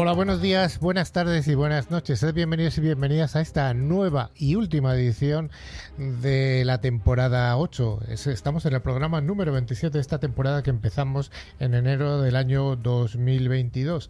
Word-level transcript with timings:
Hola, 0.00 0.12
buenos 0.12 0.40
días, 0.40 0.78
buenas 0.78 1.10
tardes 1.10 1.48
y 1.48 1.56
buenas 1.56 1.90
noches. 1.90 2.24
Bienvenidos 2.32 2.78
y 2.78 2.80
bienvenidas 2.80 3.34
a 3.34 3.40
esta 3.40 3.74
nueva 3.74 4.30
y 4.36 4.54
última 4.54 4.94
edición 4.94 5.50
de 5.96 6.64
la 6.64 6.80
temporada 6.80 7.56
8. 7.56 8.02
Estamos 8.06 8.64
en 8.64 8.74
el 8.74 8.80
programa 8.80 9.20
número 9.20 9.50
27 9.50 9.98
de 9.98 10.00
esta 10.00 10.20
temporada 10.20 10.62
que 10.62 10.70
empezamos 10.70 11.32
en 11.58 11.74
enero 11.74 12.22
del 12.22 12.36
año 12.36 12.76
2022. 12.76 14.08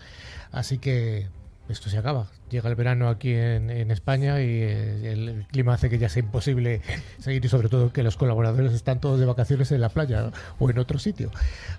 Así 0.53 0.77
que 0.77 1.29
esto 1.69 1.91
se 1.91 1.99
acaba. 1.99 2.27
Llega 2.51 2.69
el 2.69 2.77
verano 2.77 3.09
aquí 3.09 3.33
en, 3.35 3.91
España 3.91 4.41
y 4.41 4.47
eh, 4.47 5.13
el 5.13 5.47
clima 5.51 5.75
hace 5.75 5.91
que 5.91 5.99
ya 5.99 6.09
sea 6.09 6.23
imposible 6.23 6.81
seguir 7.19 7.45
y 7.45 7.49
sobre 7.49 7.69
todo 7.69 7.93
que 7.93 8.03
los 8.03 8.17
colaboradores 8.17 8.73
están 8.73 9.01
todos 9.01 9.21
de 9.21 9.27
vacaciones 9.27 9.71
en 9.73 9.81
la 9.81 9.91
playa 9.91 10.31
o 10.59 10.71
en 10.71 10.79
otro 10.79 10.99
sitio. 10.99 11.31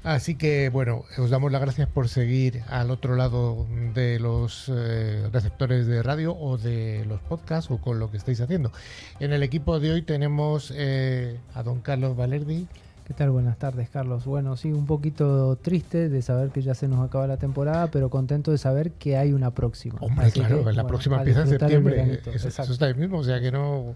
Así 0.03 0.35
que 0.35 0.69
bueno, 0.69 1.05
os 1.17 1.29
damos 1.29 1.51
las 1.51 1.61
gracias 1.61 1.87
por 1.87 2.07
seguir 2.07 2.61
al 2.69 2.91
otro 2.91 3.15
lado 3.15 3.67
de 3.93 4.19
los 4.19 4.71
eh, 4.73 5.27
receptores 5.31 5.87
de 5.87 6.03
radio 6.03 6.35
o 6.37 6.57
de 6.57 7.05
los 7.07 7.19
podcasts 7.21 7.71
o 7.71 7.77
con 7.77 7.99
lo 7.99 8.11
que 8.11 8.17
estáis 8.17 8.41
haciendo. 8.41 8.71
En 9.19 9.33
el 9.33 9.43
equipo 9.43 9.79
de 9.79 9.91
hoy 9.91 10.01
tenemos 10.03 10.71
eh, 10.75 11.37
a 11.53 11.63
don 11.63 11.81
Carlos 11.81 12.15
Valerdi. 12.15 12.67
¿Qué 13.09 13.15
tal? 13.15 13.31
Buenas 13.31 13.57
tardes, 13.57 13.89
Carlos. 13.89 14.25
Bueno, 14.25 14.55
sí, 14.55 14.71
un 14.71 14.85
poquito 14.85 15.55
triste 15.55 16.09
de 16.09 16.21
saber 16.21 16.51
que 16.51 16.61
ya 16.61 16.75
se 16.75 16.87
nos 16.87 17.03
acaba 17.03 17.25
la 17.25 17.37
temporada, 17.37 17.89
pero 17.89 18.11
contento 18.11 18.51
de 18.51 18.59
saber 18.59 18.91
que 18.91 19.17
hay 19.17 19.33
una 19.33 19.49
próxima. 19.49 19.97
Hombre, 19.99 20.31
claro, 20.31 20.71
la 20.71 20.85
próxima 20.85 21.17
empieza 21.17 21.41
en 21.41 21.47
septiembre. 21.47 22.21
Eso, 22.31 22.49
está 22.49 22.85
ahí 22.85 22.93
mismo, 22.93 23.17
o 23.17 23.23
sea 23.23 23.41
que 23.41 23.51
no. 23.51 23.95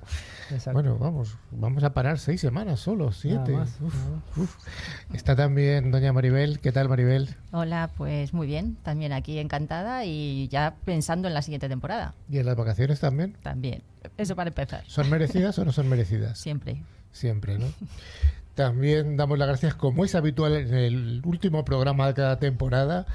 Bueno, 0.73 0.97
vamos, 0.97 1.37
vamos 1.51 1.83
a 1.83 1.93
parar 1.93 2.17
seis 2.17 2.41
semanas 2.41 2.79
solo, 2.79 3.11
siete. 3.11 3.55
Está 5.13 5.35
también 5.35 5.91
doña 5.91 6.11
Maribel. 6.11 6.59
¿Qué 6.59 6.71
tal, 6.71 6.89
Maribel? 6.89 7.35
Hola, 7.51 7.91
pues 7.95 8.33
muy 8.33 8.47
bien, 8.47 8.77
también 8.81 9.13
aquí 9.13 9.37
encantada 9.37 10.05
y 10.05 10.47
ya 10.47 10.73
pensando 10.85 11.27
en 11.27 11.35
la 11.35 11.43
siguiente 11.43 11.69
temporada. 11.69 12.15
¿Y 12.31 12.39
en 12.39 12.47
las 12.47 12.55
vacaciones 12.55 12.99
también? 12.99 13.37
También, 13.43 13.83
eso 14.17 14.35
para 14.35 14.47
empezar. 14.47 14.83
¿Son 14.87 15.07
merecidas 15.11 15.59
o 15.59 15.65
no 15.65 15.71
son 15.71 15.87
merecidas? 15.87 16.39
Siempre. 16.39 16.81
Siempre, 17.11 17.59
¿no? 17.59 17.67
También 18.55 19.17
damos 19.17 19.37
las 19.39 19.47
gracias, 19.47 19.75
como 19.75 20.05
es 20.05 20.15
habitual 20.15 20.55
en 20.55 20.73
el 20.73 21.21
último 21.25 21.65
programa 21.65 22.07
de 22.07 22.13
cada 22.13 22.39
temporada, 22.39 23.05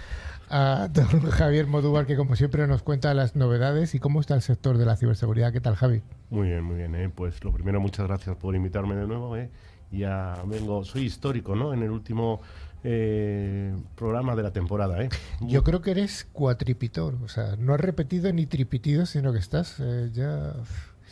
a 0.51 0.89
don 0.93 1.07
Javier 1.31 1.67
Modúvar, 1.67 2.07
que 2.07 2.17
como 2.17 2.35
siempre 2.35 2.67
nos 2.67 2.83
cuenta 2.83 3.15
las 3.15 3.37
novedades 3.37 3.95
y 3.95 4.01
cómo 4.01 4.21
está 4.21 4.35
el 4.35 4.43
sector 4.43 4.79
de 4.79 4.87
la 4.87 4.97
ciberseguridad. 4.97 5.53
¿Qué 5.53 5.61
tal, 5.61 5.77
Javi? 5.77 6.03
Muy 6.31 6.49
bien, 6.49 6.65
muy 6.65 6.77
bien. 6.77 6.95
¿eh? 6.95 7.11
Pues 7.15 7.43
lo 7.45 7.53
primero, 7.53 7.81
muchas 7.81 8.07
gracias 8.07 8.37
por 8.37 8.57
invitarme 8.57 8.97
de 8.97 9.07
nuevo. 9.07 9.37
¿eh? 9.37 9.51
Ya 9.91 10.35
vengo, 10.47 10.85
soy 10.85 11.05
histórico, 11.05 11.55
¿no? 11.55 11.73
En 11.73 11.83
el 11.83 11.91
último 11.91 12.41
eh, 12.85 13.77
programa 13.97 14.37
de 14.37 14.43
la 14.43 14.53
temporada. 14.53 15.03
¿eh? 15.03 15.09
Yo 15.41 15.65
creo 15.65 15.83
que 15.83 15.91
eres 15.93 16.27
cuatripitor, 16.33 17.17
o 17.25 17.29
sea, 17.29 17.57
no 17.57 17.75
has 17.75 17.81
repetido 17.81 18.33
ni 18.33 18.47
tripitido, 18.47 19.07
sino 19.07 19.33
que 19.33 19.39
estás 19.39 19.77
eh, 19.81 20.11
ya... 20.13 20.55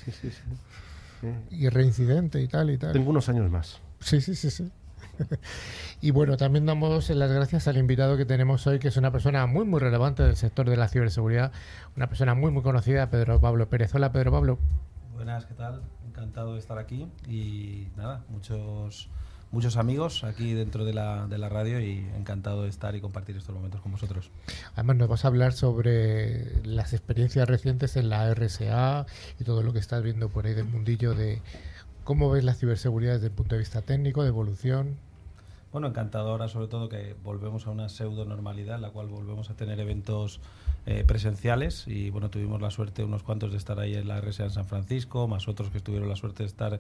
Sí, 0.04 0.12
sí, 0.12 0.30
sí. 0.30 1.28
Y 1.50 1.69
reincidente 1.70 2.41
y 2.41 2.47
tal 2.47 2.70
y 2.70 2.78
tal. 2.78 2.92
Tengo 2.92 3.10
unos 3.10 3.28
años 3.28 3.50
más. 3.50 3.80
Sí, 4.00 4.20
sí, 4.20 4.34
sí, 4.34 4.50
sí. 4.50 4.70
y 6.00 6.11
bueno, 6.11 6.36
también 6.36 6.66
damos 6.66 7.11
las 7.11 7.30
gracias 7.30 7.69
al 7.69 7.78
invitado 7.78 8.16
que 8.16 8.25
tenemos 8.25 8.66
hoy, 8.66 8.78
que 8.78 8.88
es 8.88 8.97
una 8.97 9.10
persona 9.10 9.47
muy, 9.47 9.65
muy 9.65 9.81
relevante 9.81 10.22
del 10.22 10.37
sector 10.37 10.69
de 10.69 10.76
la 10.76 10.88
ciberseguridad, 10.88 11.53
una 11.97 12.09
persona 12.09 12.34
muy, 12.34 12.50
muy 12.50 12.62
conocida, 12.62 13.10
Pedro 13.10 13.41
Pablo 13.41 13.69
Pérez. 13.69 13.94
Hola, 13.94 14.12
Pedro 14.12 14.32
Pablo. 14.32 14.59
Buenas, 15.15 15.47
¿qué 15.47 15.54
tal? 15.54 15.82
Encantado 16.06 16.54
de 16.54 16.59
estar 16.59 16.78
aquí 16.78 17.09
y 17.28 17.88
nada, 17.97 18.25
muchos 18.28 19.09
muchos 19.53 19.76
amigos 19.76 20.25
aquí 20.25 20.53
dentro 20.53 20.84
de 20.84 20.92
la, 20.92 21.26
de 21.28 21.38
la 21.38 21.48
radio 21.48 21.81
y 21.81 22.06
encantado 22.16 22.65
de 22.65 22.69
estar 22.69 22.94
y 22.97 23.00
compartir 23.00 23.37
estos 23.37 23.54
momentos 23.54 23.81
con 23.81 23.92
vosotros. 23.92 24.31
Además 24.75 24.97
nos 24.97 25.09
vas 25.09 25.25
a 25.25 25.28
hablar 25.28 25.53
sobre 25.53 26.62
las 26.65 26.92
experiencias 26.92 27.48
recientes 27.48 27.97
en 27.97 28.10
la 28.10 28.32
RSA 28.34 29.06
y 29.38 29.44
todo 29.44 29.62
lo 29.62 29.72
que 29.72 29.78
estás 29.78 30.03
viendo 30.03 30.28
por 30.28 30.47
ahí 30.47 30.54
del 30.54 30.66
mundillo 30.66 31.15
de 31.15 31.41
¿Cómo 32.06 32.31
ves 32.31 32.44
la 32.44 32.55
ciberseguridad 32.55 33.15
desde 33.15 33.27
el 33.27 33.33
punto 33.33 33.56
de 33.56 33.59
vista 33.59 33.83
técnico, 33.83 34.22
de 34.22 34.28
evolución? 34.28 34.94
Bueno, 35.72 35.89
encantado 35.89 36.31
ahora 36.31 36.47
sobre 36.47 36.69
todo 36.69 36.89
que 36.89 37.17
volvemos 37.25 37.67
a 37.67 37.71
una 37.71 37.89
pseudo 37.89 38.25
normalidad 38.25 38.77
en 38.77 38.83
la 38.83 38.91
cual 38.91 39.09
volvemos 39.09 39.50
a 39.50 39.55
tener 39.55 39.81
eventos 39.81 40.39
eh, 40.87 41.03
presenciales 41.05 41.89
y 41.89 42.11
bueno, 42.11 42.31
tuvimos 42.31 42.62
la 42.62 42.71
suerte 42.71 43.03
unos 43.03 43.25
cuantos 43.25 43.50
de 43.50 43.56
estar 43.56 43.81
ahí 43.81 43.97
en 43.97 44.06
la 44.06 44.21
RSA 44.21 44.45
en 44.45 44.50
San 44.50 44.66
Francisco, 44.66 45.27
más 45.27 45.49
otros 45.49 45.71
que 45.71 45.81
tuvieron 45.81 46.09
la 46.09 46.15
suerte 46.15 46.45
de 46.45 46.47
estar 46.47 46.78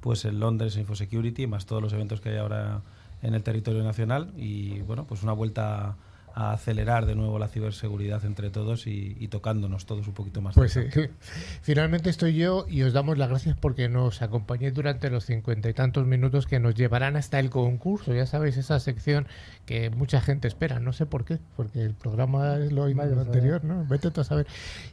pues 0.00 0.24
en 0.24 0.40
Londres 0.40 0.78
InfoSecurity, 0.78 1.46
más 1.46 1.66
todos 1.66 1.82
los 1.82 1.92
eventos 1.92 2.22
que 2.22 2.30
hay 2.30 2.38
ahora 2.38 2.80
en 3.20 3.34
el 3.34 3.42
territorio 3.42 3.82
nacional 3.82 4.32
y 4.34 4.80
bueno, 4.80 5.04
pues 5.04 5.22
una 5.22 5.34
vuelta 5.34 5.94
acelerar 6.34 7.06
de 7.06 7.14
nuevo 7.14 7.38
la 7.38 7.48
ciberseguridad 7.48 8.24
entre 8.24 8.50
todos 8.50 8.86
y, 8.86 9.28
tocándonos 9.28 9.86
todos 9.86 10.06
un 10.06 10.14
poquito 10.14 10.40
más. 10.42 10.54
Pues 10.54 10.72
sí. 10.72 10.80
Finalmente 11.62 12.10
estoy 12.10 12.34
yo 12.34 12.66
y 12.68 12.82
os 12.82 12.92
damos 12.92 13.18
las 13.18 13.28
gracias 13.28 13.56
porque 13.56 13.88
nos 13.88 14.20
acompañéis 14.20 14.74
durante 14.74 15.10
los 15.10 15.24
cincuenta 15.24 15.68
y 15.68 15.74
tantos 15.74 16.06
minutos 16.06 16.46
que 16.46 16.60
nos 16.60 16.74
llevarán 16.74 17.16
hasta 17.16 17.38
el 17.38 17.50
concurso. 17.50 18.12
Ya 18.12 18.26
sabéis, 18.26 18.56
esa 18.56 18.80
sección 18.80 19.26
que 19.64 19.90
mucha 19.90 20.20
gente 20.20 20.48
espera. 20.48 20.80
No 20.80 20.92
sé 20.92 21.06
por 21.06 21.24
qué, 21.24 21.38
porque 21.56 21.82
el 21.82 21.94
programa 21.94 22.56
es 22.58 22.72
lo, 22.72 22.84
anterior, 22.84 23.64
¿no? 23.64 23.86
Vete 23.86 24.10
tú 24.10 24.20
a 24.20 24.24
saber. 24.24 24.46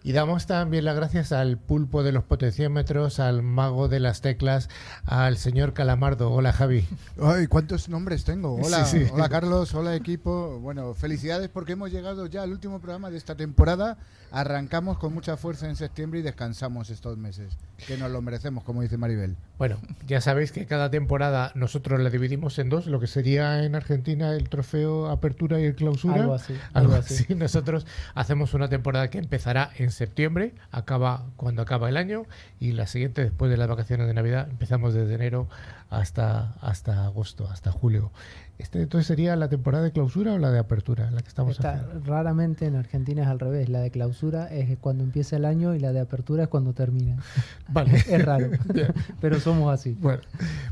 Y 0.03 0.11
damos 0.11 0.45
también 0.45 0.85
las 0.85 0.95
gracias 0.95 1.31
al 1.31 1.57
pulpo 1.57 2.03
de 2.03 2.11
los 2.11 2.23
potenciómetros, 2.23 3.19
al 3.19 3.41
mago 3.41 3.87
de 3.87 3.99
las 3.99 4.21
teclas, 4.21 4.69
al 5.05 5.37
señor 5.37 5.73
Calamardo. 5.73 6.31
Hola, 6.31 6.53
Javi. 6.53 6.85
Ay, 7.21 7.47
¿cuántos 7.47 7.89
nombres 7.89 8.23
tengo? 8.23 8.55
Hola, 8.55 8.87
hola 9.11 9.29
Carlos, 9.29 9.73
hola 9.73 9.95
equipo. 9.95 10.59
Bueno, 10.59 10.93
felicidades 10.93 11.30
porque 11.53 11.73
hemos 11.73 11.91
llegado 11.91 12.25
ya 12.27 12.43
al 12.43 12.51
último 12.51 12.79
programa 12.79 13.09
de 13.09 13.17
esta 13.17 13.35
temporada. 13.35 13.97
Arrancamos 14.31 14.97
con 14.97 15.13
mucha 15.13 15.35
fuerza 15.35 15.67
en 15.67 15.75
septiembre 15.75 16.19
y 16.19 16.23
descansamos 16.23 16.89
estos 16.89 17.17
meses, 17.17 17.57
que 17.85 17.97
nos 17.97 18.09
lo 18.11 18.21
merecemos, 18.21 18.63
como 18.63 18.81
dice 18.81 18.97
Maribel. 18.97 19.35
Bueno, 19.57 19.77
ya 20.07 20.21
sabéis 20.21 20.51
que 20.51 20.65
cada 20.65 20.89
temporada 20.89 21.51
nosotros 21.53 21.99
la 21.99 22.09
dividimos 22.09 22.57
en 22.59 22.69
dos, 22.69 22.87
lo 22.87 22.99
que 22.99 23.07
sería 23.07 23.63
en 23.63 23.75
Argentina 23.75 24.33
el 24.33 24.47
trofeo 24.47 25.07
Apertura 25.09 25.59
y 25.59 25.65
el 25.65 25.75
Clausura. 25.75 26.21
Algo 26.21 26.33
así. 26.33 26.55
Algo, 26.73 26.95
así. 26.95 27.25
Nosotros 27.35 27.85
hacemos 28.15 28.53
una 28.53 28.69
temporada 28.69 29.09
que 29.09 29.17
empezará 29.17 29.71
en 29.77 29.91
septiembre, 29.91 30.53
acaba 30.71 31.25
cuando 31.35 31.61
acaba 31.61 31.89
el 31.89 31.97
año, 31.97 32.25
y 32.59 32.71
la 32.71 32.87
siguiente, 32.87 33.23
después 33.23 33.51
de 33.51 33.57
las 33.57 33.67
vacaciones 33.67 34.07
de 34.07 34.13
Navidad, 34.13 34.47
empezamos 34.49 34.93
desde 34.93 35.13
enero 35.13 35.49
hasta, 35.89 36.53
hasta 36.61 37.05
agosto, 37.05 37.49
hasta 37.49 37.71
julio. 37.71 38.11
Este, 38.61 38.79
entonces 38.79 39.07
sería 39.07 39.35
la 39.35 39.49
temporada 39.49 39.83
de 39.83 39.91
clausura 39.91 40.33
o 40.33 40.37
la 40.37 40.51
de 40.51 40.59
apertura, 40.59 41.09
la 41.09 41.21
que 41.21 41.27
estamos 41.27 41.57
Raramente 42.05 42.67
en 42.67 42.75
Argentina 42.75 43.23
es 43.23 43.27
al 43.27 43.39
revés. 43.39 43.69
La 43.69 43.79
de 43.79 43.89
clausura 43.89 44.53
es 44.53 44.77
cuando 44.77 45.03
empieza 45.03 45.35
el 45.35 45.45
año 45.45 45.73
y 45.73 45.79
la 45.79 45.91
de 45.93 45.99
apertura 45.99 46.43
es 46.43 46.49
cuando 46.49 46.73
termina. 46.73 47.17
Vale. 47.67 47.95
es 48.07 48.23
raro. 48.23 48.51
Pero 49.19 49.39
somos 49.39 49.73
así. 49.73 49.97
Bueno, 49.99 50.21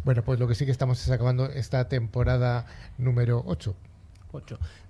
bueno, 0.05 0.21
pues 0.21 0.39
lo 0.39 0.47
que 0.47 0.53
sí 0.53 0.65
que 0.65 0.71
estamos 0.71 1.01
es 1.01 1.09
acabando 1.09 1.47
esta 1.47 1.89
temporada 1.89 2.67
número 2.99 3.41
8. 3.47 3.75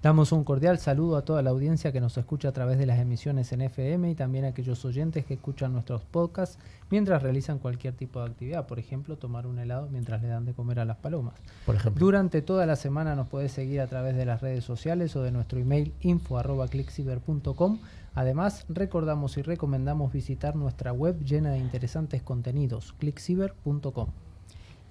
Damos 0.02 0.32
un 0.32 0.44
cordial 0.44 0.80
saludo 0.80 1.18
a 1.18 1.24
toda 1.24 1.42
la 1.42 1.50
audiencia 1.50 1.92
que 1.92 2.02
nos 2.02 2.18
escucha 2.18 2.50
a 2.50 2.52
través 2.52 2.78
de 2.78 2.86
las 2.86 3.00
emisiones 3.00 3.52
en 3.54 3.62
FM 3.62 4.12
y 4.12 4.16
también 4.16 4.46
a 4.46 4.50
aquellos 4.50 4.84
oyentes 4.86 5.26
que 5.26 5.36
escuchan 5.36 5.74
nuestros 5.74 6.04
podcasts 6.04 6.58
mientras 6.90 7.24
realizan 7.24 7.60
cualquier 7.60 7.94
tipo 7.94 8.20
de 8.20 8.30
actividad, 8.30 8.68
por 8.68 8.80
ejemplo, 8.80 9.18
tomar 9.18 9.48
un 9.48 9.60
helado 9.60 9.88
mientras 9.90 10.22
le 10.22 10.28
dan 10.28 10.46
de 10.46 10.54
comer 10.54 10.80
a 10.80 10.86
las 10.86 10.98
palomas. 10.98 11.36
Por 11.66 11.76
ejemplo. 11.76 12.06
Durante 12.06 12.42
toda 12.42 12.66
la 12.66 12.76
semana 12.76 13.16
nos 13.16 13.28
puedes 13.28 13.52
seguir 13.52 13.82
a 13.82 13.88
través 13.88 14.16
de 14.16 14.26
las 14.26 14.42
redes 14.42 14.64
sociales 14.64 15.16
o 15.16 15.24
de 15.24 15.32
nuestro 15.32 15.60
email 15.60 15.94
info@clickciber.com. 16.02 17.80
Además, 18.16 18.66
recordamos 18.70 19.38
y 19.38 19.42
recomendamos 19.42 20.12
visitar 20.12 20.56
nuestra 20.56 20.92
web 20.92 21.24
llena 21.24 21.52
de 21.52 21.60
interesantes 21.60 22.22
contenidos, 22.22 22.94
clickciber.com. 23.00 24.10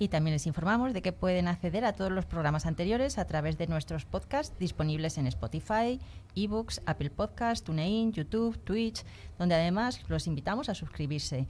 Y 0.00 0.08
también 0.08 0.34
les 0.34 0.46
informamos 0.46 0.92
de 0.92 1.02
que 1.02 1.12
pueden 1.12 1.48
acceder 1.48 1.84
a 1.84 1.92
todos 1.92 2.12
los 2.12 2.24
programas 2.24 2.66
anteriores 2.66 3.18
a 3.18 3.26
través 3.26 3.58
de 3.58 3.66
nuestros 3.66 4.04
podcasts 4.04 4.56
disponibles 4.58 5.18
en 5.18 5.26
Spotify, 5.26 6.00
eBooks, 6.36 6.80
Apple 6.86 7.10
Podcasts, 7.10 7.64
TuneIn, 7.64 8.12
YouTube, 8.12 8.58
Twitch, 8.58 9.04
donde 9.38 9.56
además 9.56 10.00
los 10.08 10.28
invitamos 10.28 10.68
a 10.68 10.74
suscribirse. 10.74 11.48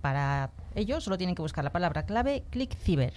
Para 0.00 0.50
ello 0.74 0.98
solo 1.02 1.18
tienen 1.18 1.34
que 1.34 1.42
buscar 1.42 1.62
la 1.62 1.72
palabra 1.72 2.06
clave 2.06 2.44
ClickCiber. 2.48 3.12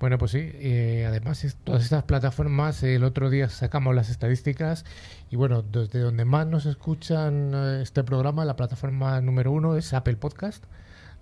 Bueno, 0.00 0.18
pues 0.18 0.32
sí, 0.32 0.40
eh, 0.40 1.04
además 1.06 1.56
todas 1.62 1.84
estas 1.84 2.02
plataformas, 2.02 2.82
el 2.82 3.04
otro 3.04 3.30
día 3.30 3.48
sacamos 3.48 3.94
las 3.94 4.10
estadísticas 4.10 4.84
y 5.30 5.36
bueno, 5.36 5.62
desde 5.62 6.00
donde 6.00 6.24
más 6.24 6.48
nos 6.48 6.66
escuchan 6.66 7.52
eh, 7.54 7.82
este 7.82 8.02
programa, 8.02 8.44
la 8.44 8.56
plataforma 8.56 9.20
número 9.20 9.52
uno 9.52 9.76
es 9.76 9.94
Apple 9.94 10.16
Podcast, 10.16 10.64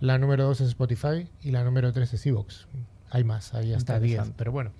la 0.00 0.16
número 0.16 0.44
dos 0.44 0.62
es 0.62 0.68
Spotify 0.68 1.28
y 1.42 1.50
la 1.50 1.64
número 1.64 1.92
tres 1.92 2.14
es 2.14 2.24
eBooks 2.24 2.66
hay 3.14 3.22
más, 3.22 3.54
hay 3.54 3.72
hasta 3.72 4.00
10, 4.00 4.32
pero 4.36 4.50
bueno. 4.50 4.72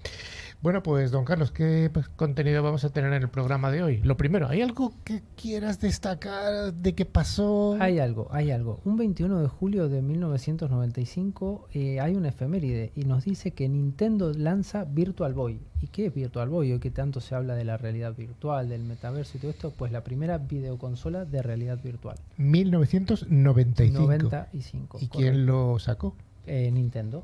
Bueno, 0.61 0.83
pues 0.83 1.13
don 1.13 1.25
Carlos, 1.25 1.53
¿qué 1.53 1.89
pues, 1.93 2.09
contenido 2.09 2.65
vamos 2.65 2.85
a 2.85 2.89
tener 2.89 3.13
en 3.13 3.23
el 3.23 3.29
programa 3.29 3.71
de 3.71 3.85
hoy? 3.85 3.99
Lo 3.99 4.17
primero, 4.17 4.49
¿hay 4.49 4.61
algo 4.61 4.93
que 5.05 5.23
quieras 5.41 5.79
destacar 5.79 6.75
de 6.75 6.95
qué 6.97 7.05
pasó? 7.05 7.77
Hay 7.79 8.01
algo, 8.01 8.27
hay 8.33 8.51
algo. 8.51 8.81
Un 8.85 8.97
21 8.97 9.41
de 9.41 9.47
julio 9.47 9.89
de 9.89 10.03
1995 10.03 11.69
eh, 11.75 12.01
hay 12.01 12.17
una 12.17 12.31
efeméride 12.31 12.91
y 12.97 13.05
nos 13.05 13.25
dice 13.25 13.53
que 13.53 13.69
Nintendo 13.69 14.33
lanza 14.33 14.85
Virtual 14.85 15.33
Boy. 15.33 15.61
¿Y 15.81 15.87
qué 15.87 16.07
es 16.07 16.15
Virtual 16.15 16.49
Boy? 16.49 16.73
Hoy 16.73 16.81
que 16.81 16.91
tanto 16.91 17.21
se 17.21 17.37
habla 17.37 17.55
de 17.55 17.65
la 17.65 17.77
realidad 17.77 18.17
virtual, 18.17 18.69
del 18.69 18.83
metaverso 18.83 19.39
y 19.39 19.41
todo 19.43 19.53
esto, 19.53 19.71
pues 19.71 19.93
la 19.93 20.03
primera 20.03 20.39
videoconsola 20.39 21.25
de 21.25 21.41
realidad 21.41 21.79
virtual. 21.81 22.19
1995. 22.39 24.01
95. 24.01 24.99
¿Y 25.03 25.07
quién 25.07 25.47
lo 25.47 25.79
sacó? 25.79 26.17
Eh, 26.47 26.71
Nintendo. 26.73 27.23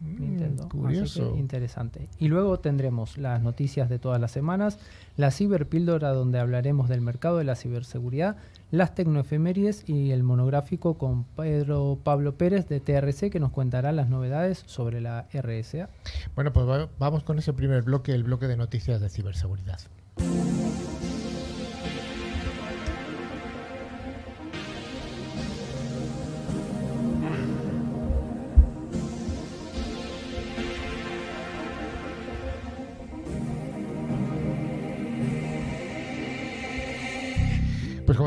Mm, 0.00 0.20
Nintendo. 0.20 0.68
curioso. 0.68 1.22
Así 1.22 1.32
que 1.32 1.38
interesante. 1.40 2.08
Y 2.18 2.28
luego 2.28 2.60
tendremos 2.60 3.18
las 3.18 3.42
noticias 3.42 3.88
de 3.88 3.98
todas 3.98 4.20
las 4.20 4.30
semanas, 4.30 4.78
la 5.16 5.30
ciberpíldora 5.30 6.10
donde 6.10 6.38
hablaremos 6.38 6.88
del 6.88 7.00
mercado 7.00 7.38
de 7.38 7.44
la 7.44 7.56
ciberseguridad, 7.56 8.36
las 8.70 8.94
tecnoefemérides 8.94 9.88
y 9.88 10.10
el 10.10 10.22
monográfico 10.22 10.98
con 10.98 11.24
Pedro 11.24 11.98
Pablo 12.04 12.36
Pérez 12.36 12.68
de 12.68 12.80
TRC 12.80 13.30
que 13.30 13.40
nos 13.40 13.50
contará 13.52 13.92
las 13.92 14.08
novedades 14.08 14.62
sobre 14.66 15.00
la 15.00 15.26
RSA. 15.32 15.88
Bueno, 16.34 16.52
pues 16.52 16.66
va- 16.68 16.88
vamos 16.98 17.24
con 17.24 17.38
ese 17.38 17.52
primer 17.52 17.82
bloque, 17.82 18.12
el 18.12 18.24
bloque 18.24 18.46
de 18.46 18.56
noticias 18.56 19.00
de 19.00 19.08
ciberseguridad. 19.08 19.78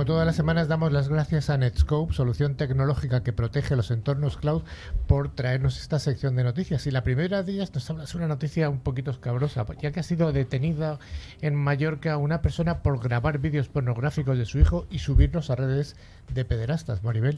Como 0.01 0.07
todas 0.07 0.25
las 0.25 0.35
semanas 0.35 0.67
damos 0.67 0.91
las 0.91 1.09
gracias 1.09 1.51
a 1.51 1.59
Netscope, 1.59 2.11
solución 2.11 2.55
tecnológica 2.55 3.21
que 3.21 3.33
protege 3.33 3.75
los 3.75 3.91
entornos 3.91 4.35
cloud, 4.35 4.63
por 5.05 5.35
traernos 5.35 5.79
esta 5.79 5.99
sección 5.99 6.35
de 6.35 6.43
noticias. 6.43 6.87
Y 6.87 6.91
la 6.91 7.03
primera 7.03 7.43
de 7.43 7.51
ellas 7.51 7.71
nos 7.75 7.87
habla 7.87 8.05
de 8.05 8.17
una 8.17 8.27
noticia 8.27 8.67
un 8.71 8.79
poquito 8.79 9.11
escabrosa, 9.11 9.63
ya 9.79 9.91
que 9.91 9.99
ha 9.99 10.03
sido 10.03 10.31
detenida 10.31 10.97
en 11.41 11.53
Mallorca 11.53 12.17
una 12.17 12.41
persona 12.41 12.81
por 12.81 12.99
grabar 12.99 13.37
vídeos 13.37 13.67
pornográficos 13.67 14.39
de 14.39 14.45
su 14.45 14.57
hijo 14.57 14.87
y 14.89 14.97
subirlos 14.97 15.51
a 15.51 15.55
redes 15.55 15.95
de 16.33 16.45
pederastas, 16.45 17.03
Maribel. 17.03 17.37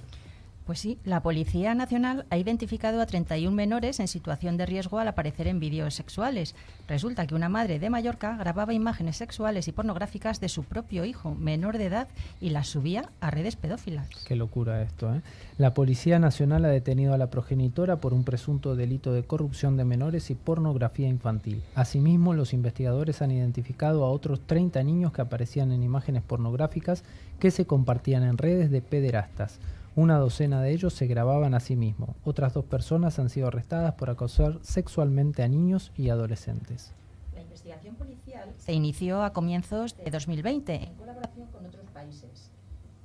Pues 0.65 0.79
sí, 0.79 0.97
la 1.03 1.21
Policía 1.21 1.75
Nacional 1.75 2.25
ha 2.29 2.37
identificado 2.37 3.01
a 3.01 3.05
31 3.05 3.53
menores 3.53 3.99
en 3.99 4.07
situación 4.07 4.55
de 4.55 4.65
riesgo 4.65 4.97
al 4.97 5.09
aparecer 5.09 5.47
en 5.47 5.59
vídeos 5.59 5.93
sexuales. 5.93 6.55
Resulta 6.87 7.27
que 7.27 7.35
una 7.35 7.49
madre 7.49 7.79
de 7.79 7.89
Mallorca 7.89 8.37
grababa 8.37 8.73
imágenes 8.73 9.17
sexuales 9.17 9.67
y 9.67 9.73
pornográficas 9.73 10.39
de 10.39 10.47
su 10.47 10.63
propio 10.63 11.03
hijo, 11.03 11.35
menor 11.35 11.77
de 11.77 11.87
edad, 11.87 12.07
y 12.39 12.51
las 12.51 12.67
subía 12.67 13.09
a 13.19 13.29
redes 13.29 13.57
pedófilas. 13.57 14.07
Qué 14.25 14.37
locura 14.37 14.81
esto, 14.81 15.13
¿eh? 15.13 15.21
La 15.57 15.73
Policía 15.73 16.17
Nacional 16.17 16.63
ha 16.63 16.69
detenido 16.69 17.13
a 17.13 17.17
la 17.17 17.29
progenitora 17.29 17.97
por 17.97 18.13
un 18.13 18.23
presunto 18.23 18.77
delito 18.77 19.11
de 19.11 19.23
corrupción 19.23 19.75
de 19.75 19.83
menores 19.83 20.29
y 20.29 20.35
pornografía 20.35 21.09
infantil. 21.09 21.61
Asimismo, 21.75 22.33
los 22.33 22.53
investigadores 22.53 23.21
han 23.21 23.31
identificado 23.31 24.05
a 24.05 24.09
otros 24.09 24.39
30 24.47 24.81
niños 24.83 25.11
que 25.11 25.21
aparecían 25.21 25.73
en 25.73 25.83
imágenes 25.83 26.23
pornográficas 26.23 27.03
que 27.39 27.51
se 27.51 27.65
compartían 27.65 28.23
en 28.23 28.37
redes 28.37 28.71
de 28.71 28.81
pederastas. 28.81 29.59
Una 29.95 30.17
docena 30.17 30.59
de 30.63 30.71
ellos 30.71 30.95
se 30.95 31.05
grababan 31.05 31.53
a 31.53 31.59
sí 31.59 31.75
mismos. 31.75 32.15
Otras 32.23 32.55
dos 32.55 32.65
personas 32.65 33.19
han 33.19 33.29
sido 33.29 33.49
arrestadas 33.49 33.93
por 33.93 34.09
acosar 34.09 34.57
sexualmente 34.63 35.43
a 35.43 35.47
niños 35.47 35.91
y 35.95 36.09
adolescentes. 36.09 36.95
La 37.35 37.41
investigación 37.41 37.93
policial 37.93 38.49
se 38.57 38.73
inició 38.73 39.21
a 39.21 39.33
comienzos 39.33 39.95
de 39.95 40.09
2020 40.09 40.73
en 40.73 40.95
colaboración 40.95 41.47
con 41.49 41.67
otros 41.67 41.85
países. 41.93 42.49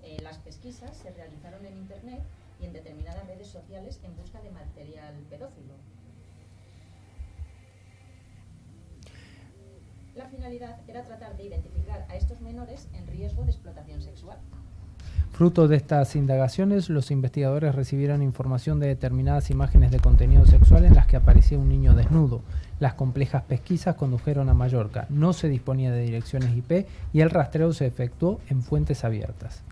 Eh, 0.02 0.16
las 0.22 0.38
pesquisas 0.38 0.96
se 0.96 1.10
realizaron 1.10 1.66
en 1.66 1.76
Internet 1.76 2.22
y 2.58 2.64
en 2.64 2.72
determinadas 2.72 3.26
redes 3.26 3.48
sociales 3.48 4.00
en 4.02 4.16
busca 4.16 4.40
de 4.40 4.50
material 4.50 5.14
pedófilo. 5.28 5.74
La 10.14 10.26
finalidad 10.26 10.80
era 10.88 11.04
tratar 11.04 11.36
de 11.36 11.44
identificar 11.44 12.06
a 12.08 12.16
estos 12.16 12.40
menores 12.40 12.88
en 12.94 13.06
riesgo 13.06 13.44
de 13.44 13.50
explotación 13.50 14.00
sexual. 14.00 14.38
Fruto 15.32 15.68
de 15.68 15.76
estas 15.76 16.16
indagaciones, 16.16 16.88
los 16.90 17.12
investigadores 17.12 17.74
recibieron 17.74 18.22
información 18.22 18.80
de 18.80 18.88
determinadas 18.88 19.50
imágenes 19.50 19.92
de 19.92 20.00
contenido 20.00 20.44
sexual 20.46 20.84
en 20.84 20.94
las 20.94 21.06
que 21.06 21.16
aparecía 21.16 21.58
un 21.58 21.68
niño 21.68 21.94
desnudo. 21.94 22.42
Las 22.80 22.94
complejas 22.94 23.44
pesquisas 23.44 23.94
condujeron 23.94 24.48
a 24.48 24.54
Mallorca. 24.54 25.06
No 25.10 25.32
se 25.32 25.48
disponía 25.48 25.92
de 25.92 26.02
direcciones 26.02 26.56
IP 26.56 26.86
y 27.12 27.20
el 27.20 27.30
rastreo 27.30 27.72
se 27.72 27.86
efectuó 27.86 28.40
en 28.48 28.62
fuentes 28.62 29.04
abiertas. 29.04 29.62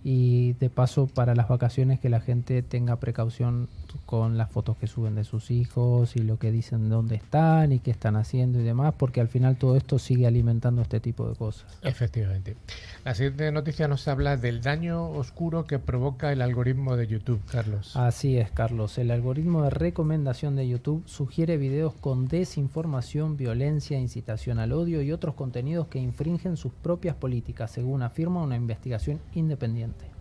Y 0.04 0.54
de 0.54 0.70
paso 0.70 1.08
para 1.08 1.34
las 1.34 1.49
vacaciones 1.49 1.99
que 1.99 2.08
la 2.08 2.20
gente 2.20 2.62
tenga 2.62 2.96
precaución 2.96 3.68
con 4.06 4.37
las 4.38 4.50
fotos 4.50 4.76
que 4.76 4.87
suben 4.87 5.14
de 5.14 5.25
sus 5.25 5.50
hijos 5.50 6.16
y 6.16 6.20
lo 6.20 6.38
que 6.38 6.50
dicen 6.50 6.88
dónde 6.88 7.16
están 7.16 7.72
y 7.72 7.78
qué 7.78 7.90
están 7.90 8.16
haciendo 8.16 8.61
y 8.61 8.62
demás, 8.62 8.94
porque 8.96 9.20
al 9.20 9.28
final 9.28 9.56
todo 9.56 9.76
esto 9.76 9.99
sigue 9.99 10.26
alimentando 10.26 10.82
este 10.82 11.00
tipo 11.00 11.28
de 11.28 11.37
cosas. 11.37 11.66
Efectivamente. 11.82 12.56
La 13.04 13.14
siguiente 13.14 13.50
noticia 13.52 13.88
nos 13.88 14.06
habla 14.08 14.37
del 14.37 14.62
daño 14.62 15.11
oscuro 15.11 15.64
que 15.64 15.78
provoca 15.78 16.32
el 16.32 16.42
algoritmo 16.42 16.96
de 16.96 17.06
YouTube, 17.06 17.40
Carlos. 17.50 17.96
Así 17.96 18.38
es, 18.38 18.50
Carlos. 18.50 18.99
El 18.99 19.11
algoritmo 19.11 19.62
de 19.64 19.70
recomendación 19.70 20.56
de 20.56 20.68
YouTube 20.68 21.02
sugiere 21.06 21.56
videos 21.56 21.94
con 21.94 22.28
desinformación, 22.28 23.37
violencia, 23.37 23.99
incitación 23.99 24.58
al 24.58 24.72
odio 24.72 25.02
y 25.02 25.12
otros 25.12 25.34
contenidos 25.34 25.88
que 25.88 25.99
infringen 25.99 26.56
sus 26.56 26.72
propias 26.72 27.16
políticas, 27.16 27.70
según 27.70 28.02
afirma 28.02 28.42
una 28.42 28.56
investigación 28.56 29.20
independiente. 29.34 30.12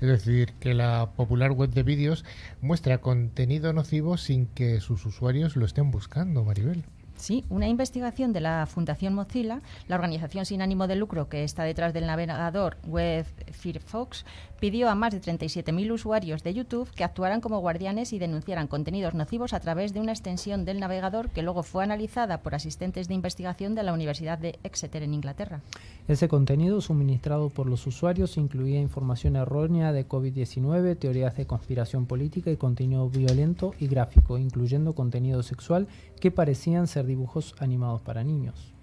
Es 0.00 0.08
decir, 0.08 0.52
que 0.60 0.74
la 0.74 1.10
popular 1.16 1.52
web 1.52 1.70
de 1.70 1.82
vídeos 1.82 2.24
muestra 2.60 2.98
contenido 2.98 3.72
nocivo 3.72 4.16
sin 4.16 4.46
que 4.46 4.80
sus 4.80 5.04
usuarios 5.06 5.56
lo 5.56 5.66
estén 5.66 5.90
buscando, 5.90 6.44
Maribel. 6.44 6.84
Sí, 7.20 7.44
una 7.50 7.68
investigación 7.68 8.32
de 8.32 8.40
la 8.40 8.64
Fundación 8.64 9.12
Mozilla, 9.12 9.60
la 9.88 9.96
organización 9.96 10.46
sin 10.46 10.62
ánimo 10.62 10.86
de 10.86 10.96
lucro 10.96 11.28
que 11.28 11.44
está 11.44 11.64
detrás 11.64 11.92
del 11.92 12.06
navegador 12.06 12.78
web 12.86 13.26
Firefox, 13.52 14.24
pidió 14.58 14.88
a 14.88 14.94
más 14.94 15.12
de 15.12 15.20
37.000 15.20 15.92
usuarios 15.92 16.42
de 16.42 16.54
YouTube 16.54 16.90
que 16.90 17.04
actuaran 17.04 17.42
como 17.42 17.60
guardianes 17.60 18.14
y 18.14 18.18
denunciaran 18.18 18.68
contenidos 18.68 19.12
nocivos 19.12 19.52
a 19.52 19.60
través 19.60 19.92
de 19.92 20.00
una 20.00 20.12
extensión 20.12 20.64
del 20.64 20.80
navegador 20.80 21.28
que 21.28 21.42
luego 21.42 21.62
fue 21.62 21.84
analizada 21.84 22.38
por 22.38 22.54
asistentes 22.54 23.06
de 23.06 23.14
investigación 23.14 23.74
de 23.74 23.82
la 23.82 23.92
Universidad 23.92 24.38
de 24.38 24.58
Exeter 24.62 25.02
en 25.02 25.12
Inglaterra. 25.12 25.60
Ese 26.08 26.26
contenido 26.26 26.80
suministrado 26.80 27.50
por 27.50 27.66
los 27.66 27.86
usuarios 27.86 28.38
incluía 28.38 28.80
información 28.80 29.36
errónea 29.36 29.92
de 29.92 30.08
COVID-19, 30.08 30.98
teorías 30.98 31.36
de 31.36 31.46
conspiración 31.46 32.06
política 32.06 32.50
y 32.50 32.56
contenido 32.56 33.10
violento 33.10 33.74
y 33.78 33.88
gráfico, 33.88 34.38
incluyendo 34.38 34.94
contenido 34.94 35.42
sexual 35.42 35.86
que 36.18 36.30
parecían 36.30 36.86
ser 36.86 37.09
dibujos 37.10 37.54
animados 37.58 38.00
para 38.02 38.24
niños. 38.24 38.74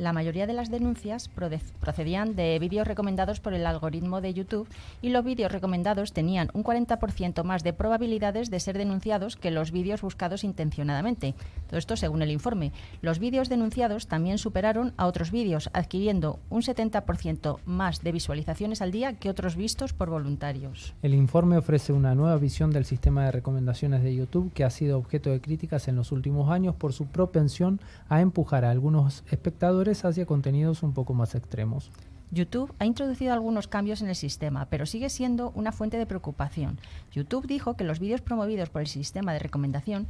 La 0.00 0.14
mayoría 0.14 0.46
de 0.46 0.54
las 0.54 0.70
denuncias 0.70 1.28
procedían 1.28 2.34
de 2.34 2.58
vídeos 2.58 2.86
recomendados 2.86 3.38
por 3.38 3.52
el 3.52 3.66
algoritmo 3.66 4.22
de 4.22 4.32
YouTube 4.32 4.66
y 5.02 5.10
los 5.10 5.22
vídeos 5.22 5.52
recomendados 5.52 6.14
tenían 6.14 6.48
un 6.54 6.64
40% 6.64 7.44
más 7.44 7.62
de 7.62 7.74
probabilidades 7.74 8.50
de 8.50 8.60
ser 8.60 8.78
denunciados 8.78 9.36
que 9.36 9.50
los 9.50 9.72
vídeos 9.72 10.00
buscados 10.00 10.42
intencionadamente. 10.42 11.34
Todo 11.66 11.76
esto 11.76 11.96
según 11.96 12.22
el 12.22 12.30
informe. 12.30 12.72
Los 13.02 13.18
vídeos 13.18 13.50
denunciados 13.50 14.06
también 14.06 14.38
superaron 14.38 14.94
a 14.96 15.06
otros 15.06 15.30
vídeos, 15.30 15.68
adquiriendo 15.74 16.38
un 16.48 16.62
70% 16.62 17.58
más 17.66 18.02
de 18.02 18.12
visualizaciones 18.12 18.80
al 18.80 18.92
día 18.92 19.12
que 19.12 19.28
otros 19.28 19.54
vistos 19.54 19.92
por 19.92 20.08
voluntarios. 20.08 20.94
El 21.02 21.12
informe 21.12 21.58
ofrece 21.58 21.92
una 21.92 22.14
nueva 22.14 22.36
visión 22.38 22.70
del 22.70 22.86
sistema 22.86 23.26
de 23.26 23.32
recomendaciones 23.32 24.02
de 24.02 24.14
YouTube 24.14 24.50
que 24.54 24.64
ha 24.64 24.70
sido 24.70 24.96
objeto 24.96 25.28
de 25.28 25.42
críticas 25.42 25.88
en 25.88 25.96
los 25.96 26.10
últimos 26.10 26.50
años 26.50 26.74
por 26.74 26.94
su 26.94 27.06
propensión 27.06 27.80
a 28.08 28.22
empujar 28.22 28.64
a 28.64 28.70
algunos 28.70 29.24
espectadores 29.30 29.89
hacia 29.92 30.26
contenidos 30.26 30.82
un 30.82 30.92
poco 30.92 31.14
más 31.14 31.34
extremos. 31.34 31.90
YouTube 32.30 32.72
ha 32.78 32.86
introducido 32.86 33.32
algunos 33.32 33.66
cambios 33.66 34.02
en 34.02 34.08
el 34.08 34.14
sistema, 34.14 34.66
pero 34.66 34.86
sigue 34.86 35.10
siendo 35.10 35.50
una 35.56 35.72
fuente 35.72 35.98
de 35.98 36.06
preocupación. 36.06 36.78
YouTube 37.12 37.46
dijo 37.46 37.76
que 37.76 37.84
los 37.84 37.98
vídeos 37.98 38.20
promovidos 38.20 38.70
por 38.70 38.82
el 38.82 38.86
sistema 38.86 39.32
de 39.32 39.40
recomendación 39.40 40.06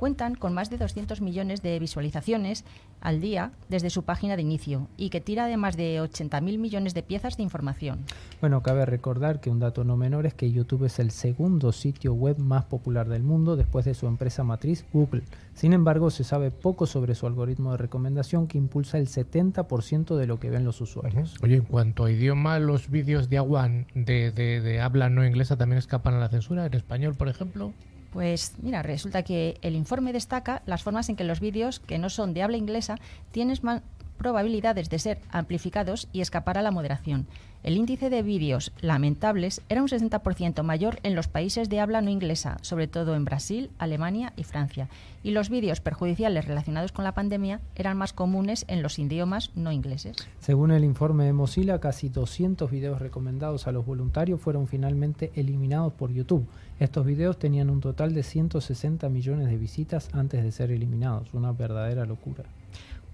cuentan 0.00 0.34
con 0.34 0.54
más 0.54 0.70
de 0.70 0.78
200 0.78 1.20
millones 1.20 1.60
de 1.60 1.78
visualizaciones 1.78 2.64
al 3.02 3.20
día 3.20 3.52
desde 3.68 3.90
su 3.90 4.02
página 4.02 4.34
de 4.34 4.40
inicio 4.40 4.88
y 4.96 5.10
que 5.10 5.20
tira 5.20 5.46
de 5.46 5.58
más 5.58 5.76
de 5.76 6.00
80.000 6.00 6.58
millones 6.58 6.94
de 6.94 7.02
piezas 7.02 7.36
de 7.36 7.42
información. 7.42 7.98
Bueno, 8.40 8.62
cabe 8.62 8.86
recordar 8.86 9.40
que 9.42 9.50
un 9.50 9.58
dato 9.58 9.84
no 9.84 9.98
menor 9.98 10.24
es 10.24 10.32
que 10.32 10.50
YouTube 10.50 10.86
es 10.86 11.00
el 11.00 11.10
segundo 11.10 11.70
sitio 11.72 12.14
web 12.14 12.38
más 12.38 12.64
popular 12.64 13.10
del 13.10 13.22
mundo 13.22 13.56
después 13.56 13.84
de 13.84 13.92
su 13.92 14.06
empresa 14.06 14.42
matriz 14.42 14.86
Google. 14.90 15.22
Sin 15.52 15.74
embargo, 15.74 16.08
se 16.08 16.24
sabe 16.24 16.50
poco 16.50 16.86
sobre 16.86 17.14
su 17.14 17.26
algoritmo 17.26 17.72
de 17.72 17.76
recomendación 17.76 18.46
que 18.46 18.56
impulsa 18.56 18.96
el 18.96 19.06
70% 19.06 20.16
de 20.16 20.26
lo 20.26 20.40
que 20.40 20.48
ven 20.48 20.64
los 20.64 20.80
usuarios. 20.80 21.36
Oye, 21.42 21.56
en 21.56 21.64
cuanto 21.64 22.06
a 22.06 22.10
idioma, 22.10 22.58
los 22.58 22.88
vídeos 22.88 23.28
de 23.28 23.36
Aguan 23.36 23.86
de, 23.94 24.32
de 24.32 24.80
habla 24.80 25.10
no 25.10 25.26
inglesa 25.26 25.58
también 25.58 25.76
escapan 25.76 26.14
a 26.14 26.20
la 26.20 26.30
censura, 26.30 26.64
en 26.64 26.72
español, 26.72 27.16
por 27.16 27.28
ejemplo. 27.28 27.74
Pues 28.10 28.54
mira, 28.60 28.82
resulta 28.82 29.22
que 29.22 29.58
el 29.62 29.76
informe 29.76 30.12
destaca 30.12 30.62
las 30.66 30.82
formas 30.82 31.08
en 31.08 31.16
que 31.16 31.24
los 31.24 31.40
vídeos 31.40 31.80
que 31.80 31.98
no 31.98 32.10
son 32.10 32.34
de 32.34 32.42
habla 32.42 32.56
inglesa 32.56 32.96
tienen 33.30 33.56
más 33.62 33.82
probabilidades 34.20 34.90
de 34.90 34.98
ser 34.98 35.18
amplificados 35.30 36.06
y 36.12 36.20
escapar 36.20 36.58
a 36.58 36.62
la 36.62 36.70
moderación. 36.70 37.26
El 37.62 37.76
índice 37.76 38.10
de 38.10 38.22
vídeos 38.22 38.72
lamentables 38.80 39.62
era 39.68 39.82
un 39.82 39.88
60% 39.88 40.62
mayor 40.62 40.98
en 41.02 41.14
los 41.14 41.28
países 41.28 41.68
de 41.68 41.80
habla 41.80 42.02
no 42.02 42.10
inglesa, 42.10 42.58
sobre 42.60 42.86
todo 42.86 43.14
en 43.14 43.24
Brasil, 43.24 43.70
Alemania 43.78 44.32
y 44.36 44.44
Francia, 44.44 44.88
y 45.22 45.30
los 45.30 45.48
vídeos 45.48 45.80
perjudiciales 45.80 46.46
relacionados 46.46 46.92
con 46.92 47.04
la 47.04 47.12
pandemia 47.12 47.60
eran 47.74 47.96
más 47.96 48.12
comunes 48.12 48.66
en 48.68 48.82
los 48.82 48.98
idiomas 48.98 49.50
no 49.54 49.72
ingleses. 49.72 50.16
Según 50.38 50.70
el 50.70 50.84
informe 50.84 51.24
de 51.24 51.32
Mozilla, 51.34 51.80
casi 51.80 52.08
200 52.08 52.70
vídeos 52.70 52.98
recomendados 52.98 53.66
a 53.66 53.72
los 53.72 53.86
voluntarios 53.86 54.40
fueron 54.40 54.66
finalmente 54.66 55.30
eliminados 55.34 55.94
por 55.94 56.12
YouTube. 56.12 56.46
Estos 56.80 57.04
vídeos 57.04 57.38
tenían 57.38 57.68
un 57.68 57.80
total 57.80 58.14
de 58.14 58.22
160 58.22 59.06
millones 59.10 59.48
de 59.48 59.58
visitas 59.58 60.08
antes 60.14 60.42
de 60.42 60.50
ser 60.50 60.70
eliminados, 60.70 61.34
una 61.34 61.52
verdadera 61.52 62.06
locura. 62.06 62.44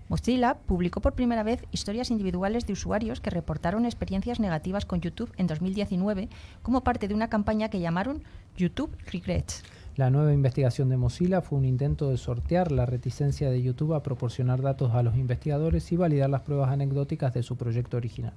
Mozilla 0.08 0.54
publicó 0.54 1.00
por 1.00 1.14
primera 1.14 1.42
vez 1.42 1.64
historias 1.73 2.12
individuales 2.12 2.64
de 2.64 2.75
usuarios 2.75 3.20
que 3.20 3.30
reportaron 3.30 3.85
experiencias 3.85 4.38
negativas 4.38 4.87
con 4.87 5.00
YouTube 5.00 5.32
en 5.37 5.49
2019 5.49 6.28
como 6.62 6.85
parte 6.85 7.08
de 7.08 7.14
una 7.14 7.28
campaña 7.28 7.68
que 7.68 7.80
llamaron 7.80 8.23
YouTube 8.56 8.96
Regrets. 9.11 9.64
La 9.96 10.11
nueva 10.11 10.32
investigación 10.32 10.88
de 10.88 10.96
Mozilla 10.96 11.40
fue 11.40 11.58
un 11.58 11.64
intento 11.64 12.11
de 12.11 12.18
sortear 12.18 12.70
la 12.70 12.87
reticencia 12.87 13.50
de 13.50 13.62
YouTube 13.62 13.94
a 13.94 14.04
proporcionar 14.04 14.62
datos 14.62 14.94
a 14.94 15.02
los 15.02 15.16
investigadores 15.16 15.90
y 15.90 15.96
validar 15.96 16.30
las 16.30 16.42
pruebas 16.42 16.70
anecdóticas 16.70 17.35
de 17.35 17.42
su 17.42 17.56
proyecto 17.56 17.96
original. 17.96 18.35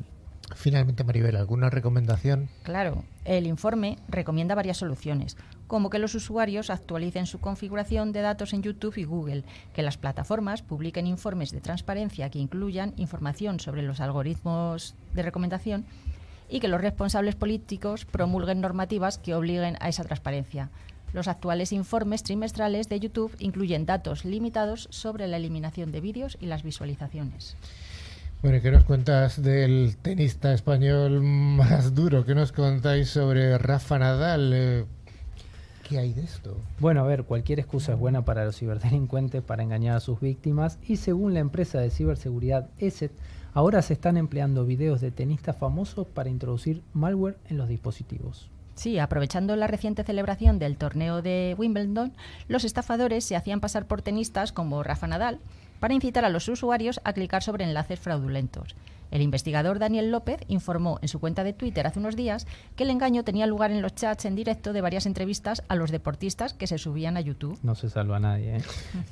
Finalmente, 0.56 1.04
Maribel, 1.04 1.36
¿alguna 1.36 1.70
recomendación? 1.70 2.50
Claro, 2.64 3.04
el 3.26 3.48
informe 3.48 3.98
recomienda 4.08 4.56
varias 4.56 4.78
soluciones, 4.78 5.38
como 5.68 5.90
que 5.90 6.00
los 6.00 6.16
usuarios 6.16 6.70
actualicen 6.70 7.28
su 7.28 7.40
configuración 7.40 8.12
de 8.12 8.22
datos 8.22 8.54
en 8.54 8.64
YouTube 8.64 8.98
y 8.98 9.04
Google, 9.04 9.44
que 9.74 9.84
las 9.84 9.98
plataformas 9.98 10.62
publiquen 10.62 11.08
informes 11.08 11.52
de 11.52 11.62
transparencia 11.62 12.30
que 12.30 12.40
incluyan 12.40 12.94
información 12.98 13.60
sobre 13.60 13.84
los 13.84 14.00
algoritmos 14.00 14.96
de 15.14 15.24
recomendación 15.24 15.86
y 16.50 16.60
que 16.60 16.68
los 16.68 16.82
responsables 16.82 17.36
políticos 17.36 18.06
promulguen 18.06 18.62
normativas 18.62 19.18
que 19.18 19.36
obliguen 19.36 19.78
a 19.80 19.90
esa 19.90 20.04
transparencia. 20.04 20.70
Los 21.14 21.28
actuales 21.28 21.72
informes 21.72 22.24
trimestrales 22.24 22.88
de 22.88 23.00
YouTube 23.00 23.36
incluyen 23.40 23.86
datos 23.86 24.26
limitados 24.26 24.88
sobre 24.92 25.28
la 25.28 25.38
eliminación 25.38 25.92
de 25.92 26.02
vídeos 26.02 26.38
y 26.40 26.46
las 26.46 26.64
visualizaciones. 26.64 27.56
Bueno, 28.42 28.62
¿qué 28.62 28.72
nos 28.72 28.86
cuentas 28.86 29.44
del 29.44 29.98
tenista 30.02 30.54
español 30.54 31.22
más 31.22 31.94
duro? 31.94 32.24
¿Qué 32.24 32.34
nos 32.34 32.54
contáis 32.54 33.10
sobre 33.10 33.58
Rafa 33.58 34.00
Nadal? 34.00 34.54
Eh, 34.56 34.86
¿Qué 35.86 36.00
hay 36.00 36.14
de 36.14 36.22
esto? 36.22 36.56
Bueno, 36.80 37.02
a 37.02 37.04
ver, 37.04 37.26
cualquier 37.26 37.60
excusa 37.60 37.92
es 37.92 38.00
buena 38.00 38.24
para 38.24 38.46
los 38.46 38.56
ciberdelincuentes 38.56 39.44
para 39.44 39.62
engañar 39.62 39.98
a 39.98 40.00
sus 40.00 40.22
víctimas 40.22 40.80
y 40.88 40.96
según 40.96 41.34
la 41.34 41.42
empresa 41.42 41.82
de 41.82 41.90
ciberseguridad 41.90 42.70
ESET, 42.78 43.12
ahora 43.54 43.82
se 43.82 43.92
están 43.92 44.16
empleando 44.16 44.66
videos 44.66 45.02
de 45.02 45.12
tenistas 45.12 45.58
famosos 45.58 46.08
para 46.08 46.30
introducir 46.30 46.82
malware 46.94 47.36
en 47.50 47.58
los 47.58 47.68
dispositivos. 47.68 48.50
Sí, 48.74 49.00
aprovechando 49.00 49.58
la 49.58 49.68
reciente 49.68 50.06
celebración 50.06 50.60
del 50.60 50.78
torneo 50.78 51.22
de 51.22 51.56
Wimbledon, 51.58 52.14
los 52.48 52.64
estafadores 52.64 53.26
se 53.26 53.36
hacían 53.36 53.60
pasar 53.60 53.86
por 53.86 54.02
tenistas 54.02 54.54
como 54.54 54.82
Rafa 54.82 55.08
Nadal 55.08 55.42
para 55.80 55.94
incitar 55.94 56.26
a 56.26 56.30
los 56.30 56.48
usuarios 56.48 57.00
a 57.04 57.14
clicar 57.14 57.44
sobre 57.44 57.64
enlaces 57.64 58.00
fraudulentos. 58.00 58.76
El 59.12 59.22
investigador 59.22 59.80
Daniel 59.80 60.12
López 60.12 60.42
informó 60.48 61.00
en 61.02 61.08
su 61.08 61.20
cuenta 61.20 61.44
de 61.44 61.54
Twitter 61.54 61.88
hace 61.88 62.00
unos 62.00 62.16
días 62.16 62.46
que 62.76 62.84
el 62.84 62.92
engaño 62.92 63.24
tenía 63.24 63.48
lugar 63.48 63.72
en 63.72 63.82
los 63.82 63.96
chats 63.96 64.26
en 64.26 64.36
directo 64.36 64.74
de 64.74 64.82
varias 64.82 65.06
entrevistas 65.06 65.64
a 65.68 65.76
los 65.76 65.92
deportistas 65.92 66.54
que 66.54 66.68
se 66.68 66.78
subían 66.78 67.18
a 67.18 67.22
YouTube. 67.22 67.58
No 67.64 67.76
se 67.76 67.90
salva 67.90 68.18
a 68.18 68.20
nadie. 68.20 68.58
¿eh? 68.58 68.62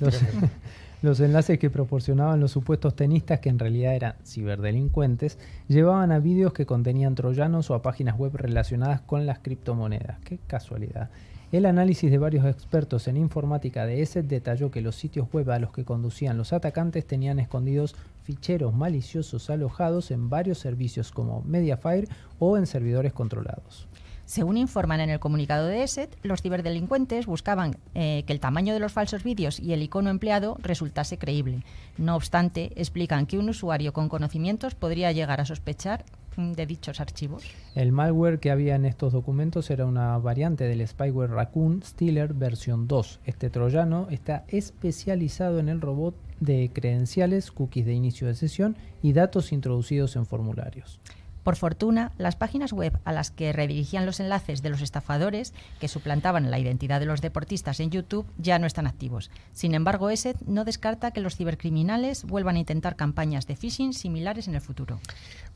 Los, 1.00 1.20
enlaces 1.20 1.60
que 1.60 1.70
proporcionaban 1.70 2.40
los 2.40 2.50
supuestos 2.50 2.96
tenistas, 2.96 3.38
que 3.38 3.48
en 3.50 3.60
realidad 3.60 3.94
eran 3.94 4.14
ciberdelincuentes, 4.24 5.38
llevaban 5.68 6.10
a 6.10 6.18
vídeos 6.18 6.52
que 6.52 6.66
contenían 6.66 7.14
troyanos 7.14 7.70
o 7.70 7.74
a 7.74 7.82
páginas 7.82 8.18
web 8.18 8.34
relacionadas 8.34 9.00
con 9.02 9.24
las 9.24 9.38
criptomonedas. 9.38 10.18
Qué 10.24 10.40
casualidad. 10.48 11.08
El 11.50 11.64
análisis 11.64 12.10
de 12.10 12.18
varios 12.18 12.44
expertos 12.44 13.08
en 13.08 13.16
informática 13.16 13.86
de 13.86 14.02
ESET 14.02 14.26
detalló 14.26 14.70
que 14.70 14.82
los 14.82 14.96
sitios 14.96 15.28
web 15.32 15.50
a 15.50 15.58
los 15.58 15.72
que 15.72 15.82
conducían 15.82 16.36
los 16.36 16.52
atacantes 16.52 17.06
tenían 17.06 17.38
escondidos 17.38 17.96
ficheros 18.22 18.74
maliciosos 18.74 19.48
alojados 19.48 20.10
en 20.10 20.28
varios 20.28 20.58
servicios 20.58 21.10
como 21.10 21.40
Mediafire 21.44 22.06
o 22.38 22.58
en 22.58 22.66
servidores 22.66 23.14
controlados. 23.14 23.88
Según 24.26 24.58
informan 24.58 25.00
en 25.00 25.08
el 25.08 25.20
comunicado 25.20 25.68
de 25.68 25.82
ESET, 25.84 26.14
los 26.22 26.42
ciberdelincuentes 26.42 27.24
buscaban 27.24 27.78
eh, 27.94 28.24
que 28.26 28.34
el 28.34 28.40
tamaño 28.40 28.74
de 28.74 28.80
los 28.80 28.92
falsos 28.92 29.24
vídeos 29.24 29.58
y 29.58 29.72
el 29.72 29.82
icono 29.82 30.10
empleado 30.10 30.58
resultase 30.60 31.16
creíble. 31.16 31.62
No 31.96 32.14
obstante, 32.14 32.72
explican 32.76 33.24
que 33.24 33.38
un 33.38 33.48
usuario 33.48 33.94
con 33.94 34.10
conocimientos 34.10 34.74
podría 34.74 35.12
llegar 35.12 35.40
a 35.40 35.46
sospechar 35.46 36.04
de 36.38 36.66
dichos 36.66 37.00
archivos. 37.00 37.44
El 37.74 37.90
malware 37.90 38.38
que 38.38 38.52
había 38.52 38.76
en 38.76 38.84
estos 38.84 39.12
documentos 39.12 39.70
era 39.70 39.86
una 39.86 40.16
variante 40.18 40.64
del 40.64 40.86
spyware 40.86 41.32
Raccoon 41.32 41.82
Stealer 41.82 42.32
versión 42.32 42.86
2. 42.86 43.20
Este 43.24 43.50
troyano 43.50 44.06
está 44.10 44.44
especializado 44.46 45.58
en 45.58 45.68
el 45.68 45.80
robot 45.80 46.14
de 46.38 46.70
credenciales, 46.72 47.50
cookies 47.50 47.86
de 47.86 47.94
inicio 47.94 48.28
de 48.28 48.36
sesión 48.36 48.76
y 49.02 49.12
datos 49.14 49.52
introducidos 49.52 50.14
en 50.14 50.26
formularios. 50.26 51.00
Por 51.48 51.56
fortuna, 51.56 52.12
las 52.18 52.36
páginas 52.36 52.74
web 52.74 52.98
a 53.06 53.12
las 53.14 53.30
que 53.30 53.54
redirigían 53.54 54.04
los 54.04 54.20
enlaces 54.20 54.60
de 54.60 54.68
los 54.68 54.82
estafadores 54.82 55.54
que 55.80 55.88
suplantaban 55.88 56.50
la 56.50 56.58
identidad 56.58 57.00
de 57.00 57.06
los 57.06 57.22
deportistas 57.22 57.80
en 57.80 57.88
YouTube 57.90 58.26
ya 58.36 58.58
no 58.58 58.66
están 58.66 58.86
activos. 58.86 59.30
Sin 59.54 59.72
embargo, 59.72 60.10
ESET 60.10 60.36
no 60.42 60.66
descarta 60.66 61.10
que 61.10 61.22
los 61.22 61.36
cibercriminales 61.36 62.24
vuelvan 62.24 62.56
a 62.56 62.58
intentar 62.58 62.96
campañas 62.96 63.46
de 63.46 63.56
phishing 63.56 63.94
similares 63.94 64.46
en 64.46 64.56
el 64.56 64.60
futuro. 64.60 65.00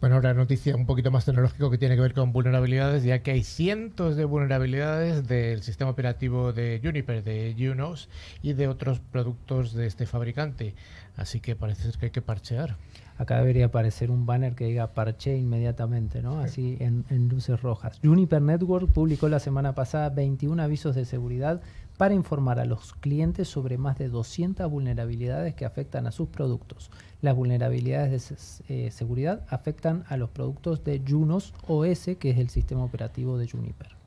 Bueno, 0.01 0.15
ahora 0.17 0.33
noticia 0.33 0.75
un 0.75 0.87
poquito 0.87 1.11
más 1.11 1.27
tecnológico 1.27 1.71
que 1.71 1.77
tiene 1.77 1.95
que 1.95 2.01
ver 2.01 2.15
con 2.15 2.33
vulnerabilidades, 2.33 3.05
ya 3.05 3.19
que 3.19 3.33
hay 3.33 3.45
cientos 3.45 4.17
de 4.17 4.25
vulnerabilidades 4.25 5.29
del 5.29 5.63
sistema 5.63 5.91
operativo 5.91 6.55
de 6.55 6.81
Juniper, 6.83 7.23
de 7.23 7.55
Junos 7.59 8.09
y 8.43 8.55
de 8.55 8.67
otros 8.67 8.99
productos 8.99 9.75
de 9.75 9.89
este 9.89 10.07
fabricante. 10.07 10.75
Así 11.17 11.41
que 11.41 11.57
parece 11.57 11.83
ser 11.83 11.99
que 11.99 12.07
hay 12.07 12.11
que 12.11 12.23
parchear. 12.23 12.77
Acá 13.19 13.39
debería 13.39 13.67
aparecer 13.67 14.11
un 14.11 14.25
banner 14.27 14.55
que 14.55 14.65
diga 14.65 14.95
parche 14.95 15.37
inmediatamente, 15.37 16.23
¿no? 16.23 16.41
Así 16.41 16.77
en, 16.81 17.05
en, 17.11 17.29
luces 17.29 17.61
rojas. 17.61 18.01
Juniper 18.03 18.41
Network 18.41 18.91
publicó 18.91 19.29
la 19.29 19.39
semana 19.39 19.75
pasada 19.75 20.09
21 20.09 20.61
avisos 20.63 20.95
de 20.95 21.05
seguridad 21.05 21.61
para 21.99 22.15
informar 22.15 22.59
a 22.59 22.65
los 22.65 22.95
clientes 22.95 23.49
sobre 23.49 23.79
más 23.79 23.99
de 23.99 24.09
200 24.09 24.69
vulnerabilidades 24.71 25.55
que 25.55 25.65
afectan 25.65 26.07
a 26.07 26.13
sus 26.13 26.29
productos. 26.29 26.91
Las 27.21 27.37
vulnerabilidades 27.37 28.65
de 28.67 28.87
eh, 28.87 28.91
seguridad 28.91 29.45
afectan 29.49 30.05
a 30.09 30.17
los 30.17 30.31
productos 30.31 30.83
de 30.83 31.03
Junos 31.07 31.55
OS, 31.69 32.11
que 32.19 32.31
es 32.31 32.39
el 32.39 32.49
sistema 32.49 32.83
operativo 32.83 33.39
de 33.39 33.49
Juniper. 33.49 34.02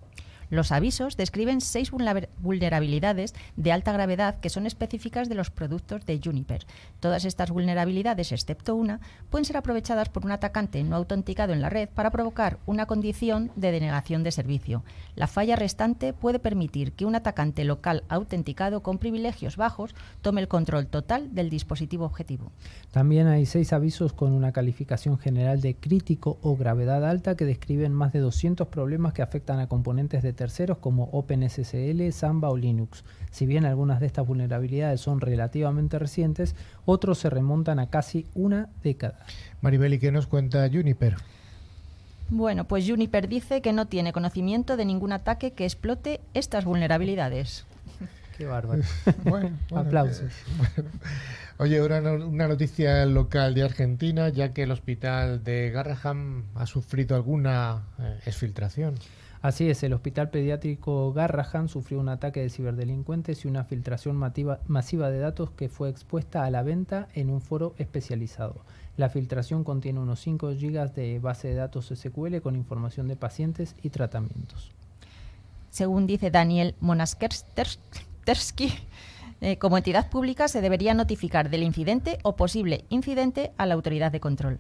Los 0.49 0.71
avisos 0.71 1.17
describen 1.17 1.61
seis 1.61 1.91
vulnerabilidades 1.91 3.33
de 3.55 3.71
alta 3.71 3.91
gravedad 3.91 4.39
que 4.39 4.49
son 4.49 4.65
específicas 4.65 5.29
de 5.29 5.35
los 5.35 5.49
productos 5.49 6.05
de 6.05 6.19
Juniper. 6.23 6.65
Todas 6.99 7.25
estas 7.25 7.51
vulnerabilidades, 7.51 8.31
excepto 8.31 8.75
una, 8.75 8.99
pueden 9.29 9.45
ser 9.45 9.57
aprovechadas 9.57 10.09
por 10.09 10.25
un 10.25 10.31
atacante 10.31 10.83
no 10.83 10.95
autenticado 10.95 11.53
en 11.53 11.61
la 11.61 11.69
red 11.69 11.89
para 11.89 12.11
provocar 12.11 12.57
una 12.65 12.85
condición 12.85 13.51
de 13.55 13.71
denegación 13.71 14.23
de 14.23 14.31
servicio. 14.31 14.83
La 15.15 15.27
falla 15.27 15.55
restante 15.55 16.13
puede 16.13 16.39
permitir 16.39 16.93
que 16.93 17.05
un 17.05 17.15
atacante 17.15 17.63
local 17.63 18.03
autenticado 18.09 18.81
con 18.81 18.97
privilegios 18.97 19.57
bajos 19.57 19.95
tome 20.21 20.41
el 20.41 20.47
control 20.47 20.87
total 20.87 21.33
del 21.33 21.49
dispositivo 21.49 22.05
objetivo. 22.05 22.51
También 22.91 23.27
hay 23.27 23.45
seis 23.45 23.73
avisos 23.73 24.13
con 24.13 24.33
una 24.33 24.51
calificación 24.51 25.17
general 25.17 25.61
de 25.61 25.75
crítico 25.75 26.37
o 26.41 26.55
gravedad 26.55 27.05
alta 27.05 27.35
que 27.35 27.45
describen 27.45 27.93
más 27.93 28.13
de 28.13 28.19
200 28.19 28.67
problemas 28.67 29.13
que 29.13 29.21
afectan 29.21 29.59
a 29.59 29.67
componentes 29.67 30.23
de 30.23 30.33
terceros 30.35 30.77
como 30.77 31.05
OpenSSL, 31.11 32.11
Samba 32.11 32.49
o 32.49 32.57
Linux. 32.57 33.03
Si 33.31 33.45
bien 33.45 33.65
algunas 33.65 33.99
de 33.99 34.05
estas 34.05 34.27
vulnerabilidades 34.27 35.01
son 35.01 35.21
relativamente 35.21 35.99
recientes, 35.99 36.55
otros 36.85 37.19
se 37.19 37.29
remontan 37.29 37.79
a 37.79 37.89
casi 37.89 38.25
una 38.35 38.69
década. 38.83 39.25
Maribel, 39.61 39.93
¿y 39.93 39.99
qué 39.99 40.11
nos 40.11 40.27
cuenta 40.27 40.69
Juniper? 40.69 41.15
Bueno, 42.29 42.65
pues 42.65 42.87
Juniper 42.89 43.27
dice 43.27 43.61
que 43.61 43.73
no 43.73 43.85
tiene 43.85 44.11
conocimiento 44.11 44.77
de 44.77 44.85
ningún 44.85 45.11
ataque 45.11 45.51
que 45.51 45.65
explote 45.65 46.21
estas 46.33 46.65
vulnerabilidades. 46.65 47.65
Qué 48.37 48.45
bárbaro. 48.45 48.81
bueno, 49.23 49.57
Aplausos. 49.73 50.33
Oye, 51.57 51.81
una, 51.81 51.99
una, 51.99 52.47
noticia 52.47 53.05
local 53.05 53.53
de 53.53 53.63
Argentina, 53.63 54.29
ya 54.29 54.53
que 54.53 54.63
el 54.63 54.71
hospital 54.71 55.43
de 55.43 55.71
Garraham 55.71 56.43
ha 56.55 56.65
sufrido 56.65 57.15
alguna 57.15 57.83
eh, 57.99 58.19
exfiltración. 58.25 58.95
Así 59.45 59.69
es, 59.69 59.83
el 59.83 59.93
Hospital 59.93 60.31
Pediátrico 60.31 61.13
Garrahan 61.13 61.69
sufrió 61.69 61.99
un 61.99 62.09
ataque 62.09 62.41
de 62.41 62.49
ciberdelincuentes 62.49 63.45
y 63.45 63.47
una 63.47 63.63
filtración 63.63 64.15
masiva 64.15 65.11
de 65.11 65.19
datos 65.19 65.51
que 65.51 65.69
fue 65.69 65.89
expuesta 65.89 66.45
a 66.45 66.49
la 66.49 66.63
venta 66.63 67.09
en 67.13 67.29
un 67.29 67.41
foro 67.41 67.75
especializado. 67.77 68.55
La 68.97 69.07
filtración 69.09 69.63
contiene 69.63 69.99
unos 69.99 70.19
5 70.21 70.47
GB 70.55 70.93
de 70.95 71.19
base 71.19 71.49
de 71.49 71.53
datos 71.53 71.93
SQL 71.93 72.37
con 72.41 72.55
información 72.55 73.07
de 73.07 73.17
pacientes 73.17 73.75
y 73.83 73.91
tratamientos. 73.91 74.71
Según 75.69 76.07
dice 76.07 76.31
Daniel 76.31 76.73
Monaskersky, 78.25 78.73
eh, 79.41 79.57
como 79.59 79.77
entidad 79.77 80.09
pública 80.09 80.47
se 80.47 80.61
debería 80.61 80.95
notificar 80.95 81.51
del 81.51 81.61
incidente 81.61 82.17
o 82.23 82.35
posible 82.35 82.85
incidente 82.89 83.51
a 83.57 83.67
la 83.67 83.75
autoridad 83.75 84.11
de 84.11 84.19
control. 84.19 84.59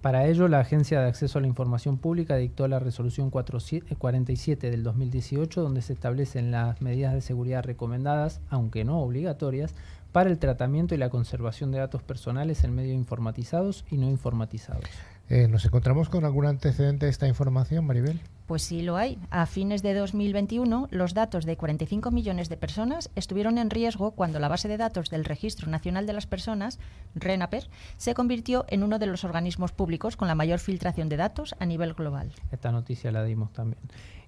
Para 0.00 0.26
ello, 0.26 0.48
la 0.48 0.60
Agencia 0.60 1.00
de 1.00 1.08
Acceso 1.08 1.38
a 1.38 1.42
la 1.42 1.46
Información 1.46 1.98
Pública 1.98 2.36
dictó 2.36 2.66
la 2.68 2.78
resolución 2.78 3.30
47 3.30 4.70
del 4.70 4.82
2018, 4.82 5.60
donde 5.60 5.82
se 5.82 5.92
establecen 5.92 6.50
las 6.50 6.80
medidas 6.80 7.12
de 7.12 7.20
seguridad 7.20 7.62
recomendadas, 7.62 8.40
aunque 8.48 8.84
no 8.84 9.00
obligatorias, 9.00 9.74
para 10.10 10.30
el 10.30 10.38
tratamiento 10.38 10.94
y 10.94 10.98
la 10.98 11.10
conservación 11.10 11.70
de 11.70 11.78
datos 11.78 12.02
personales 12.02 12.64
en 12.64 12.74
medios 12.74 12.96
informatizados 12.96 13.84
y 13.90 13.98
no 13.98 14.08
informatizados. 14.08 14.84
Eh, 15.28 15.48
¿Nos 15.48 15.64
encontramos 15.64 16.08
con 16.08 16.24
algún 16.24 16.46
antecedente 16.46 17.06
de 17.06 17.10
esta 17.10 17.26
información, 17.26 17.86
Maribel? 17.86 18.20
Pues 18.46 18.62
sí 18.62 18.82
lo 18.82 18.96
hay. 18.96 19.18
A 19.30 19.46
fines 19.46 19.82
de 19.82 19.94
2021, 19.94 20.88
los 20.90 21.14
datos 21.14 21.46
de 21.46 21.56
45 21.56 22.10
millones 22.10 22.48
de 22.48 22.56
personas 22.56 23.10
estuvieron 23.14 23.56
en 23.56 23.70
riesgo 23.70 24.10
cuando 24.10 24.40
la 24.40 24.48
base 24.48 24.68
de 24.68 24.76
datos 24.76 25.08
del 25.08 25.24
Registro 25.24 25.70
Nacional 25.70 26.06
de 26.06 26.12
las 26.12 26.26
Personas, 26.26 26.78
RENAPER, 27.14 27.70
se 27.96 28.14
convirtió 28.14 28.66
en 28.68 28.82
uno 28.82 28.98
de 28.98 29.06
los 29.06 29.24
organismos 29.24 29.72
públicos 29.72 30.16
con 30.16 30.28
la 30.28 30.34
mayor 30.34 30.58
filtración 30.58 31.08
de 31.08 31.16
datos 31.16 31.54
a 31.60 31.66
nivel 31.66 31.94
global. 31.94 32.32
Esta 32.50 32.72
noticia 32.72 33.10
la 33.10 33.24
dimos 33.24 33.52
también. 33.52 33.80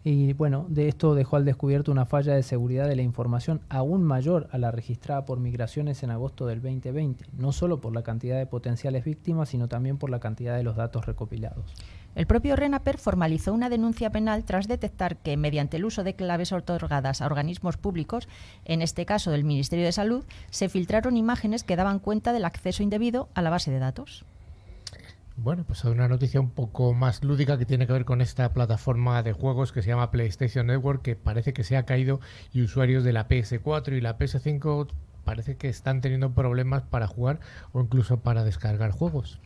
Y 0.06 0.34
bueno, 0.34 0.66
de 0.68 0.86
esto 0.88 1.14
dejó 1.14 1.36
al 1.36 1.46
descubierto 1.46 1.90
una 1.90 2.04
falla 2.04 2.34
de 2.34 2.42
seguridad 2.42 2.86
de 2.86 2.94
la 2.94 3.00
información 3.00 3.62
aún 3.70 4.04
mayor 4.04 4.48
a 4.52 4.58
la 4.58 4.70
registrada 4.70 5.24
por 5.24 5.40
migraciones 5.40 6.02
en 6.02 6.10
agosto 6.10 6.44
del 6.46 6.60
2020, 6.60 7.24
no 7.38 7.52
solo 7.52 7.80
por 7.80 7.94
la 7.94 8.02
cantidad 8.02 8.36
de 8.36 8.44
potenciales 8.44 9.02
víctimas, 9.04 9.48
sino 9.48 9.66
también 9.66 9.96
por 9.96 10.10
la 10.10 10.20
cantidad 10.20 10.58
de 10.58 10.62
los 10.62 10.76
datos 10.76 11.06
recopilados. 11.06 11.64
El 12.14 12.26
propio 12.26 12.54
RENAPER 12.54 12.98
formalizó 12.98 13.54
una 13.54 13.70
denuncia 13.70 14.10
penal 14.10 14.44
tras 14.44 14.68
detectar 14.68 15.16
que, 15.16 15.38
mediante 15.38 15.78
el 15.78 15.86
uso 15.86 16.04
de 16.04 16.14
claves 16.14 16.52
otorgadas 16.52 17.22
a 17.22 17.26
organismos 17.26 17.78
públicos, 17.78 18.28
en 18.66 18.82
este 18.82 19.06
caso 19.06 19.30
del 19.30 19.42
Ministerio 19.42 19.86
de 19.86 19.92
Salud, 19.92 20.22
se 20.50 20.68
filtraron 20.68 21.16
imágenes 21.16 21.64
que 21.64 21.76
daban 21.76 21.98
cuenta 21.98 22.34
del 22.34 22.44
acceso 22.44 22.82
indebido 22.82 23.30
a 23.32 23.40
la 23.40 23.48
base 23.48 23.70
de 23.70 23.78
datos. 23.78 24.26
Bueno, 25.36 25.64
pues 25.66 25.84
una 25.84 26.06
noticia 26.06 26.40
un 26.40 26.50
poco 26.50 26.94
más 26.94 27.24
lúdica 27.24 27.58
que 27.58 27.66
tiene 27.66 27.86
que 27.86 27.92
ver 27.92 28.04
con 28.04 28.20
esta 28.20 28.52
plataforma 28.52 29.22
de 29.22 29.32
juegos 29.32 29.72
que 29.72 29.82
se 29.82 29.88
llama 29.88 30.12
PlayStation 30.12 30.68
Network, 30.68 31.02
que 31.02 31.16
parece 31.16 31.52
que 31.52 31.64
se 31.64 31.76
ha 31.76 31.84
caído 31.84 32.20
y 32.52 32.62
usuarios 32.62 33.02
de 33.02 33.12
la 33.12 33.26
PS4 33.28 33.96
y 33.96 34.00
la 34.00 34.16
PS5 34.16 34.88
parece 35.24 35.56
que 35.56 35.68
están 35.68 36.00
teniendo 36.00 36.32
problemas 36.32 36.82
para 36.84 37.08
jugar 37.08 37.40
o 37.72 37.80
incluso 37.80 38.20
para 38.20 38.44
descargar 38.44 38.92
juegos. 38.92 39.40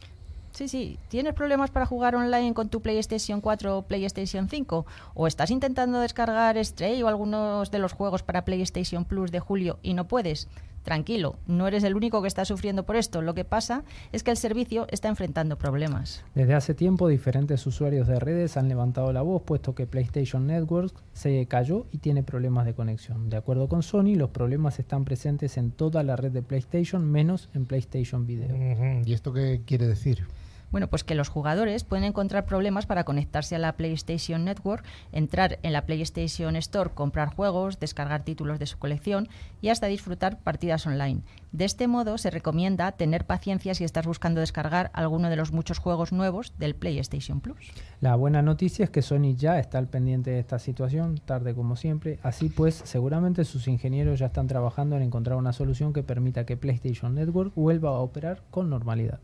Sí, 0.53 0.69
sí. 0.69 0.99
¿Tienes 1.09 1.35
problemas 1.35 1.71
para 1.71 1.87
jugar 1.87 2.17
online 2.17 2.53
con 2.53 2.69
tu 2.69 2.83
PlayStation 2.83 3.41
4 3.41 3.79
o 3.79 3.83
PlayStation 3.83 4.49
5? 4.49 4.87
¿O 5.15 5.27
estás 5.27 5.51
intentando 5.51 6.01
descargar 6.01 6.63
Stray 6.63 7.03
o 7.03 7.09
algunos 7.09 7.71
de 7.71 7.79
los 7.79 7.93
juegos 7.93 8.23
para 8.23 8.45
PlayStation 8.45 9.05
Plus 9.05 9.31
de 9.31 9.41
julio 9.41 9.79
y 9.83 9.95
no 9.95 10.09
puedes? 10.09 10.49
Tranquilo, 10.89 11.37
no 11.47 11.69
eres 11.69 11.85
el 11.85 11.95
único 11.95 12.23
que 12.23 12.29
está 12.29 12.47
sufriendo 12.47 12.87
por 12.87 12.97
esto. 12.97 13.21
Lo 13.21 13.35
que 13.35 13.45
pasa 13.45 13.85
es 14.11 14.23
que 14.23 14.31
el 14.31 14.39
servicio 14.39 14.87
está 14.91 15.09
enfrentando 15.09 15.59
problemas. 15.59 16.25
Desde 16.35 16.55
hace 16.55 16.73
tiempo, 16.73 17.09
diferentes 17.09 17.67
usuarios 17.67 18.09
de 18.09 18.19
redes 18.19 18.57
han 18.57 18.69
levantado 18.71 19.13
la 19.13 19.21
voz, 19.21 19.43
puesto 19.43 19.75
que 19.75 19.87
PlayStation 19.87 20.47
Network 20.47 20.95
se 21.13 21.45
cayó 21.45 21.85
y 21.93 21.99
tiene 21.99 22.23
problemas 22.23 22.65
de 22.65 22.73
conexión. 22.73 23.29
De 23.29 23.37
acuerdo 23.37 23.69
con 23.69 23.83
Sony, 23.83 24.15
los 24.17 24.31
problemas 24.31 24.79
están 24.79 25.05
presentes 25.05 25.59
en 25.59 25.73
toda 25.73 26.03
la 26.03 26.17
red 26.17 26.33
de 26.33 26.41
PlayStation, 26.41 27.05
menos 27.05 27.51
en 27.53 27.67
PlayStation 27.67 28.27
Video. 28.27 28.57
¿Y 29.05 29.13
esto 29.13 29.35
qué 29.35 29.61
quiere 29.67 29.87
decir? 29.87 30.25
Bueno, 30.71 30.89
pues 30.89 31.05
que 31.05 31.15
los 31.15 31.29
jugadores 31.29 31.85
pueden 31.85 32.05
encontrar 32.05 32.45
problemas 32.45 32.87
para 32.87 33.05
conectarse 33.05 33.57
a 33.57 33.59
la 33.59 33.77
PlayStation 33.77 34.45
Network, 34.45 34.85
entrar 35.13 35.59
en 35.63 35.73
la 35.73 35.87
PlayStation 35.87 36.57
Store, 36.57 36.91
comprar 36.91 37.35
juegos, 37.35 37.81
descargar 37.81 38.23
títulos 38.23 38.59
de 38.59 38.67
su 38.67 38.79
colección 38.79 39.29
y 39.61 39.71
hasta 39.71 39.87
disfrutar 39.87 40.41
partidas 40.41 40.87
online. 40.87 41.23
De 41.53 41.65
este 41.65 41.89
modo, 41.89 42.19
se 42.19 42.31
recomienda 42.31 42.93
tener 42.93 43.25
paciencia 43.25 43.75
si 43.75 43.85
estás 43.85 44.07
buscando 44.07 44.41
descargar 44.41 44.91
alguno 44.93 45.31
de 45.31 45.37
los 45.37 45.53
muchos 45.53 45.79
juegos 45.79 46.13
nuevos 46.13 46.53
del 46.59 46.75
PlayStation 46.75 47.41
Plus. 47.41 47.73
La 48.01 48.15
buena 48.17 48.43
noticia 48.43 48.85
es 48.85 48.91
que 48.91 49.01
Sony 49.01 49.35
ya 49.35 49.59
está 49.59 49.79
al 49.79 49.89
pendiente 49.89 50.31
de 50.31 50.41
esta 50.41 50.59
situación, 50.59 51.19
tarde 51.25 51.55
como 51.55 51.77
siempre. 51.77 52.19
Así 52.23 52.51
pues, 52.51 52.83
seguramente 52.85 53.45
sus 53.45 53.69
ingenieros 53.69 54.19
ya 54.19 54.27
están 54.27 54.47
trabajando 54.47 54.97
en 54.97 55.03
encontrar 55.03 55.39
una 55.39 55.53
solución 55.53 55.93
que 55.93 56.03
permita 56.03 56.45
que 56.45 56.57
PlayStation 56.57 57.15
Network 57.15 57.55
vuelva 57.55 57.91
a 57.91 58.01
operar 58.01 58.43
con 58.51 58.69
normalidad. 58.69 59.21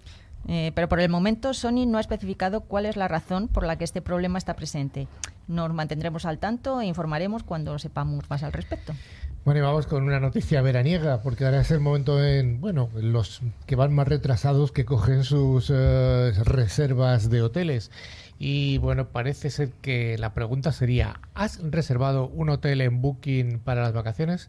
Eh, 0.46 0.72
pero 0.74 0.88
por 0.88 1.00
el 1.00 1.08
momento 1.08 1.54
Sony 1.54 1.86
no 1.86 1.98
ha 1.98 2.00
especificado 2.00 2.60
cuál 2.60 2.86
es 2.86 2.96
la 2.96 3.08
razón 3.08 3.48
por 3.48 3.64
la 3.64 3.76
que 3.76 3.84
este 3.84 4.02
problema 4.02 4.38
está 4.38 4.54
presente. 4.54 5.08
Nos 5.48 5.72
mantendremos 5.72 6.24
al 6.24 6.38
tanto 6.38 6.80
e 6.80 6.86
informaremos 6.86 7.42
cuando 7.42 7.78
sepamos 7.78 8.28
más 8.28 8.42
al 8.42 8.52
respecto. 8.52 8.94
Bueno, 9.44 9.60
y 9.60 9.62
vamos 9.62 9.86
con 9.86 10.04
una 10.04 10.20
noticia 10.20 10.62
veraniega, 10.62 11.20
porque 11.20 11.44
ahora 11.44 11.60
es 11.60 11.70
el 11.70 11.80
momento 11.80 12.24
en, 12.24 12.62
bueno, 12.62 12.88
los 12.94 13.42
que 13.66 13.76
van 13.76 13.94
más 13.94 14.08
retrasados 14.08 14.72
que 14.72 14.86
cogen 14.86 15.22
sus 15.22 15.70
eh, 15.70 16.32
reservas 16.44 17.28
de 17.28 17.42
hoteles. 17.42 17.90
Y 18.38 18.78
bueno, 18.78 19.08
parece 19.08 19.50
ser 19.50 19.70
que 19.82 20.16
la 20.16 20.32
pregunta 20.32 20.72
sería, 20.72 21.20
¿has 21.34 21.60
reservado 21.62 22.28
un 22.28 22.48
hotel 22.48 22.80
en 22.80 23.02
Booking 23.02 23.58
para 23.58 23.82
las 23.82 23.92
vacaciones? 23.92 24.48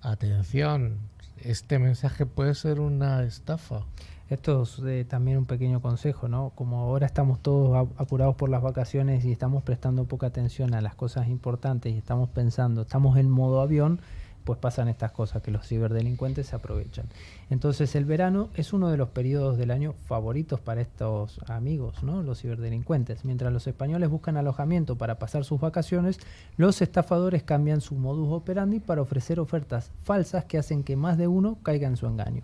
Atención, 0.00 0.98
este 1.42 1.80
mensaje 1.80 2.24
puede 2.24 2.54
ser 2.54 2.78
una 2.78 3.24
estafa. 3.24 3.84
Esto 4.28 4.62
es 4.62 4.80
eh, 4.84 5.06
también 5.08 5.38
un 5.38 5.46
pequeño 5.46 5.80
consejo, 5.80 6.26
¿no? 6.26 6.50
Como 6.56 6.80
ahora 6.80 7.06
estamos 7.06 7.40
todos 7.40 7.88
apurados 7.96 8.34
por 8.34 8.48
las 8.48 8.60
vacaciones 8.60 9.24
y 9.24 9.30
estamos 9.30 9.62
prestando 9.62 10.04
poca 10.04 10.26
atención 10.26 10.74
a 10.74 10.80
las 10.80 10.96
cosas 10.96 11.28
importantes 11.28 11.94
y 11.94 11.98
estamos 11.98 12.28
pensando, 12.30 12.82
estamos 12.82 13.18
en 13.18 13.30
modo 13.30 13.60
avión, 13.60 14.00
pues 14.42 14.58
pasan 14.58 14.88
estas 14.88 15.12
cosas 15.12 15.42
que 15.42 15.52
los 15.52 15.64
ciberdelincuentes 15.68 16.48
se 16.48 16.56
aprovechan. 16.56 17.06
Entonces 17.50 17.94
el 17.94 18.04
verano 18.04 18.48
es 18.54 18.72
uno 18.72 18.88
de 18.88 18.96
los 18.96 19.10
periodos 19.10 19.58
del 19.58 19.70
año 19.70 19.92
favoritos 19.92 20.58
para 20.60 20.80
estos 20.80 21.38
amigos, 21.48 22.02
¿no? 22.02 22.24
Los 22.24 22.40
ciberdelincuentes. 22.40 23.24
Mientras 23.24 23.52
los 23.52 23.68
españoles 23.68 24.10
buscan 24.10 24.36
alojamiento 24.36 24.98
para 24.98 25.20
pasar 25.20 25.44
sus 25.44 25.60
vacaciones, 25.60 26.18
los 26.56 26.82
estafadores 26.82 27.44
cambian 27.44 27.80
su 27.80 27.94
modus 27.94 28.32
operandi 28.32 28.80
para 28.80 29.02
ofrecer 29.02 29.38
ofertas 29.38 29.92
falsas 30.02 30.46
que 30.46 30.58
hacen 30.58 30.82
que 30.82 30.96
más 30.96 31.16
de 31.16 31.28
uno 31.28 31.58
caiga 31.62 31.86
en 31.86 31.96
su 31.96 32.06
engaño. 32.06 32.42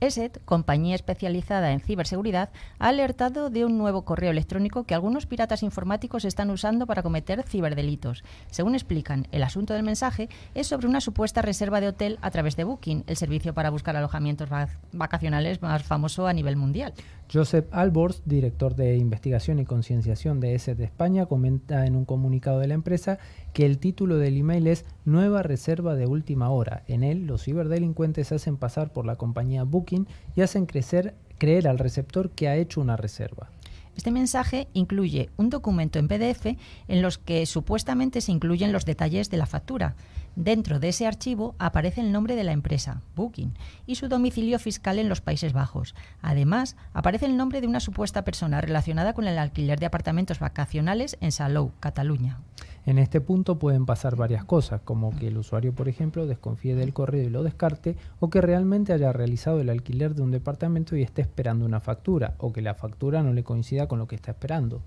ESET, 0.00 0.42
compañía 0.44 0.94
especializada 0.94 1.72
en 1.72 1.80
ciberseguridad, 1.80 2.50
ha 2.78 2.88
alertado 2.88 3.50
de 3.50 3.64
un 3.64 3.76
nuevo 3.76 4.04
correo 4.04 4.30
electrónico 4.30 4.84
que 4.84 4.94
algunos 4.94 5.26
piratas 5.26 5.62
informáticos 5.62 6.24
están 6.24 6.50
usando 6.50 6.86
para 6.86 7.02
cometer 7.02 7.42
ciberdelitos. 7.42 8.24
Según 8.50 8.74
explican, 8.74 9.28
el 9.30 9.42
asunto 9.42 9.74
del 9.74 9.82
mensaje 9.82 10.28
es 10.54 10.66
sobre 10.66 10.86
una 10.86 11.00
supuesta 11.00 11.42
reserva 11.42 11.80
de 11.80 11.88
hotel 11.88 12.18
a 12.22 12.30
través 12.30 12.56
de 12.56 12.64
Booking, 12.64 13.04
el 13.06 13.16
servicio 13.16 13.52
para 13.52 13.70
buscar 13.70 13.96
alojamientos 13.96 14.48
vacacionales 14.92 15.60
más 15.60 15.82
famoso 15.82 16.26
a 16.26 16.32
nivel 16.32 16.56
mundial. 16.56 16.94
Joseph 17.32 17.66
Albors, 17.70 18.22
director 18.24 18.74
de 18.74 18.96
investigación 18.96 19.60
y 19.60 19.64
concienciación 19.64 20.40
de 20.40 20.56
ESET 20.56 20.76
de 20.76 20.84
España, 20.84 21.26
comenta 21.26 21.86
en 21.86 21.94
un 21.94 22.04
comunicado 22.04 22.58
de 22.58 22.66
la 22.66 22.74
empresa 22.74 23.20
que 23.52 23.66
el 23.66 23.78
título 23.78 24.16
del 24.16 24.36
email 24.36 24.66
es 24.66 24.84
Nueva 25.04 25.44
Reserva 25.44 25.94
de 25.94 26.06
Última 26.06 26.50
Hora. 26.50 26.82
En 26.88 27.04
él, 27.04 27.26
los 27.26 27.44
ciberdelincuentes 27.44 28.32
hacen 28.32 28.56
pasar 28.56 28.92
por 28.92 29.06
la 29.06 29.14
compañía 29.14 29.62
Booking 29.62 30.08
y 30.34 30.40
hacen 30.40 30.66
crecer, 30.66 31.14
creer 31.38 31.68
al 31.68 31.78
receptor 31.78 32.30
que 32.30 32.48
ha 32.48 32.56
hecho 32.56 32.80
una 32.80 32.96
reserva. 32.96 33.50
Este 33.96 34.10
mensaje 34.10 34.68
incluye 34.72 35.30
un 35.36 35.50
documento 35.50 35.98
en 35.98 36.08
PDF 36.08 36.56
en 36.88 37.02
los 37.02 37.18
que 37.18 37.46
supuestamente 37.46 38.20
se 38.20 38.32
incluyen 38.32 38.72
los 38.72 38.84
detalles 38.84 39.30
de 39.30 39.36
la 39.36 39.46
factura. 39.46 39.94
Dentro 40.36 40.78
de 40.78 40.88
ese 40.88 41.06
archivo 41.06 41.54
aparece 41.58 42.00
el 42.00 42.12
nombre 42.12 42.36
de 42.36 42.44
la 42.44 42.52
empresa, 42.52 43.02
Booking, 43.16 43.52
y 43.86 43.96
su 43.96 44.08
domicilio 44.08 44.58
fiscal 44.58 44.98
en 44.98 45.08
los 45.08 45.20
Países 45.20 45.52
Bajos. 45.52 45.94
Además, 46.22 46.76
aparece 46.92 47.26
el 47.26 47.36
nombre 47.36 47.60
de 47.60 47.66
una 47.66 47.80
supuesta 47.80 48.22
persona 48.22 48.60
relacionada 48.60 49.12
con 49.12 49.26
el 49.26 49.38
alquiler 49.38 49.80
de 49.80 49.86
apartamentos 49.86 50.38
vacacionales 50.38 51.16
en 51.20 51.32
Salou, 51.32 51.72
Cataluña. 51.80 52.38
En 52.86 52.98
este 52.98 53.20
punto 53.20 53.58
pueden 53.58 53.84
pasar 53.84 54.16
varias 54.16 54.44
cosas, 54.44 54.80
como 54.82 55.14
que 55.14 55.28
el 55.28 55.36
usuario, 55.36 55.74
por 55.74 55.88
ejemplo, 55.88 56.26
desconfíe 56.26 56.74
del 56.74 56.94
correo 56.94 57.24
y 57.24 57.30
lo 57.30 57.42
descarte, 57.42 57.96
o 58.20 58.30
que 58.30 58.40
realmente 58.40 58.92
haya 58.92 59.12
realizado 59.12 59.60
el 59.60 59.68
alquiler 59.68 60.14
de 60.14 60.22
un 60.22 60.30
departamento 60.30 60.96
y 60.96 61.02
esté 61.02 61.22
esperando 61.22 61.66
una 61.66 61.80
factura, 61.80 62.34
o 62.38 62.52
que 62.52 62.62
la 62.62 62.74
factura 62.74 63.22
no 63.22 63.34
le 63.34 63.44
coincida 63.44 63.86
con 63.86 63.98
lo 63.98 64.06
que 64.06 64.16
está 64.16 64.30
esperando. 64.30 64.80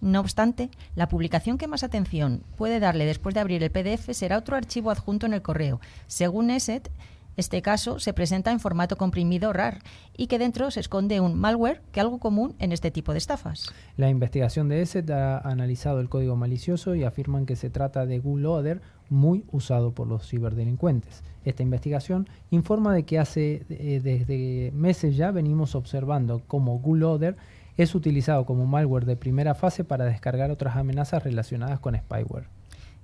No 0.00 0.20
obstante, 0.20 0.70
la 0.94 1.08
publicación 1.08 1.58
que 1.58 1.66
más 1.66 1.82
atención 1.82 2.42
puede 2.56 2.80
darle 2.80 3.04
después 3.04 3.34
de 3.34 3.40
abrir 3.40 3.62
el 3.62 3.70
PDF 3.70 4.10
será 4.12 4.38
otro 4.38 4.56
archivo 4.56 4.90
adjunto 4.90 5.26
en 5.26 5.34
el 5.34 5.42
correo. 5.42 5.80
Según 6.06 6.50
ESET, 6.50 6.90
este 7.38 7.62
caso 7.62 8.00
se 8.00 8.12
presenta 8.12 8.50
en 8.50 8.58
formato 8.58 8.96
comprimido 8.96 9.52
RAR 9.52 9.78
y 10.16 10.26
que 10.26 10.40
dentro 10.40 10.72
se 10.72 10.80
esconde 10.80 11.20
un 11.20 11.38
malware, 11.38 11.80
que 11.92 12.00
es 12.00 12.04
algo 12.04 12.18
común 12.18 12.56
en 12.58 12.72
este 12.72 12.90
tipo 12.90 13.12
de 13.12 13.18
estafas. 13.18 13.72
La 13.96 14.10
investigación 14.10 14.68
de 14.68 14.82
ESET 14.82 15.08
ha 15.10 15.38
analizado 15.38 16.00
el 16.00 16.08
código 16.08 16.34
malicioso 16.34 16.96
y 16.96 17.04
afirman 17.04 17.46
que 17.46 17.54
se 17.54 17.70
trata 17.70 18.06
de 18.06 18.20
Loader 18.24 18.82
muy 19.08 19.44
usado 19.52 19.92
por 19.92 20.08
los 20.08 20.28
ciberdelincuentes. 20.28 21.22
Esta 21.44 21.62
investigación 21.62 22.28
informa 22.50 22.92
de 22.92 23.04
que 23.04 23.20
hace 23.20 23.64
eh, 23.68 24.00
desde 24.02 24.72
meses 24.74 25.16
ya 25.16 25.30
venimos 25.30 25.76
observando 25.76 26.42
cómo 26.46 26.82
Loader 26.84 27.36
es 27.78 27.94
utilizado 27.94 28.44
como 28.44 28.66
malware 28.66 29.06
de 29.06 29.16
primera 29.16 29.54
fase 29.54 29.84
para 29.84 30.04
descargar 30.04 30.50
otras 30.50 30.76
amenazas 30.76 31.22
relacionadas 31.22 31.80
con 31.80 31.96
spyware. 31.96 32.48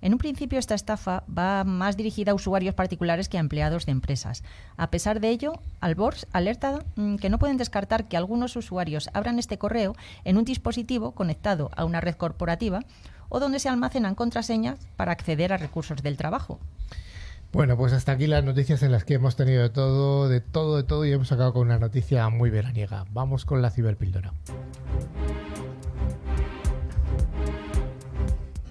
En 0.02 0.12
un 0.12 0.18
principio 0.18 0.58
esta 0.58 0.74
estafa 0.74 1.24
va 1.26 1.64
más 1.64 1.96
dirigida 1.96 2.32
a 2.32 2.34
usuarios 2.34 2.74
particulares 2.74 3.30
que 3.30 3.38
a 3.38 3.40
empleados 3.40 3.86
de 3.86 3.92
empresas. 3.92 4.42
A 4.76 4.90
pesar 4.90 5.18
de 5.20 5.30
ello, 5.30 5.54
Albors 5.80 6.26
alerta 6.32 6.80
mm, 6.96 7.16
que 7.16 7.30
no 7.30 7.38
pueden 7.38 7.56
descartar 7.56 8.06
que 8.06 8.18
algunos 8.18 8.54
usuarios 8.56 9.08
abran 9.14 9.38
este 9.38 9.56
correo 9.56 9.94
en 10.24 10.36
un 10.36 10.44
dispositivo 10.44 11.12
conectado 11.12 11.70
a 11.74 11.86
una 11.86 12.02
red 12.02 12.16
corporativa 12.16 12.80
o 13.30 13.40
donde 13.40 13.60
se 13.60 13.70
almacenan 13.70 14.14
contraseñas 14.14 14.78
para 14.96 15.12
acceder 15.12 15.54
a 15.54 15.56
recursos 15.56 16.02
del 16.02 16.18
trabajo. 16.18 16.58
Bueno, 17.54 17.76
pues 17.76 17.92
hasta 17.92 18.10
aquí 18.10 18.26
las 18.26 18.42
noticias 18.42 18.82
en 18.82 18.90
las 18.90 19.04
que 19.04 19.14
hemos 19.14 19.36
tenido 19.36 19.62
de 19.62 19.70
todo, 19.70 20.28
de 20.28 20.40
todo, 20.40 20.76
de 20.76 20.82
todo 20.82 21.04
y 21.04 21.12
hemos 21.12 21.30
acabado 21.30 21.52
con 21.52 21.68
una 21.68 21.78
noticia 21.78 22.28
muy 22.28 22.50
veraniega. 22.50 23.04
Vamos 23.12 23.44
con 23.44 23.62
la 23.62 23.70
ciberpíldora. 23.70 24.34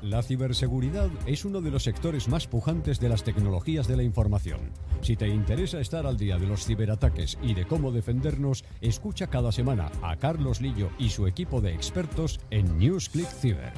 La 0.01 0.21
ciberseguridad 0.21 1.09
es 1.25 1.45
uno 1.45 1.61
de 1.61 1.71
los 1.71 1.83
sectores 1.83 2.27
más 2.27 2.45
pujantes 2.45 2.99
de 2.99 3.07
las 3.07 3.23
tecnologías 3.23 3.87
de 3.87 3.95
la 3.95 4.03
información. 4.03 4.59
Si 4.99 5.15
te 5.15 5.29
interesa 5.29 5.79
estar 5.79 6.05
al 6.05 6.17
día 6.17 6.37
de 6.37 6.47
los 6.47 6.65
ciberataques 6.65 7.37
y 7.41 7.53
de 7.53 7.65
cómo 7.65 7.93
defendernos, 7.93 8.65
escucha 8.81 9.27
cada 9.27 9.53
semana 9.53 9.93
a 10.01 10.17
Carlos 10.17 10.59
Lillo 10.59 10.89
y 10.99 11.09
su 11.09 11.25
equipo 11.25 11.61
de 11.61 11.73
expertos 11.73 12.41
en 12.51 12.77
NewsClick 12.77 13.29
Ciber. 13.29 13.71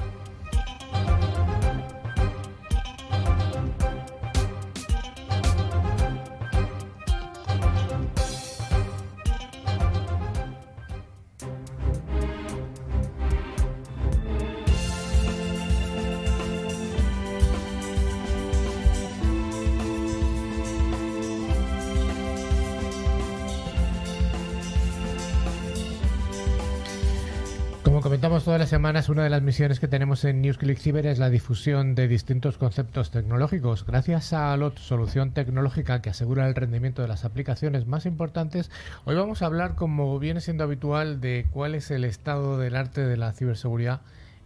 Las 28.66 28.70
semanas, 28.70 29.08
una 29.08 29.22
de 29.22 29.30
las 29.30 29.42
misiones 29.42 29.78
que 29.78 29.86
tenemos 29.86 30.24
en 30.24 30.42
NewsClick 30.42 30.78
Cyber 30.78 31.06
es 31.06 31.20
la 31.20 31.30
difusión 31.30 31.94
de 31.94 32.08
distintos 32.08 32.58
conceptos 32.58 33.12
tecnológicos. 33.12 33.86
Gracias 33.86 34.32
a 34.32 34.56
LOT, 34.56 34.78
solución 34.78 35.30
tecnológica 35.30 36.02
que 36.02 36.10
asegura 36.10 36.48
el 36.48 36.56
rendimiento 36.56 37.00
de 37.00 37.06
las 37.06 37.24
aplicaciones 37.24 37.86
más 37.86 38.06
importantes, 38.06 38.72
hoy 39.04 39.14
vamos 39.14 39.40
a 39.40 39.46
hablar, 39.46 39.76
como 39.76 40.18
viene 40.18 40.40
siendo 40.40 40.64
habitual, 40.64 41.20
de 41.20 41.46
cuál 41.52 41.76
es 41.76 41.92
el 41.92 42.04
estado 42.04 42.58
del 42.58 42.74
arte 42.74 43.06
de 43.06 43.16
la 43.16 43.32
ciberseguridad 43.32 44.00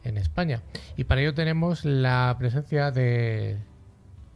en 0.05 0.19
España. 0.19 0.61
Y 0.99 1.05
para 1.05 1.23
ello 1.23 1.33
tenemos 1.33 1.87
la 1.87 2.37
presencia 2.39 2.91
de 2.91 3.57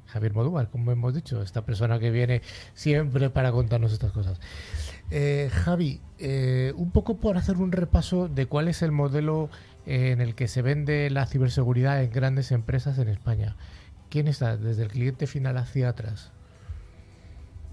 Javier 0.06 0.32
Modúvar, 0.32 0.70
como 0.70 0.92
hemos 0.92 1.12
dicho, 1.12 1.42
esta 1.42 1.66
persona 1.66 1.98
que 1.98 2.10
viene 2.10 2.40
siempre 2.72 3.28
para 3.28 3.52
contarnos 3.52 3.92
estas 3.92 4.12
cosas. 4.12 4.40
Eh, 5.10 5.50
Javi, 5.52 6.00
eh, 6.18 6.72
un 6.76 6.90
poco 6.90 7.18
por 7.18 7.36
hacer 7.36 7.56
un 7.56 7.72
repaso 7.72 8.28
de 8.28 8.46
cuál 8.46 8.68
es 8.68 8.82
el 8.82 8.92
modelo 8.92 9.50
en 9.86 10.20
el 10.20 10.34
que 10.34 10.48
se 10.48 10.62
vende 10.62 11.10
la 11.10 11.26
ciberseguridad 11.26 12.02
en 12.02 12.10
grandes 12.10 12.52
empresas 12.52 12.98
en 12.98 13.08
España. 13.08 13.56
¿Quién 14.10 14.28
está 14.28 14.56
desde 14.56 14.82
el 14.82 14.88
cliente 14.88 15.26
final 15.26 15.56
hacia 15.56 15.88
atrás? 15.88 16.32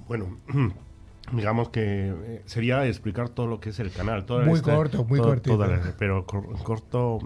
Bueno, 0.08 0.40
digamos 1.32 1.70
que 1.70 2.42
sería 2.46 2.86
explicar 2.86 3.30
todo 3.30 3.48
lo 3.48 3.60
que 3.60 3.70
es 3.70 3.80
el 3.80 3.92
canal. 3.92 4.26
muy 4.46 4.62
corto, 4.62 5.04
muy 5.06 5.20
corto. 5.20 5.60
pero 5.98 6.26
corto, 6.26 7.20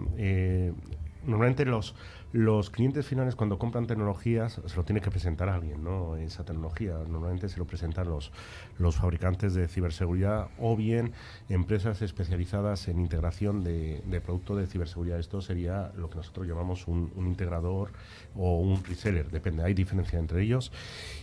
normalmente 1.24 1.64
los 1.64 1.94
los 2.32 2.70
clientes 2.70 3.06
finales 3.06 3.36
cuando 3.36 3.58
compran 3.58 3.86
tecnologías 3.86 4.60
se 4.64 4.76
lo 4.76 4.84
tiene 4.84 5.00
que 5.00 5.10
presentar 5.10 5.48
a 5.48 5.54
alguien, 5.54 5.82
¿no? 5.82 6.16
Esa 6.16 6.44
tecnología 6.44 6.94
normalmente 7.08 7.48
se 7.48 7.58
lo 7.58 7.66
presentan 7.66 8.08
los, 8.08 8.32
los 8.78 8.96
fabricantes 8.96 9.54
de 9.54 9.68
ciberseguridad 9.68 10.48
o 10.58 10.76
bien 10.76 11.12
empresas 11.48 12.02
especializadas 12.02 12.88
en 12.88 12.98
integración 12.98 13.62
de, 13.62 14.02
de 14.06 14.20
productos 14.20 14.58
de 14.58 14.66
ciberseguridad. 14.66 15.18
Esto 15.18 15.40
sería 15.40 15.92
lo 15.96 16.10
que 16.10 16.16
nosotros 16.16 16.46
llamamos 16.46 16.88
un, 16.88 17.12
un 17.14 17.26
integrador 17.26 17.90
o 18.34 18.60
un 18.60 18.82
reseller, 18.84 19.30
depende, 19.30 19.62
hay 19.62 19.74
diferencia 19.74 20.18
entre 20.18 20.42
ellos. 20.42 20.72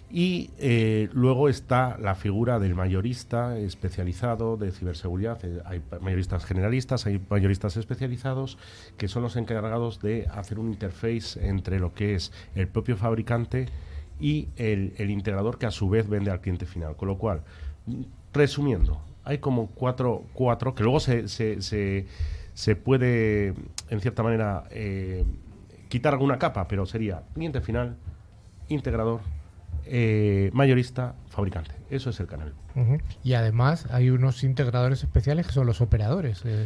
Y 0.09 0.51
eh, 0.59 1.09
luego 1.11 1.49
está 1.49 1.97
la 1.97 2.13
figura 2.13 2.59
del 2.59 2.75
mayorista 2.75 3.57
especializado 3.57 4.57
de 4.57 4.71
ciberseguridad. 4.71 5.43
Eh, 5.43 5.61
hay 5.65 5.81
mayoristas 6.01 6.45
generalistas, 6.45 7.07
hay 7.07 7.19
mayoristas 7.29 7.77
especializados 7.77 8.59
que 8.97 9.07
son 9.07 9.23
los 9.23 9.35
encargados 9.37 10.01
de 10.01 10.27
hacer 10.31 10.59
un 10.59 10.67
interface 10.67 11.47
entre 11.47 11.79
lo 11.79 11.95
que 11.95 12.13
es 12.13 12.31
el 12.53 12.67
propio 12.67 12.95
fabricante 12.95 13.69
y 14.19 14.49
el, 14.55 14.93
integrador 15.09 15.57
que 15.57 15.65
a 15.65 15.71
su 15.71 15.89
vez 15.89 16.07
vende 16.07 16.31
al 16.31 16.41
cliente 16.41 16.65
final. 16.65 16.95
Con 16.95 17.07
lo 17.07 17.17
cual, 17.17 17.41
resumiendo, 18.33 19.01
hay 19.23 19.39
como 19.39 19.67
cuatro, 19.67 20.23
cuatro 20.33 20.75
que 20.75 20.83
luego 20.83 20.99
se, 20.99 21.27
se, 21.27 21.59
se, 22.53 22.75
puede, 22.75 23.53
en 23.89 23.99
cierta 23.99 24.23
manera, 24.23 24.65
eh, 24.71 25.25
quitar 25.89 26.13
alguna 26.13 26.39
capa, 26.39 26.67
pero 26.67 26.85
sería 26.85 27.23
cliente 27.33 27.61
final, 27.61 27.97
integrador, 28.69 29.21
eh, 29.85 30.49
mayorista, 30.53 31.15
fabricante. 31.27 31.75
Eso 31.89 32.09
es 32.09 32.19
el 32.19 32.27
canal. 32.27 32.53
Y 33.23 33.33
además 33.33 33.87
hay 33.91 34.09
unos 34.09 34.43
integradores 34.43 35.03
especiales 35.03 35.47
que 35.47 35.53
son 35.53 35.67
los 35.67 35.81
operadores. 35.81 36.41
Eh. 36.45 36.65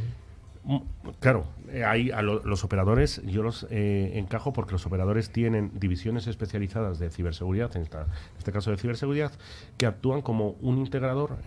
Mm, 0.63 0.77
claro, 1.19 1.47
eh, 1.69 1.83
hay 1.83 2.11
a 2.11 2.21
los 2.21 2.63
operadores, 2.63 3.21
yo 3.25 3.43
los 3.43 3.67
encajo 3.69 4.53
porque 4.53 4.73
los 4.73 4.85
operadores 4.85 5.31
tienen 5.31 5.71
divisiones 5.79 6.27
especializadas 6.27 6.99
de 6.99 7.09
ciberseguridad, 7.09 7.75
en, 7.75 7.83
este 8.37 8.51
caso 8.51 8.71
de 8.71 8.77
ciberseguridad, 8.77 9.31
que 9.77 9.85
actúan 9.85 10.21
como 10.21 10.51
un 10.61 10.77
integrador 10.77 11.37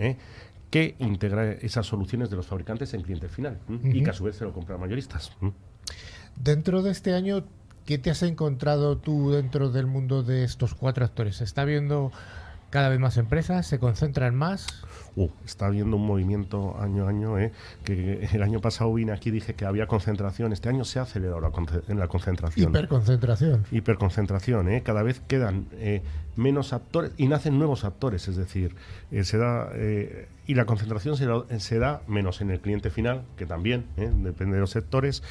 que 0.71 0.95
integra 1.01 1.53
esas 1.53 1.87
soluciones 1.87 2.31
de 2.31 2.37
los 2.37 2.47
fabricantes 2.47 2.95
en 2.95 3.03
cliente 3.03 3.29
final 3.29 3.59
y 3.83 4.03
que 4.03 4.11
a 4.11 4.13
su 4.13 4.25
vez 4.25 4.37
se 4.37 4.45
lo 4.45 4.53
compran 4.53 4.81
mayoristas. 4.81 5.33
Dentro 6.37 6.83
de 6.83 6.93
este 6.93 7.13
año 7.13 7.45
¿Qué 7.87 7.99
te 7.99 8.11
has 8.11 8.23
encontrado 8.23 8.97
tú 8.99 9.33
dentro 9.33 9.71
del 9.71 9.87
mundo 9.87 10.23
de 10.23 10.45
estos 10.45 10.75
cuatro 10.75 11.05
actores? 11.05 11.37
¿Se 11.37 11.45
está 11.45 11.65
viendo 11.65 12.13
cada 12.71 12.89
vez 12.89 13.01
más 13.01 13.17
empresas? 13.17 13.67
¿Se 13.67 13.79
concentran 13.79 14.35
más? 14.35 14.67
uh, 15.17 15.29
está 15.45 15.67
habiendo 15.67 15.97
un 15.97 16.07
movimiento 16.07 16.77
año 16.81 17.07
a 17.07 17.11
año, 17.11 17.39
¿eh? 17.39 17.53
que 17.85 18.29
el 18.33 18.43
año 18.43 18.61
pasado 18.61 18.93
vine 18.95 19.13
aquí 19.13 19.31
dije 19.31 19.55
que 19.55 19.65
había 19.65 19.87
concentración, 19.87 20.53
este 20.53 20.69
año 20.69 20.85
se 20.85 20.99
ha 20.99 21.03
acelerado 21.03 21.41
la, 21.41 21.51
en 21.89 21.99
la 21.99 22.09
concentración. 22.09 22.71
Hiperconcentración. 22.71 23.65
Hiperconcentración, 23.71 24.69
¿eh? 24.69 24.83
cada 24.83 25.03
vez 25.03 25.21
quedan 25.21 25.67
eh, 25.73 26.03
menos 26.37 26.73
actores 26.73 27.13
y 27.17 27.29
nacen 27.29 27.59
nuevos 27.59 27.85
actores, 27.85 28.29
es 28.29 28.37
decir, 28.37 28.75
eh, 29.11 29.25
se 29.25 29.39
da, 29.39 29.71
eh, 29.75 30.29
y 30.51 30.55
la 30.55 30.65
concentración 30.65 31.17
se 31.17 31.79
da, 31.79 32.03
menos 32.09 32.41
en 32.41 32.51
el 32.51 32.61
cliente 32.61 32.91
final, 32.91 33.23
que 33.37 33.47
también 33.47 33.87
¿eh? 33.97 34.11
depende 34.13 34.57
de 34.57 34.61
los 34.61 34.71
sectores. 34.71 35.23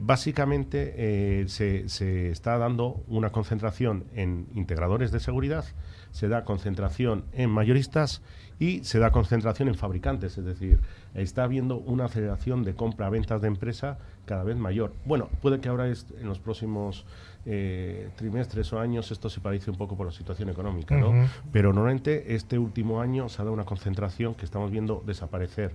básicamente 0.00 1.44
se, 1.48 1.86
se, 1.90 2.30
está 2.30 2.56
dando 2.56 3.04
una 3.08 3.28
concentración 3.28 4.04
en 4.14 4.46
integradores 4.54 5.12
de 5.12 5.20
seguridad, 5.20 5.66
se 6.12 6.28
da 6.28 6.46
concentración 6.46 7.26
en 7.34 7.50
mayoristas 7.50 8.22
y 8.58 8.82
se 8.84 8.98
da 8.98 9.12
concentración 9.12 9.68
en 9.68 9.74
fabricantes, 9.74 10.38
es 10.38 10.46
decir, 10.46 10.80
está 11.12 11.44
habiendo 11.44 11.76
una 11.76 12.06
aceleración 12.06 12.62
de 12.64 12.74
compra-ventas 12.74 13.42
de 13.42 13.48
empresa 13.48 13.98
cada 14.24 14.44
vez 14.44 14.56
mayor. 14.56 14.94
Bueno, 15.04 15.28
puede 15.42 15.60
que 15.60 15.68
ahora 15.68 15.88
en 15.88 16.26
los 16.26 16.38
próximos 16.38 17.04
eh, 17.50 18.10
trimestres 18.14 18.70
o 18.74 18.78
años 18.78 19.10
esto 19.10 19.30
se 19.30 19.40
parece 19.40 19.70
un 19.70 19.78
poco 19.78 19.96
por 19.96 20.04
la 20.04 20.12
situación 20.12 20.50
económica, 20.50 20.94
¿no? 20.98 21.26
Pero 21.50 21.72
normalmente 21.72 22.34
este 22.34 22.58
último 22.58 23.00
año 23.00 23.30
se 23.30 23.40
ha 23.40 23.44
dado 23.44 23.54
una 23.54 23.64
concentración 23.64 24.34
que 24.34 24.44
estamos 24.44 24.70
viendo 24.70 25.02
desaparecer 25.06 25.74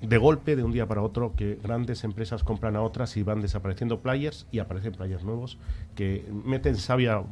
de 0.00 0.18
golpe, 0.18 0.56
de 0.56 0.64
un 0.64 0.72
día 0.72 0.88
para 0.88 1.02
otro, 1.02 1.36
que 1.36 1.60
grandes 1.62 2.02
empresas 2.02 2.42
compran 2.42 2.74
a 2.74 2.82
otras 2.82 3.16
y 3.16 3.22
van 3.22 3.40
desapareciendo 3.40 4.00
players 4.00 4.48
y 4.50 4.58
aparecen 4.58 4.92
players 4.92 5.22
nuevos 5.22 5.58
que 5.94 6.26
meten 6.44 6.74
savia 6.74 7.22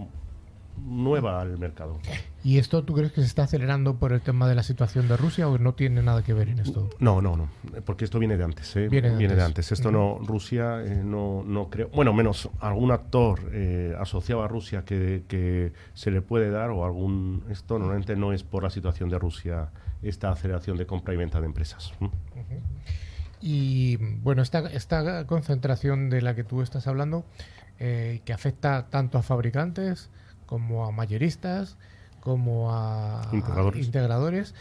nueva 0.84 1.40
al 1.40 1.58
mercado. 1.58 1.98
¿Y 2.44 2.58
esto 2.58 2.84
tú 2.84 2.94
crees 2.94 3.12
que 3.12 3.20
se 3.20 3.26
está 3.26 3.42
acelerando 3.42 3.96
por 3.96 4.12
el 4.12 4.20
tema 4.20 4.48
de 4.48 4.54
la 4.54 4.62
situación 4.62 5.08
de 5.08 5.16
Rusia 5.16 5.48
o 5.48 5.58
no 5.58 5.74
tiene 5.74 6.02
nada 6.02 6.22
que 6.22 6.32
ver 6.32 6.48
en 6.48 6.60
esto? 6.60 6.88
No, 7.00 7.20
no, 7.20 7.36
no, 7.36 7.48
porque 7.84 8.04
esto 8.04 8.18
viene 8.18 8.36
de 8.36 8.44
antes. 8.44 8.74
¿eh? 8.76 8.88
Viene, 8.88 9.10
de, 9.10 9.42
antes. 9.42 9.72
Esto 9.72 9.90
no, 9.90 10.18
Rusia 10.22 10.82
eh, 10.84 11.02
no, 11.04 11.42
no 11.44 11.68
creo, 11.68 11.88
bueno, 11.88 12.12
menos 12.12 12.48
algún 12.60 12.92
actor 12.92 13.50
eh, 13.52 13.94
asociado 13.98 14.42
a 14.42 14.48
Rusia 14.48 14.84
que, 14.84 15.24
que, 15.26 15.72
se 15.94 16.10
le 16.10 16.22
puede 16.22 16.50
dar 16.50 16.70
o 16.70 16.84
algún, 16.84 17.44
esto 17.50 17.78
normalmente 17.78 18.14
no 18.14 18.32
es 18.32 18.44
por 18.44 18.62
la 18.62 18.70
situación 18.70 19.08
de 19.08 19.18
Rusia 19.18 19.70
esta 20.02 20.30
aceleración 20.30 20.76
de 20.76 20.86
compra 20.86 21.14
y 21.14 21.16
venta 21.16 21.40
de 21.40 21.46
empresas. 21.46 21.92
Y 23.40 23.96
bueno, 23.96 24.42
esta, 24.42 24.60
esta 24.60 25.26
concentración 25.26 26.08
de 26.08 26.22
la 26.22 26.34
que 26.34 26.44
tú 26.44 26.62
estás 26.62 26.86
hablando, 26.86 27.24
que 27.78 28.32
afecta 28.32 28.86
tanto 28.90 29.18
a 29.18 29.22
fabricantes, 29.22 30.10
como 30.48 30.86
a 30.86 30.90
mayoristas, 30.90 31.76
como 32.20 32.72
a 32.72 33.30
integradores, 33.32 34.54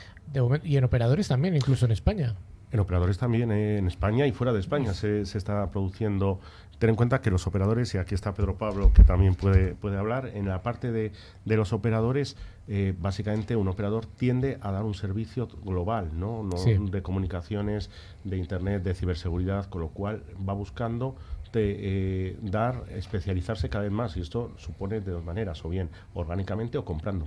y 0.64 0.78
en 0.78 0.84
operadores 0.84 1.30
también, 1.30 1.56
incluso 1.56 1.86
en 1.86 1.92
España. 1.94 2.36
En 2.70 2.82
operadores 2.82 3.18
también, 3.18 3.50
eh, 3.52 3.78
en 3.78 3.88
España 3.88 4.28
y 4.28 4.34
fuera 4.34 4.52
de 4.52 4.60
España 4.60 4.94
se, 4.94 5.26
se, 5.26 5.38
está 5.38 5.72
produciendo. 5.72 6.42
Ten 6.80 6.90
en 6.90 6.96
cuenta 6.98 7.22
que 7.22 7.32
los 7.32 7.48
operadores, 7.48 7.96
y 7.96 7.98
aquí 7.98 8.14
está 8.14 8.34
Pedro 8.34 8.58
Pablo, 8.58 8.92
que 8.94 9.06
también 9.06 9.36
puede, 9.36 9.74
puede 9.74 9.98
hablar, 9.98 10.32
en 10.34 10.46
la 10.48 10.62
parte 10.62 10.92
de, 10.92 11.14
de 11.46 11.56
los 11.56 11.72
operadores, 11.72 12.36
eh, 12.68 12.94
básicamente 13.00 13.56
un 13.56 13.70
operador 13.70 14.06
tiende 14.06 14.58
a 14.62 14.72
dar 14.72 14.84
un 14.84 14.94
servicio 14.94 15.48
global, 15.64 16.12
¿no? 16.14 16.44
no 16.44 16.58
de 16.58 17.02
comunicaciones, 17.02 17.90
de 18.26 18.36
Internet, 18.36 18.84
de 18.84 18.94
ciberseguridad, 18.94 19.68
con 19.70 19.80
lo 19.80 19.88
cual 19.88 20.24
va 20.48 20.52
buscando 20.52 21.16
eh, 21.60 22.38
dar, 22.42 22.86
especializarse 22.96 23.70
cada 23.70 23.84
vez 23.84 23.92
más 23.92 24.18
y 24.18 24.22
esto 24.22 24.54
supone 24.58 25.02
de 25.02 25.12
dos 25.12 25.24
maneras, 25.24 25.64
o 25.66 25.70
bien 25.70 25.90
orgánicamente 26.14 26.78
o 26.78 26.86
comprando. 26.86 27.26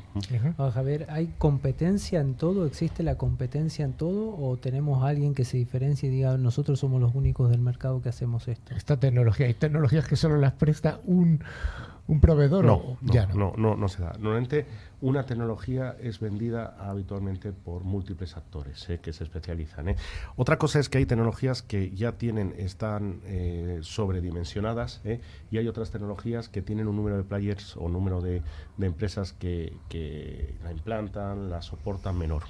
a 0.57 0.83
ver 0.83 1.07
¿hay 1.11 1.35
competencia 1.39 2.21
en 2.21 2.35
todo? 2.35 2.67
¿Existe 2.67 3.03
la 3.03 3.17
competencia 3.17 3.85
en 3.85 3.93
todo? 3.93 4.37
¿O 4.37 4.57
tenemos 4.57 5.05
alguien 5.05 5.35
que 5.35 5.45
se 5.45 5.57
diferencie 5.57 6.09
y 6.09 6.13
diga 6.13 6.37
nosotros 6.37 6.81
somos 6.81 7.01
los 7.01 7.15
únicos 7.15 7.51
del 7.51 7.61
mercado 7.61 8.01
que 8.03 8.09
hacemos 8.09 8.49
esto? 8.49 8.75
Esta 8.75 8.99
tecnología, 8.99 9.47
hay 9.47 9.55
tecnologías 9.55 10.07
que 10.07 10.17
solo 10.17 10.37
las 10.37 10.53
presta 10.53 11.01
un, 11.05 11.43
un 12.07 12.21
proveedor 12.21 12.65
no, 12.65 12.75
o 12.75 12.99
no, 13.01 13.13
ya 13.13 13.27
no. 13.27 13.53
no, 13.57 13.77
no, 13.77 13.89
se 13.89 14.03
da. 14.03 14.13
Normalmente 14.19 14.67
una 15.01 15.25
tecnología 15.25 15.97
es 16.01 16.21
vendida 16.21 16.77
habitualmente 16.79 17.53
por 17.53 17.85
múltiples 17.85 18.37
actores 18.37 18.89
¿eh? 18.91 19.01
que 19.01 19.13
se 19.13 19.25
especializan. 19.25 19.91
¿eh? 19.91 19.97
Otra 20.37 20.59
cosa 20.59 20.79
es 20.79 20.89
que 20.89 20.99
hay 20.99 21.07
tecnologías 21.07 21.63
que 21.63 21.91
ya 21.91 22.13
tienen, 22.13 22.55
están 22.59 23.21
eh, 23.25 23.79
sobredimensionadas 23.83 25.03
y 25.51 25.59
hay 25.59 25.69
otras 25.69 25.91
tecnologías 25.91 26.49
que 26.49 26.63
tienen 26.63 26.89
un 26.89 26.97
número 26.97 27.17
de 27.17 27.25
players 27.25 27.77
o 27.77 27.89
número 27.89 28.21
de, 28.21 28.43
de 28.77 28.87
empresas 28.87 29.33
que, 29.33 29.77
que, 29.89 30.55
la 30.65 30.73
implantan, 30.73 31.51
la 31.51 31.63
soportan 31.63 32.19
menor. 32.19 32.43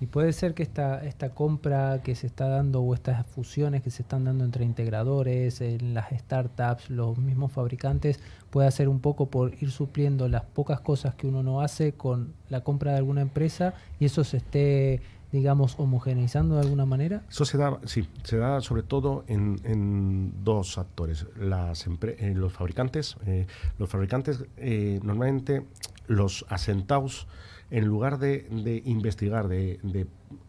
Y 0.00 0.06
puede 0.06 0.32
ser 0.32 0.54
que 0.54 0.62
esta, 0.62 1.04
esta 1.04 1.30
compra 1.30 2.00
que 2.02 2.14
se 2.14 2.26
está 2.26 2.48
dando 2.48 2.80
o 2.80 2.94
estas 2.94 3.26
fusiones 3.26 3.82
que 3.82 3.90
se 3.90 4.02
están 4.02 4.24
dando 4.24 4.44
entre 4.44 4.64
integradores, 4.64 5.60
en 5.60 5.94
las 5.94 6.10
startups, 6.10 6.88
los 6.88 7.18
mismos 7.18 7.52
fabricantes, 7.52 8.18
puede 8.50 8.70
ser 8.70 8.88
un 8.88 9.00
poco 9.00 9.26
por 9.26 9.52
ir 9.62 9.70
supliendo 9.70 10.28
las 10.28 10.44
pocas 10.44 10.80
cosas 10.80 11.14
que 11.14 11.26
uno 11.26 11.42
no 11.42 11.60
hace 11.60 11.92
con 11.92 12.32
la 12.48 12.62
compra 12.62 12.92
de 12.92 12.98
alguna 12.98 13.20
empresa 13.20 13.74
y 14.00 14.06
eso 14.06 14.24
se 14.24 14.38
esté 14.38 15.02
digamos, 15.32 15.76
homogeneizando 15.78 16.56
de 16.56 16.60
alguna 16.60 16.84
manera? 16.84 17.22
Eso 17.30 17.46
se 17.46 17.56
da, 17.56 17.80
sí, 17.86 18.06
se 18.22 18.36
da 18.36 18.60
sobre 18.60 18.82
todo 18.82 19.24
en, 19.26 19.58
en 19.64 20.44
dos 20.44 20.76
actores. 20.76 21.26
Las 21.40 21.86
eh, 21.86 22.34
los 22.36 22.52
fabricantes, 22.52 23.16
eh, 23.26 23.46
los 23.78 23.88
fabricantes 23.88 24.44
eh, 24.58 25.00
normalmente 25.02 25.64
los 26.06 26.44
asentados 26.50 27.26
en 27.72 27.86
lugar 27.86 28.18
de, 28.18 28.46
de 28.50 28.82
investigar, 28.84 29.48
de, 29.48 29.80
de, 29.82 30.06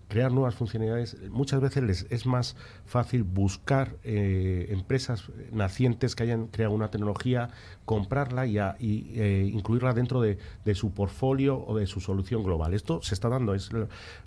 crear 0.09 0.31
nuevas 0.31 0.53
funcionalidades, 0.53 1.17
muchas 1.31 1.59
veces 1.59 1.83
les 1.83 2.05
es 2.11 2.27
más 2.27 2.55
fácil 2.85 3.23
buscar 3.23 3.95
eh, 4.03 4.67
empresas 4.69 5.31
nacientes 5.51 6.15
que 6.15 6.21
hayan 6.21 6.47
creado 6.47 6.75
una 6.75 6.91
tecnología, 6.91 7.49
comprarla 7.85 8.45
y, 8.45 8.59
eh, 8.59 9.49
incluirla 9.51 9.93
dentro 9.93 10.21
de, 10.21 10.37
su 10.75 10.91
portfolio 10.91 11.65
o 11.65 11.75
de 11.77 11.87
su 11.87 11.99
solución 11.99 12.43
global. 12.43 12.75
Esto 12.75 13.01
se 13.01 13.15
está 13.15 13.27
dando, 13.29 13.55
es 13.55 13.71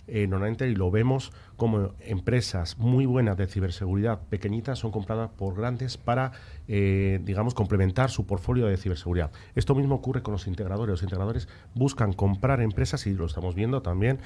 eh, 0.07 0.27
normalmente 0.27 0.67
y 0.69 0.75
lo 0.75 0.89
vemos 0.91 1.31
como 1.55 1.93
empresas 1.99 2.77
muy 2.77 3.05
buenas 3.05 3.37
de 3.37 3.47
ciberseguridad 3.47 4.21
pequeñitas 4.29 4.79
son 4.79 4.91
compradas 4.91 5.29
por 5.31 5.55
grandes 5.55 5.97
para, 5.97 6.31
digamos, 6.67 7.53
complementar 7.53 8.11
su 8.11 8.25
portfolio 8.27 8.67
de 8.67 8.77
ciberseguridad. 8.77 9.31
Esto 9.55 9.73
mismo 9.73 9.95
ocurre 9.95 10.21
con 10.21 10.33
los 10.33 10.45
integradores. 10.45 10.91
Los 10.91 11.03
integradores 11.03 11.47
buscan 11.73 12.13
comprar 12.13 12.61
empresas, 12.61 13.07
y 13.07 13.13
lo 13.13 13.25
estamos 13.25 13.55
viendo 13.55 13.81
también, 13.81 14.19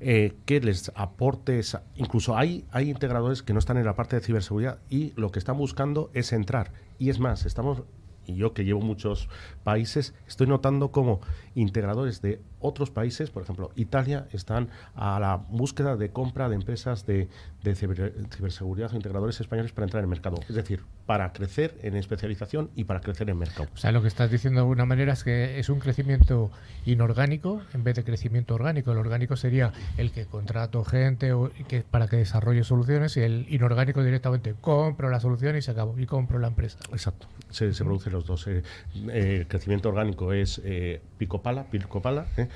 que 0.00 0.60
les 0.60 0.92
aportes, 0.94 1.78
incluso 1.94 2.36
hay, 2.36 2.66
hay 2.70 2.90
integradores 2.90 3.42
que 3.42 3.54
no 3.54 3.58
están 3.60 3.78
en 3.78 3.86
la 3.86 3.94
parte 3.94 4.16
de 4.16 4.22
ciberseguridad 4.22 4.78
y 4.90 5.12
lo 5.16 5.30
que 5.30 5.38
están 5.38 5.56
buscando 5.56 6.10
es 6.12 6.32
entrar. 6.32 6.72
Y 6.98 7.10
es 7.10 7.18
más, 7.18 7.46
estamos, 7.46 7.82
y 8.26 8.34
yo 8.34 8.54
que 8.54 8.64
llevo 8.64 8.80
muchos 8.80 9.28
países, 9.62 10.14
estoy 10.26 10.46
notando 10.46 10.90
como 10.90 11.20
integradores 11.54 12.22
de 12.22 12.40
otros 12.60 12.90
países, 12.90 13.30
por 13.30 13.42
ejemplo, 13.42 13.70
Italia, 13.76 14.26
están 14.32 14.68
a 14.94 15.20
la 15.20 15.36
búsqueda 15.36 15.96
de 15.96 16.10
compra 16.10 16.48
de 16.48 16.56
empresas 16.56 17.06
de, 17.06 17.28
ciberseguridad 17.62 18.92
o 18.92 18.96
integradores 18.96 19.40
españoles 19.40 19.72
para 19.72 19.86
entrar 19.86 20.00
en 20.00 20.04
el 20.04 20.10
mercado. 20.10 20.36
Es 20.48 20.54
decir, 20.54 20.82
para 21.06 21.32
crecer 21.32 21.78
en 21.82 21.96
especialización 21.96 22.70
y 22.74 22.84
para 22.84 23.00
crecer 23.00 23.28
en 23.30 23.38
mercado. 23.38 23.68
O 23.74 23.76
sea, 23.76 23.92
lo 23.92 24.02
que 24.02 24.08
estás 24.08 24.30
diciendo 24.30 24.60
de 24.60 24.62
alguna 24.62 24.86
manera 24.86 25.12
es 25.12 25.24
que 25.24 25.58
es 25.58 25.68
un 25.68 25.78
crecimiento 25.78 26.50
inorgánico 26.86 27.62
en 27.74 27.84
vez 27.84 27.96
de 27.96 28.04
crecimiento 28.04 28.54
orgánico. 28.54 28.92
El 28.92 28.98
orgánico 28.98 29.36
sería 29.36 29.72
el 29.98 30.12
que 30.12 30.26
contrato 30.26 30.84
gente 30.84 31.32
o, 31.32 31.50
que, 31.68 31.82
para 31.82 32.08
que 32.08 32.16
desarrolle 32.16 32.64
soluciones 32.64 33.16
y 33.16 33.20
el 33.20 33.46
inorgánico 33.48 34.02
directamente 34.02 34.54
compro 34.60 35.10
la 35.10 35.20
solución 35.20 35.56
y 35.56 35.62
se 35.62 35.70
acabó 35.70 35.98
y 35.98 36.06
compro 36.06 36.38
la 36.38 36.48
empresa. 36.48 36.78
Exacto, 36.90 37.26
se, 37.50 37.72
se 37.72 37.84
producen 37.84 38.12
los 38.12 38.26
dos. 38.26 38.46
Eh, 38.46 38.62
eh, 39.08 39.36
el 39.40 39.46
crecimiento 39.46 39.88
orgánico 39.88 40.32
es 40.32 40.60
eh, 40.64 41.00
pico 41.18 41.42
pala, 41.42 41.64
pico 41.64 42.00
pala, 42.00 42.26
¿eh? 42.36 42.48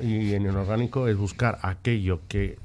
y, 0.00 0.34
en, 0.34 0.46
el 0.46 0.56
orgánico 0.56 1.08
es 1.08 1.16
buscar 1.16 1.58
aquello 1.62 2.20
que 2.28 2.58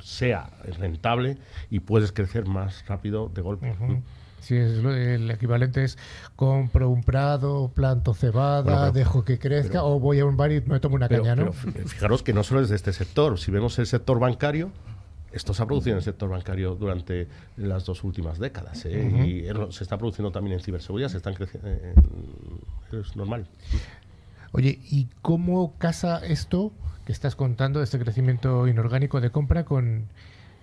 sea 0.00 0.50
rentable 0.78 1.36
y 1.70 1.80
puedes 1.80 2.12
crecer 2.12 2.46
más 2.46 2.86
rápido 2.86 3.28
de 3.28 3.42
golpe. 3.42 3.74
Sí, 4.40 4.56
el 4.56 5.30
equivalente 5.30 5.84
es 5.84 5.98
compro 6.36 6.88
un 6.88 7.02
prado, 7.02 7.70
planto 7.74 8.14
cebada, 8.14 8.90
dejo 8.90 9.24
que 9.24 9.38
crezca 9.38 9.84
o 9.84 10.00
voy 10.00 10.20
a 10.20 10.24
un 10.24 10.36
bar 10.36 10.50
y 10.52 10.60
me 10.62 10.80
tomo 10.80 10.96
una 10.96 11.08
caña, 11.08 11.36
¿no? 11.36 11.52
fijaros 11.52 12.22
que 12.22 12.32
no 12.32 12.42
solo 12.42 12.62
es 12.62 12.68
de 12.68 12.76
este 12.76 12.92
sector. 12.92 13.38
Si 13.38 13.50
vemos 13.50 13.78
el 13.78 13.86
sector 13.86 14.18
bancario, 14.18 14.70
esto 15.32 15.54
se 15.54 15.62
ha 15.62 15.66
producido 15.66 15.92
en 15.92 15.98
el 15.98 16.04
sector 16.04 16.28
bancario 16.28 16.74
durante 16.74 17.28
las 17.56 17.84
dos 17.84 18.02
últimas 18.02 18.38
décadas 18.38 18.84
¿eh? 18.86 19.02
y 19.24 19.72
se 19.72 19.84
está 19.84 19.96
produciendo 19.96 20.32
también 20.32 20.54
en 20.54 20.64
ciberseguridad, 20.64 21.08
se 21.08 21.18
están 21.18 21.34
creciendo, 21.34 21.68
es 22.92 23.16
normal. 23.16 23.46
Oye, 24.52 24.80
¿y 24.90 25.08
cómo 25.22 25.76
casa 25.78 26.18
esto 26.24 26.72
que 27.06 27.12
estás 27.12 27.36
contando 27.36 27.78
de 27.78 27.84
este 27.84 27.98
crecimiento 27.98 28.66
inorgánico 28.66 29.20
de 29.20 29.30
compra 29.30 29.64
con 29.64 30.06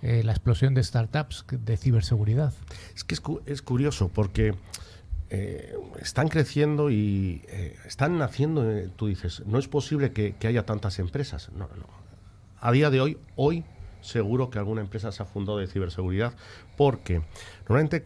eh, 0.02 0.22
la 0.24 0.32
explosión 0.32 0.74
de 0.74 0.84
startups 0.84 1.46
de 1.50 1.78
ciberseguridad? 1.78 2.54
Es 2.96 3.04
que 3.04 3.16
es, 3.46 3.62
curioso 3.62 4.10
porque 4.10 4.56
eh, 5.30 5.76
están 6.00 6.28
creciendo 6.28 6.90
y 6.90 7.42
eh, 7.48 7.76
están 7.86 8.18
naciendo, 8.18 8.64
tú 8.96 9.08
dices, 9.08 9.44
no 9.46 9.60
es 9.60 9.68
posible 9.68 10.12
que, 10.12 10.36
haya 10.48 10.66
tantas 10.66 11.00
empresas. 11.00 11.50
No, 11.52 11.68
no. 11.76 11.88
a 12.60 12.72
día 12.72 12.90
de 12.90 13.02
hoy, 13.02 13.18
hoy 13.36 13.66
seguro 14.02 14.50
que 14.50 14.60
alguna 14.60 14.82
empresa 14.82 15.12
se 15.12 15.24
ha 15.24 15.26
fundado 15.26 15.58
de 15.58 15.68
ciberseguridad 15.68 16.34
porque 16.76 17.22
normalmente 17.68 18.06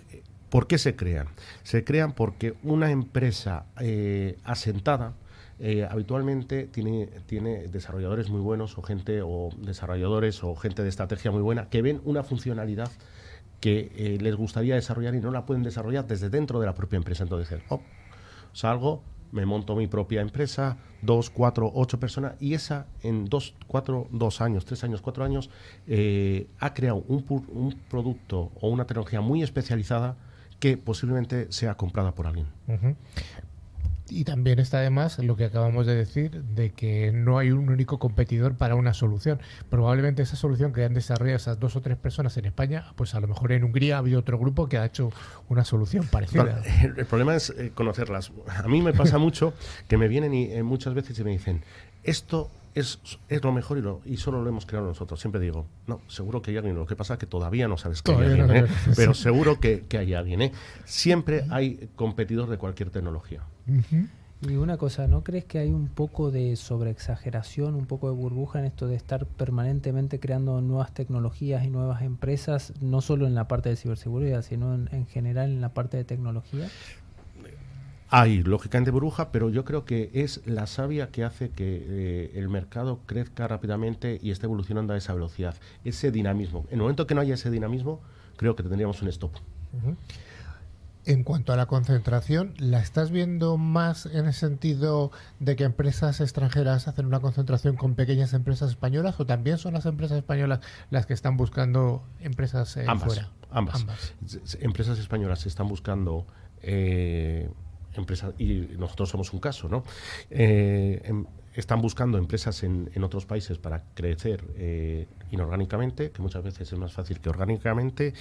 ¿Por 0.49 0.67
qué 0.67 0.77
se 0.77 0.97
crean? 0.97 1.27
Se 1.63 1.85
crean 1.85 2.11
porque 2.11 2.55
una 2.61 2.91
empresa 2.91 3.67
asentada 4.43 5.13
eh, 5.63 5.87
habitualmente 5.87 6.65
tiene, 6.65 7.05
tiene 7.27 7.67
desarrolladores 7.67 8.31
muy 8.31 8.41
buenos 8.41 8.79
o 8.79 8.81
gente 8.81 9.21
o 9.21 9.49
desarrolladores 9.59 10.43
o 10.43 10.55
gente 10.55 10.81
de 10.81 10.89
estrategia 10.89 11.29
muy 11.29 11.43
buena 11.43 11.69
que 11.69 11.83
ven 11.83 12.01
una 12.03 12.23
funcionalidad 12.23 12.89
que 13.59 13.91
eh, 13.95 14.17
les 14.19 14.35
gustaría 14.35 14.73
desarrollar 14.73 15.13
y 15.13 15.19
no 15.19 15.29
la 15.29 15.45
pueden 15.45 15.61
desarrollar 15.61 16.07
desde 16.07 16.31
dentro 16.31 16.59
de 16.59 16.65
la 16.65 16.73
propia 16.73 16.97
empresa. 16.97 17.21
Entonces 17.21 17.61
oh, 17.69 17.79
salgo, 18.53 19.03
me 19.31 19.45
monto 19.45 19.75
mi 19.75 19.85
propia 19.85 20.21
empresa, 20.21 20.77
dos, 21.03 21.29
cuatro, 21.29 21.71
ocho 21.75 21.99
personas, 21.99 22.33
y 22.39 22.55
esa 22.55 22.87
en 23.03 23.25
dos, 23.25 23.53
cuatro, 23.67 24.07
dos 24.09 24.41
años, 24.41 24.65
tres 24.65 24.83
años, 24.83 25.01
cuatro 25.01 25.23
años, 25.23 25.51
ha 26.59 26.73
creado 26.73 27.05
un 27.07 27.75
producto 27.87 28.51
o 28.59 28.69
una 28.69 28.87
tecnología 28.87 29.21
muy 29.21 29.43
especializada 29.43 30.17
que 30.59 30.75
posiblemente 30.77 31.51
sea 31.51 31.75
comprada 31.75 32.13
por 32.13 32.25
alguien. 32.25 32.47
Y 34.11 34.25
también 34.25 34.59
está 34.59 34.79
además 34.79 35.19
lo 35.19 35.37
que 35.37 35.45
acabamos 35.45 35.85
de 35.85 35.95
decir, 35.95 36.43
de 36.43 36.71
que 36.71 37.13
no 37.13 37.37
hay 37.37 37.51
un 37.51 37.69
único 37.69 37.97
competidor 37.97 38.57
para 38.57 38.75
una 38.75 38.93
solución. 38.93 39.39
Probablemente 39.69 40.21
esa 40.21 40.35
solución 40.35 40.73
que 40.73 40.83
han 40.83 40.93
desarrollado 40.93 41.37
esas 41.37 41.61
dos 41.61 41.77
o 41.77 41.81
tres 41.81 41.97
personas 41.97 42.35
en 42.35 42.45
España, 42.45 42.91
pues 42.97 43.15
a 43.15 43.21
lo 43.21 43.29
mejor 43.29 43.53
en 43.53 43.63
Hungría 43.63 43.95
ha 43.95 43.99
habido 43.99 44.19
otro 44.19 44.37
grupo 44.37 44.67
que 44.67 44.77
ha 44.77 44.85
hecho 44.85 45.11
una 45.47 45.63
solución 45.63 46.07
parecida. 46.07 46.61
el, 46.83 47.05
problema 47.05 47.37
es 47.37 47.51
eh, 47.51 47.71
conocerlas. 47.73 48.33
A 48.47 48.67
mí 48.67 48.81
me 48.81 48.91
pasa 48.91 49.17
mucho 49.17 49.53
que 49.87 49.97
me 49.97 50.09
vienen 50.09 50.33
y 50.33 50.51
eh, 50.51 50.61
muchas 50.61 50.93
veces 50.93 51.17
y 51.17 51.23
me 51.23 51.31
dicen, 51.31 51.63
esto 52.03 52.49
es, 52.73 52.99
es, 53.29 53.43
lo 53.43 53.53
mejor 53.53 53.77
y, 53.77 53.81
lo, 53.81 54.01
y 54.05 54.17
solo 54.17 54.41
lo 54.41 54.49
hemos 54.49 54.65
creado 54.65 54.87
nosotros. 54.87 55.21
Siempre 55.21 55.39
digo, 55.39 55.67
no, 55.87 56.01
seguro 56.07 56.41
que 56.41 56.51
hay 56.51 56.57
alguien. 56.57 56.75
Lo 56.75 56.85
que 56.85 56.97
pasa 56.97 57.13
es 57.13 57.19
que 57.19 57.27
todavía 57.27 57.69
no 57.69 57.77
sabes 57.77 58.01
que 58.01 58.11
hay 58.11 58.25
alguien, 58.25 58.65
¿eh? 58.65 58.67
pero 58.95 59.13
seguro 59.13 59.59
que, 59.59 59.85
que, 59.87 59.97
hay 59.97 60.13
alguien. 60.13 60.41
¿eh? 60.41 60.51
Siempre 60.83 61.45
hay 61.49 61.89
competidor 61.95 62.49
de 62.49 62.57
cualquier 62.57 62.89
tecnología. 62.89 63.41
Y 64.47 64.55
una 64.55 64.77
cosa, 64.77 65.07
¿no 65.07 65.23
crees 65.23 65.45
que 65.45 65.59
hay 65.59 65.69
un 65.69 65.87
poco 65.87 66.31
de 66.31 66.55
sobreexageración, 66.55 67.75
un 67.75 67.85
poco 67.85 68.09
de 68.09 68.15
burbuja 68.15 68.57
en 68.57 68.65
esto 68.65 68.87
de 68.87 68.95
estar 68.95 69.27
permanentemente 69.27 70.19
creando 70.19 70.59
nuevas 70.61 70.93
tecnologías 70.93 71.63
y 71.63 71.69
nuevas 71.69 72.01
empresas, 72.01 72.73
no 72.81 73.01
solo 73.01 73.27
en 73.27 73.35
la 73.35 73.47
parte 73.47 73.69
de 73.69 73.75
ciberseguridad, 73.75 74.41
sino 74.41 74.73
en, 74.73 74.89
en 74.91 75.05
general 75.05 75.51
en 75.51 75.61
la 75.61 75.75
parte 75.75 75.97
de 75.97 76.05
tecnología? 76.05 76.67
Hay, 78.13 78.43
lógicamente, 78.43 78.91
burbuja, 78.91 79.31
pero 79.31 79.49
yo 79.49 79.63
creo 79.63 79.85
que 79.85 80.09
es 80.13 80.41
la 80.45 80.67
savia 80.67 81.11
que 81.11 81.23
hace 81.23 81.51
que 81.51 81.85
eh, 81.87 82.31
el 82.33 82.49
mercado 82.49 82.99
crezca 83.05 83.47
rápidamente 83.47 84.19
y 84.21 84.31
esté 84.31 84.47
evolucionando 84.47 84.93
a 84.93 84.97
esa 84.97 85.13
velocidad, 85.13 85.55
ese 85.85 86.11
dinamismo. 86.11 86.65
En 86.67 86.73
el 86.73 86.81
momento 86.81 87.07
que 87.07 87.15
no 87.15 87.21
haya 87.21 87.35
ese 87.35 87.49
dinamismo, 87.49 88.01
creo 88.35 88.57
que 88.57 88.63
tendríamos 88.63 89.01
un 89.01 89.07
stop. 89.07 89.31
En 91.05 91.23
cuanto 91.23 91.51
a 91.51 91.55
la 91.55 91.65
concentración, 91.65 92.53
¿la 92.59 92.79
estás 92.79 93.09
viendo 93.09 93.57
más 93.57 94.05
en 94.05 94.27
el 94.27 94.33
sentido 94.33 95.11
de 95.39 95.55
que 95.55 95.63
empresas 95.63 96.21
extranjeras 96.21 96.87
hacen 96.87 97.07
una 97.07 97.19
concentración 97.19 97.75
con 97.75 97.95
pequeñas 97.95 98.33
empresas 98.33 98.69
españolas 98.69 99.19
o 99.19 99.25
también 99.25 99.57
son 99.57 99.73
las 99.73 99.87
empresas 99.87 100.17
españolas 100.17 100.59
las 100.91 101.07
que 101.07 101.13
están 101.13 101.37
buscando 101.37 102.03
empresas 102.19 102.77
eh, 102.77 102.85
fuera? 102.99 103.31
Ambas. 103.49 103.81
ambas. 103.81 104.13
Empresas 104.59 104.99
españolas 104.99 105.45
están 105.45 105.67
buscando 105.67 106.27
eh, 106.61 107.49
empresas, 107.93 108.33
y 108.37 108.67
nosotros 108.77 109.09
somos 109.09 109.33
un 109.33 109.39
caso, 109.39 109.67
¿no? 109.69 109.83
Eh, 110.29 111.01
em, 111.05 111.25
están 111.53 111.81
buscando 111.81 112.17
empresas 112.17 112.63
en, 112.63 112.89
otros 113.03 113.25
países 113.25 113.57
para 113.57 113.83
crecer 113.93 114.43
eh, 114.55 115.07
inorgánicamente, 115.31 116.11
que 116.11 116.21
muchas 116.21 116.43
veces 116.43 116.71
es 116.71 116.77
más 116.77 116.93
fácil 116.93 117.19
que 117.19 117.29
orgánicamente, 117.29 118.13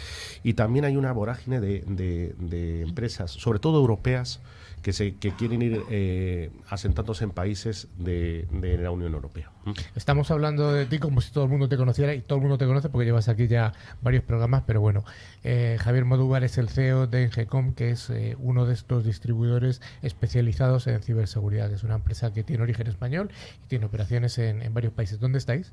y 0.42 0.54
también 0.54 0.84
hay 0.84 0.96
una 0.96 1.12
vorágine 1.12 1.60
de, 1.60 2.82
empresas, 2.82 3.30
sobre 3.30 3.58
todo 3.58 3.78
europeas, 3.78 4.40
que, 4.82 4.94
se, 4.94 5.16
que 5.16 5.32
quieren 5.32 5.60
ir 5.60 5.82
eh, 5.90 6.50
asentándose 6.68 7.24
en 7.24 7.32
países 7.32 7.88
de, 7.98 8.46
la 8.80 8.90
Unión 8.90 9.12
Europea. 9.12 9.50
Estamos 9.94 10.30
hablando 10.30 10.72
de 10.72 10.86
ti 10.86 10.98
como 10.98 11.20
si 11.20 11.32
todo 11.32 11.44
el 11.44 11.50
mundo 11.50 11.68
te 11.68 11.76
conociera 11.76 12.14
y 12.14 12.22
todo 12.22 12.36
el 12.36 12.42
mundo 12.42 12.56
te 12.56 12.64
conoce 12.66 12.88
porque 12.88 13.04
llevas 13.04 13.28
aquí 13.28 13.46
ya 13.46 13.74
varios 14.00 14.24
programas, 14.24 14.62
pero 14.66 14.80
bueno, 14.80 15.04
eh, 15.44 15.76
Javier 15.80 16.06
Modúvar 16.06 16.44
es 16.44 16.56
el 16.56 16.70
CEO 16.70 17.06
de 17.06 17.24
Engecom, 17.24 17.74
que 17.74 17.90
es 17.90 18.10
uno 18.38 18.64
de 18.64 18.72
estos 18.72 19.04
distribuidores 19.04 19.82
especializados 20.00 20.86
en 20.86 21.02
ciberseguridad. 21.02 21.70
Es 21.72 21.84
una 21.84 21.96
empresa 21.96 22.32
que 22.32 22.42
tiene 22.42 22.62
origen 22.62 22.86
español 22.86 23.19
y 23.28 23.68
tiene 23.68 23.86
operaciones 23.86 24.38
en, 24.38 24.62
en 24.62 24.72
varios 24.72 24.92
países. 24.92 25.20
¿Dónde 25.20 25.38
estáis? 25.38 25.72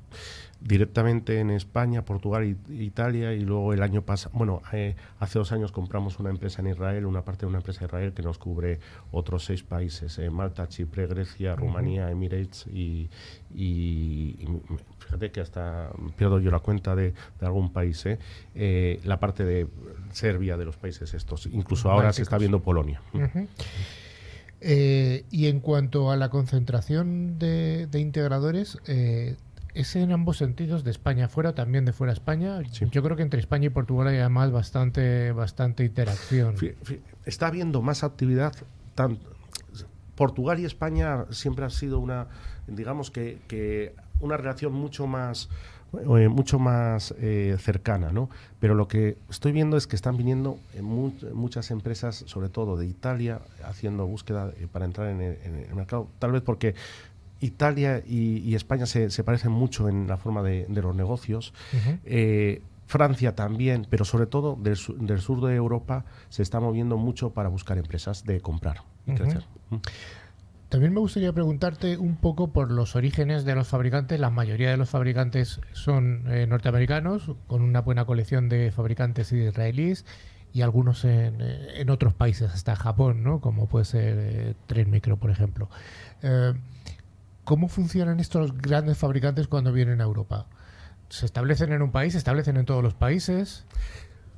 Directamente 0.59 1.39
en 1.39 1.51
España, 1.51 2.03
Portugal 2.03 2.43
e 2.43 2.73
Italia 2.73 3.33
y 3.33 3.41
luego 3.41 3.73
el 3.73 3.83
año 3.83 4.01
pasado, 4.01 4.35
bueno, 4.37 4.61
eh, 4.73 4.95
hace 5.19 5.37
dos 5.39 5.51
años 5.51 5.71
compramos 5.71 6.19
una 6.19 6.29
empresa 6.31 6.61
en 6.61 6.67
Israel, 6.67 7.05
una 7.05 7.23
parte 7.23 7.41
de 7.41 7.47
una 7.47 7.59
empresa 7.59 7.81
de 7.81 7.85
Israel 7.85 8.13
que 8.13 8.23
nos 8.23 8.37
cubre 8.37 8.79
otros 9.11 9.45
seis 9.45 9.63
países, 9.63 10.17
eh, 10.17 10.29
Malta, 10.29 10.67
Chipre, 10.67 11.05
Grecia, 11.07 11.55
Rumanía, 11.55 12.09
Emirates 12.09 12.65
y, 12.67 13.09
y, 13.53 14.35
y, 14.39 14.47
fíjate 14.99 15.31
que 15.31 15.41
hasta 15.41 15.91
pierdo 16.15 16.39
yo 16.39 16.49
la 16.49 16.59
cuenta 16.59 16.95
de, 16.95 17.13
de 17.39 17.45
algún 17.45 17.71
país, 17.71 18.05
eh, 18.55 18.99
la 19.03 19.19
parte 19.19 19.45
de 19.45 19.67
Serbia, 20.11 20.57
de 20.57 20.65
los 20.65 20.77
países 20.77 21.13
estos, 21.13 21.45
incluso 21.45 21.91
ahora 21.91 22.11
se 22.13 22.23
está 22.23 22.37
viendo 22.37 22.61
Polonia. 22.61 23.01
Uh 23.13 23.19
-huh. 23.19 23.47
Eh, 24.61 25.25
y 25.31 25.47
en 25.47 25.59
cuanto 25.59 26.11
a 26.11 26.17
la 26.17 26.29
concentración 26.29 27.37
de, 27.39 27.87
de 27.87 27.99
integradores, 27.99 28.79
eh, 28.87 29.35
es 29.73 29.95
en 29.95 30.11
ambos 30.11 30.37
sentidos, 30.37 30.83
de 30.83 30.91
España 30.91 31.27
fuera, 31.27 31.53
también 31.53 31.85
de 31.85 31.93
fuera 31.93 32.11
España. 32.11 32.59
Sí. 32.71 32.87
Yo 32.91 33.03
creo 33.03 33.15
que 33.15 33.21
entre 33.21 33.39
España 33.39 33.67
y 33.67 33.69
Portugal 33.69 34.07
hay 34.07 34.17
además 34.17 34.51
bastante, 34.51 35.31
bastante 35.31 35.85
interacción. 35.85 36.55
Está 37.25 37.47
habiendo 37.47 37.81
más 37.81 38.03
actividad 38.03 38.53
tanto, 38.95 39.37
Portugal 40.15 40.59
y 40.59 40.65
España 40.65 41.25
siempre 41.29 41.63
ha 41.63 41.69
sido 41.69 41.99
una, 41.99 42.27
digamos 42.65 43.11
que, 43.11 43.37
que 43.47 43.93
una 44.19 44.35
relación 44.35 44.73
mucho 44.73 45.05
más, 45.05 45.47
eh, 45.93 46.27
mucho 46.27 46.59
más 46.59 47.13
eh, 47.19 47.55
cercana, 47.59 48.11
¿no? 48.11 48.29
Pero 48.59 48.75
lo 48.75 48.87
que 48.87 49.17
estoy 49.29 49.51
viendo 49.51 49.77
es 49.77 49.87
que 49.87 49.95
están 49.95 50.17
viniendo 50.17 50.59
en 50.73 50.85
mu 50.85 51.11
muchas 51.33 51.71
empresas, 51.71 52.23
sobre 52.27 52.49
todo 52.49 52.77
de 52.77 52.85
Italia, 52.85 53.39
haciendo 53.63 54.05
búsqueda 54.05 54.51
eh, 54.57 54.67
para 54.71 54.85
entrar 54.85 55.07
en 55.09 55.21
el, 55.21 55.37
en 55.43 55.55
el, 55.55 55.75
mercado, 55.75 56.07
tal 56.19 56.31
vez 56.31 56.41
porque 56.41 56.75
Italia 57.39 58.03
y, 58.05 58.39
y 58.39 58.55
España 58.55 58.85
se, 58.85 59.09
se, 59.09 59.23
parecen 59.23 59.51
mucho 59.51 59.87
en 59.89 60.07
la 60.07 60.17
forma 60.17 60.41
de, 60.43 60.65
de 60.67 60.81
los 60.81 60.95
negocios. 60.95 61.53
Uh 61.73 61.77
-huh. 61.77 61.99
eh, 62.05 62.61
Francia 62.87 63.35
también, 63.35 63.85
pero 63.89 64.05
sobre 64.05 64.27
todo 64.27 64.55
del, 64.55 64.77
su 64.77 64.97
del, 64.97 65.19
sur 65.19 65.41
de 65.41 65.55
Europa 65.55 66.05
se 66.29 66.41
está 66.41 66.59
moviendo 66.61 66.97
mucho 66.97 67.31
para 67.31 67.49
buscar 67.49 67.77
empresas 67.77 68.23
de 68.23 68.39
comprar 68.39 68.77
y 69.05 69.11
uh 69.11 69.13
-huh. 69.13 69.17
crecer. 69.17 69.43
También 70.69 70.93
me 70.93 70.99
gustaría 70.99 71.31
preguntarte 71.31 71.97
un 71.97 72.17
poco 72.17 72.51
por 72.51 72.71
los 72.71 72.95
orígenes 72.95 73.45
de 73.45 73.55
los 73.55 73.67
fabricantes. 73.67 74.19
La 74.19 74.29
mayoría 74.29 74.69
de 74.69 74.77
los 74.77 74.89
fabricantes 74.89 75.61
son 75.71 76.25
eh, 76.27 76.45
norteamericanos, 76.45 77.31
con 77.47 77.61
una 77.61 77.81
buena 77.81 78.05
colección 78.05 78.49
de 78.49 78.71
fabricantes 78.71 79.31
israelíes 79.31 80.05
y 80.53 80.61
algunos 80.61 81.05
en, 81.05 81.37
eh, 81.39 81.85
otros 81.89 82.13
países, 82.13 82.51
hasta 82.51 82.75
Japón, 82.75 83.23
¿no? 83.23 83.41
como 83.41 83.67
puede 83.67 83.85
ser 83.85 84.17
eh, 84.19 84.55
Tren 84.65 84.89
Micro, 84.89 85.17
por 85.17 85.29
ejemplo. 85.29 85.69
Eh, 86.23 86.53
¿Cómo 87.43 87.67
funcionan 87.67 88.19
estos 88.19 88.57
grandes 88.57 88.97
fabricantes 88.97 89.47
cuando 89.47 89.71
vienen 89.71 90.01
a 90.01 90.05
Europa? 90.05 90.47
se 91.09 91.25
establecen 91.25 91.71
en 91.71 91.81
un 91.81 91.91
país, 91.91 92.11
se 92.13 92.17
establecen 92.17 92.57
en 92.57 92.65
todos 92.65 92.83
los 92.83 92.93
países. 92.93 93.63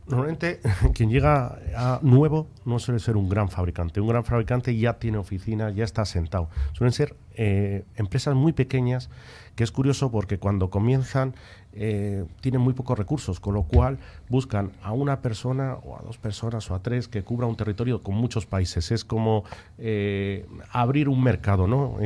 Normalmente 0.10 0.60
quien 0.94 1.10
llega 1.10 1.60
a 1.76 2.00
nuevo 2.02 2.48
no 2.66 2.80
suele 2.80 3.00
ser 3.00 3.16
un 3.16 3.30
gran 3.30 3.50
fabricante. 3.50 4.02
Un 4.02 4.08
gran 4.08 4.26
fabricante 4.26 4.76
ya 4.76 4.94
tiene 4.94 5.18
oficina, 5.18 5.70
ya 5.70 5.84
está 5.84 6.04
sentado. 6.06 6.50
Suelen 6.74 6.94
ser 6.94 7.16
eh, 7.36 7.86
empresas 7.96 8.36
muy 8.36 8.52
pequeñas, 8.52 9.10
que 9.56 9.64
es 9.64 9.72
curioso 9.72 10.12
porque 10.12 10.40
cuando 10.40 10.70
comienzan 10.70 11.36
eh, 11.74 12.26
tienen 12.42 12.62
muy 12.62 12.74
pocos 12.74 12.98
recursos, 12.98 13.40
con 13.40 13.54
lo 13.54 13.64
cual 13.64 14.00
buscan 14.30 14.72
a 14.82 14.94
una 14.94 15.22
persona 15.22 15.76
o 15.76 15.96
a 15.98 16.02
dos 16.02 16.18
personas 16.18 16.70
o 16.72 16.76
a 16.76 16.82
tres 16.82 17.08
que 17.08 17.24
cubra 17.24 17.46
un 17.46 17.56
territorio 17.56 18.02
con 18.02 18.16
muchos 18.16 18.48
países. 18.48 18.92
Es 18.92 19.06
como 19.06 19.44
eh, 19.78 20.48
abrir 20.72 21.08
un 21.08 21.24
mercado, 21.24 21.68
¿no? 21.68 21.98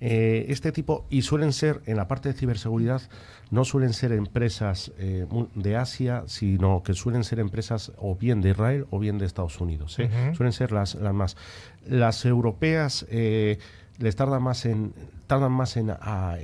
Eh, 0.00 0.20
eh, 0.20 0.46
este 0.48 0.72
tipo, 0.72 1.06
y 1.10 1.22
suelen 1.22 1.52
ser, 1.52 1.82
en 1.86 1.96
la 1.96 2.08
parte 2.08 2.30
de 2.30 2.34
ciberseguridad, 2.34 3.02
no 3.50 3.64
suelen 3.64 3.92
ser 3.92 4.12
empresas 4.12 4.92
eh, 4.98 5.26
de 5.54 5.76
Asia, 5.76 6.24
sino 6.26 6.82
que 6.82 6.94
suelen 6.94 7.24
ser 7.24 7.38
empresas 7.38 7.92
o 7.98 8.16
bien 8.16 8.40
de 8.40 8.50
Israel 8.50 8.86
o 8.90 8.98
bien 8.98 9.18
de 9.18 9.26
Estados 9.26 9.60
Unidos. 9.60 9.98
¿eh? 9.98 10.04
Uh 10.04 10.08
-huh. 10.08 10.36
Suelen 10.36 10.52
ser 10.52 10.72
las, 10.72 10.94
las 10.94 11.14
más. 11.14 11.36
Las 11.86 12.24
europeas 12.24 13.06
les 13.10 14.16
tardan 14.16 14.42
más 14.42 14.64
en, 14.64 14.94
tardan 15.26 15.52
más 15.52 15.76
en 15.76 15.90
a, 15.90 16.36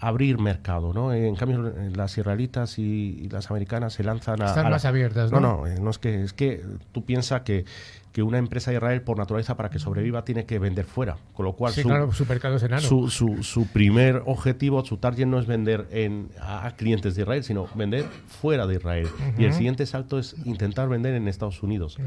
abrir 0.00 0.38
mercado, 0.38 0.92
¿no? 0.92 1.12
En 1.12 1.36
cambio, 1.36 1.72
las 1.94 2.16
israelitas 2.16 2.78
y, 2.78 3.28
las 3.30 3.50
americanas 3.50 3.92
se 3.92 4.02
lanzan 4.02 4.42
a... 4.42 4.46
Están 4.46 4.70
más 4.70 4.84
abiertas, 4.84 5.30
¿no? 5.30 5.40
No, 5.40 5.66
no, 5.66 5.80
no 5.80 5.90
es 5.90 5.98
que, 5.98 6.22
es 6.22 6.32
que 6.32 6.64
tú 6.92 7.04
piensas 7.04 7.42
que 7.42 7.64
que 8.12 8.22
una 8.22 8.38
empresa 8.38 8.70
de 8.70 8.76
Israel, 8.76 9.02
por 9.02 9.18
naturaleza, 9.18 9.56
para 9.56 9.70
que 9.70 9.78
sobreviva, 9.78 10.24
tiene 10.24 10.44
que 10.44 10.58
vender 10.58 10.84
fuera. 10.84 11.16
Con 11.32 11.44
lo 11.44 11.52
cual, 11.52 11.72
su, 11.72 11.82
claro, 11.82 12.10
su, 12.12 13.08
su, 13.08 13.42
su, 13.42 13.66
primer 13.68 14.22
objetivo, 14.26 14.84
su 14.84 14.96
target 14.96 15.26
no 15.26 15.38
es 15.38 15.46
vender 15.46 15.86
en, 15.92 16.28
a 16.40 16.72
clientes 16.76 17.14
de 17.14 17.22
Israel, 17.22 17.44
sino 17.44 17.68
vender 17.74 18.04
fuera 18.26 18.66
de 18.66 18.76
Israel. 18.76 19.08
Y 19.38 19.44
el 19.44 19.52
siguiente 19.52 19.86
salto 19.86 20.18
es 20.18 20.34
intentar 20.44 20.88
vender 20.88 21.14
en 21.14 21.28
Estados 21.28 21.62
Unidos. 21.62 21.98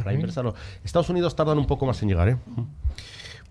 Estados 0.84 1.10
Unidos 1.10 1.36
tardan 1.36 1.58
un 1.58 1.68
poco 1.68 1.86
más 1.86 2.02
en 2.04 2.10
llegar, 2.10 2.30
¿eh? 2.30 2.38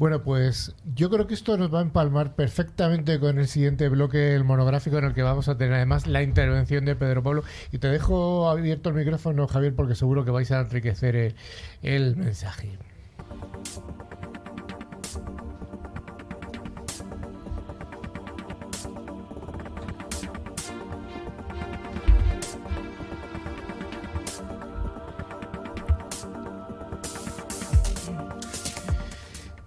Bueno, 0.02 0.24
pues 0.24 0.74
yo 0.96 1.10
creo 1.10 1.28
que 1.28 1.34
esto 1.34 1.56
nos 1.56 1.72
va 1.72 1.78
a 1.78 1.82
empalmar 1.82 2.34
perfectamente 2.34 3.20
con 3.20 3.38
el 3.38 3.46
siguiente 3.46 3.88
bloque, 3.88 4.34
el 4.34 4.42
monográfico, 4.42 4.98
en 4.98 5.04
el 5.04 5.14
que 5.14 5.22
vamos 5.22 5.46
a 5.46 5.56
tener 5.56 5.74
además 5.74 6.08
la 6.08 6.24
intervención 6.24 6.84
de 6.84 6.96
Pedro 6.96 7.22
Pablo. 7.22 7.44
Y 7.70 7.78
te 7.78 7.86
dejo 7.86 8.50
abierto 8.50 8.88
el 8.88 8.96
micrófono, 8.96 9.46
Javier, 9.46 9.76
porque 9.76 9.94
seguro 9.94 10.24
que 10.24 10.32
vais 10.32 10.50
a 10.50 10.62
enriquecer 10.62 11.14
el, 11.14 11.34
el 11.84 12.16
mensaje. 12.16 12.78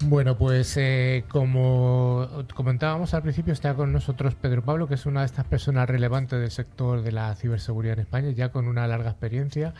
Bueno, 0.07 0.37
pues 0.37 0.77
eh, 0.77 1.25
como 1.29 2.27
comentábamos 2.53 3.15
al 3.15 3.23
principio, 3.23 3.53
está 3.53 3.73
con 3.73 3.91
nosotros 3.91 4.35
Pedro 4.35 4.63
Pablo, 4.63 4.87
que 4.87 4.93
es 4.93 5.07
una 5.07 5.21
de 5.21 5.25
estas 5.25 5.45
personas 5.45 5.89
relevantes 5.89 6.39
del 6.39 6.51
sector 6.51 7.01
de 7.01 7.11
la 7.11 7.33
ciberseguridad 7.33 7.95
en 7.95 8.01
España, 8.01 8.29
ya 8.29 8.49
con 8.49 8.67
una 8.67 8.85
larga 8.85 9.09
experiencia 9.09 9.73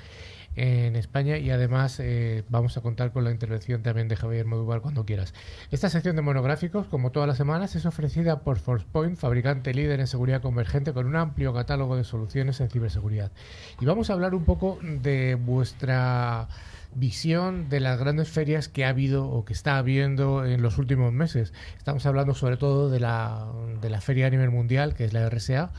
en 0.55 0.95
España 0.95 1.37
y 1.37 1.49
además 1.51 1.99
eh, 1.99 2.43
vamos 2.49 2.77
a 2.77 2.81
contar 2.81 3.11
con 3.11 3.23
la 3.23 3.31
intervención 3.31 3.83
también 3.83 4.07
de 4.07 4.15
Javier 4.15 4.45
Modubar 4.45 4.81
cuando 4.81 5.05
quieras. 5.05 5.33
Esta 5.71 5.89
sección 5.89 6.15
de 6.15 6.21
monográficos, 6.21 6.87
como 6.87 7.11
todas 7.11 7.27
las 7.27 7.37
semanas, 7.37 7.75
es 7.75 7.85
ofrecida 7.85 8.41
por 8.41 8.59
ForcePoint, 8.59 9.17
fabricante 9.17 9.73
líder 9.73 9.99
en 9.99 10.07
seguridad 10.07 10.41
convergente 10.41 10.93
con 10.93 11.05
un 11.07 11.15
amplio 11.15 11.53
catálogo 11.53 11.97
de 11.97 12.03
soluciones 12.03 12.59
en 12.61 12.69
ciberseguridad. 12.69 13.31
Y 13.79 13.85
vamos 13.85 14.09
a 14.09 14.13
hablar 14.13 14.33
un 14.33 14.45
poco 14.45 14.79
de 14.81 15.35
vuestra 15.35 16.47
visión 16.95 17.67
de 17.67 17.81
las 17.81 17.99
grandes 17.99 18.29
ferias 18.29 18.69
que 18.69 18.85
ha 18.85 18.89
habido 18.89 19.27
o 19.27 19.45
que 19.45 19.53
está 19.53 19.77
habiendo 19.77 20.45
en 20.45 20.61
los 20.61 20.77
últimos 20.77 21.11
meses. 21.11 21.53
Estamos 21.77 22.05
hablando 22.05 22.33
sobre 22.33 22.57
todo 22.57 22.89
de 22.89 22.99
la, 22.99 23.47
de 23.81 23.89
la 23.89 24.01
feria 24.01 24.27
a 24.27 24.29
nivel 24.29 24.49
mundial, 24.49 24.95
que 24.95 25.03
es 25.03 25.13
la 25.13 25.29
RSA, 25.29 25.71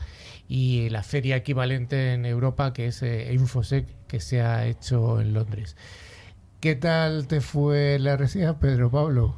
y 0.47 0.89
la 0.89 1.03
feria 1.03 1.35
equivalente 1.35 2.13
en 2.13 2.25
Europa, 2.25 2.73
que 2.73 2.87
es 2.87 3.01
eh, 3.03 3.33
Infosec, 3.33 3.87
que 4.07 4.19
se 4.19 4.41
ha 4.41 4.65
hecho 4.65 5.19
en 5.19 5.33
Londres. 5.33 5.75
¿Qué 6.59 6.75
tal 6.75 7.27
te 7.27 7.41
fue 7.41 7.99
la 7.99 8.17
RSA, 8.17 8.59
Pedro 8.59 8.89
Pablo? 8.89 9.35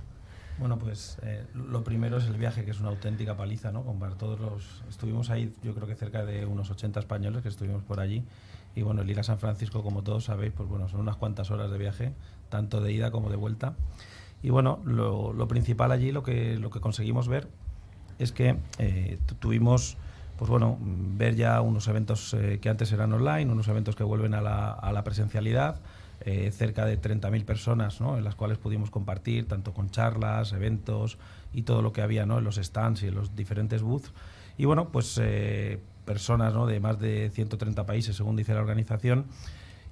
Bueno, 0.60 0.78
pues 0.78 1.18
eh, 1.24 1.46
lo 1.54 1.84
primero 1.84 2.18
es 2.18 2.26
el 2.26 2.36
viaje, 2.36 2.66
que 2.66 2.72
es 2.72 2.80
una 2.80 2.90
auténtica 2.90 3.38
paliza, 3.38 3.72
¿no? 3.72 3.84
Todos 4.18 4.40
los... 4.40 4.84
Estuvimos 4.90 5.30
ahí, 5.30 5.54
yo 5.64 5.74
creo 5.74 5.88
que 5.88 5.96
cerca 5.96 6.26
de 6.26 6.46
unos 6.46 6.70
80 6.70 7.00
españoles 7.00 7.42
que 7.42 7.50
estuvimos 7.50 7.84
por 7.84 8.00
allí 8.00 8.24
y 8.76 8.82
bueno, 8.82 9.02
el 9.02 9.10
ir 9.10 9.20
a 9.20 9.24
San 9.24 9.40
Francisco, 9.40 9.84
como 9.84 10.04
todos 10.04 10.26
sabéis, 10.26 10.54
pues 10.56 10.70
bueno, 10.70 10.88
son 10.90 11.02
unas 11.02 11.16
cuantas 11.18 11.52
horas 11.52 11.72
de 11.72 11.78
viaje, 11.78 12.14
tanto 12.50 12.82
de 12.82 12.92
ida 12.92 13.12
como 13.12 13.30
de 13.30 13.36
vuelta. 13.36 13.74
Y 14.42 14.52
bueno, 14.52 14.80
lo, 14.86 15.48
principal 15.48 15.92
allí, 15.92 16.12
lo 16.12 16.24
que, 16.24 16.58
lo 16.58 16.70
que 16.70 16.80
conseguimos 16.80 17.28
ver, 17.28 17.48
es 18.20 18.32
que 18.32 18.58
eh, 18.78 19.20
tuvimos, 19.40 19.98
pues 20.40 20.50
bueno, 20.50 20.78
ver 20.80 21.36
ya 21.36 21.60
unos 21.60 21.90
eventos 21.90 22.34
eh, 22.34 22.60
que 22.62 22.70
antes 22.70 22.90
eran 22.94 23.12
online, 23.12 23.52
unos 23.52 23.68
eventos 23.68 23.98
que 23.98 24.06
vuelven 24.06 24.34
a 24.34 24.40
la, 24.40 25.04
presencialidad, 25.04 25.82
eh, 26.22 26.50
cerca 26.52 26.86
de 26.86 26.98
30.000 26.98 27.44
personas, 27.44 28.00
¿no? 28.00 28.18
en 28.18 28.24
las 28.24 28.36
cuales 28.36 28.58
pudimos 28.58 28.90
compartir, 28.90 29.50
tanto 29.50 29.74
con 29.74 29.90
charlas, 29.90 30.54
eventos 30.54 31.18
y 31.52 31.64
todo 31.64 31.82
lo 31.82 31.92
que 31.92 32.02
había 32.02 32.26
¿no? 32.26 32.38
en 32.38 32.46
los 32.46 32.56
stands 32.56 33.04
y 33.04 33.08
en 33.08 33.16
los 33.16 33.36
diferentes 33.36 33.82
booths. 33.82 34.14
Y 34.58 34.64
bueno, 34.64 34.94
pues 34.94 35.20
personas 36.06 36.54
¿no? 36.54 36.68
de 36.68 36.80
más 36.80 36.98
de 37.00 37.32
130 37.34 37.86
países, 37.86 38.16
según 38.16 38.38
dice 38.38 38.54
la 38.54 38.62
organización, 38.62 39.26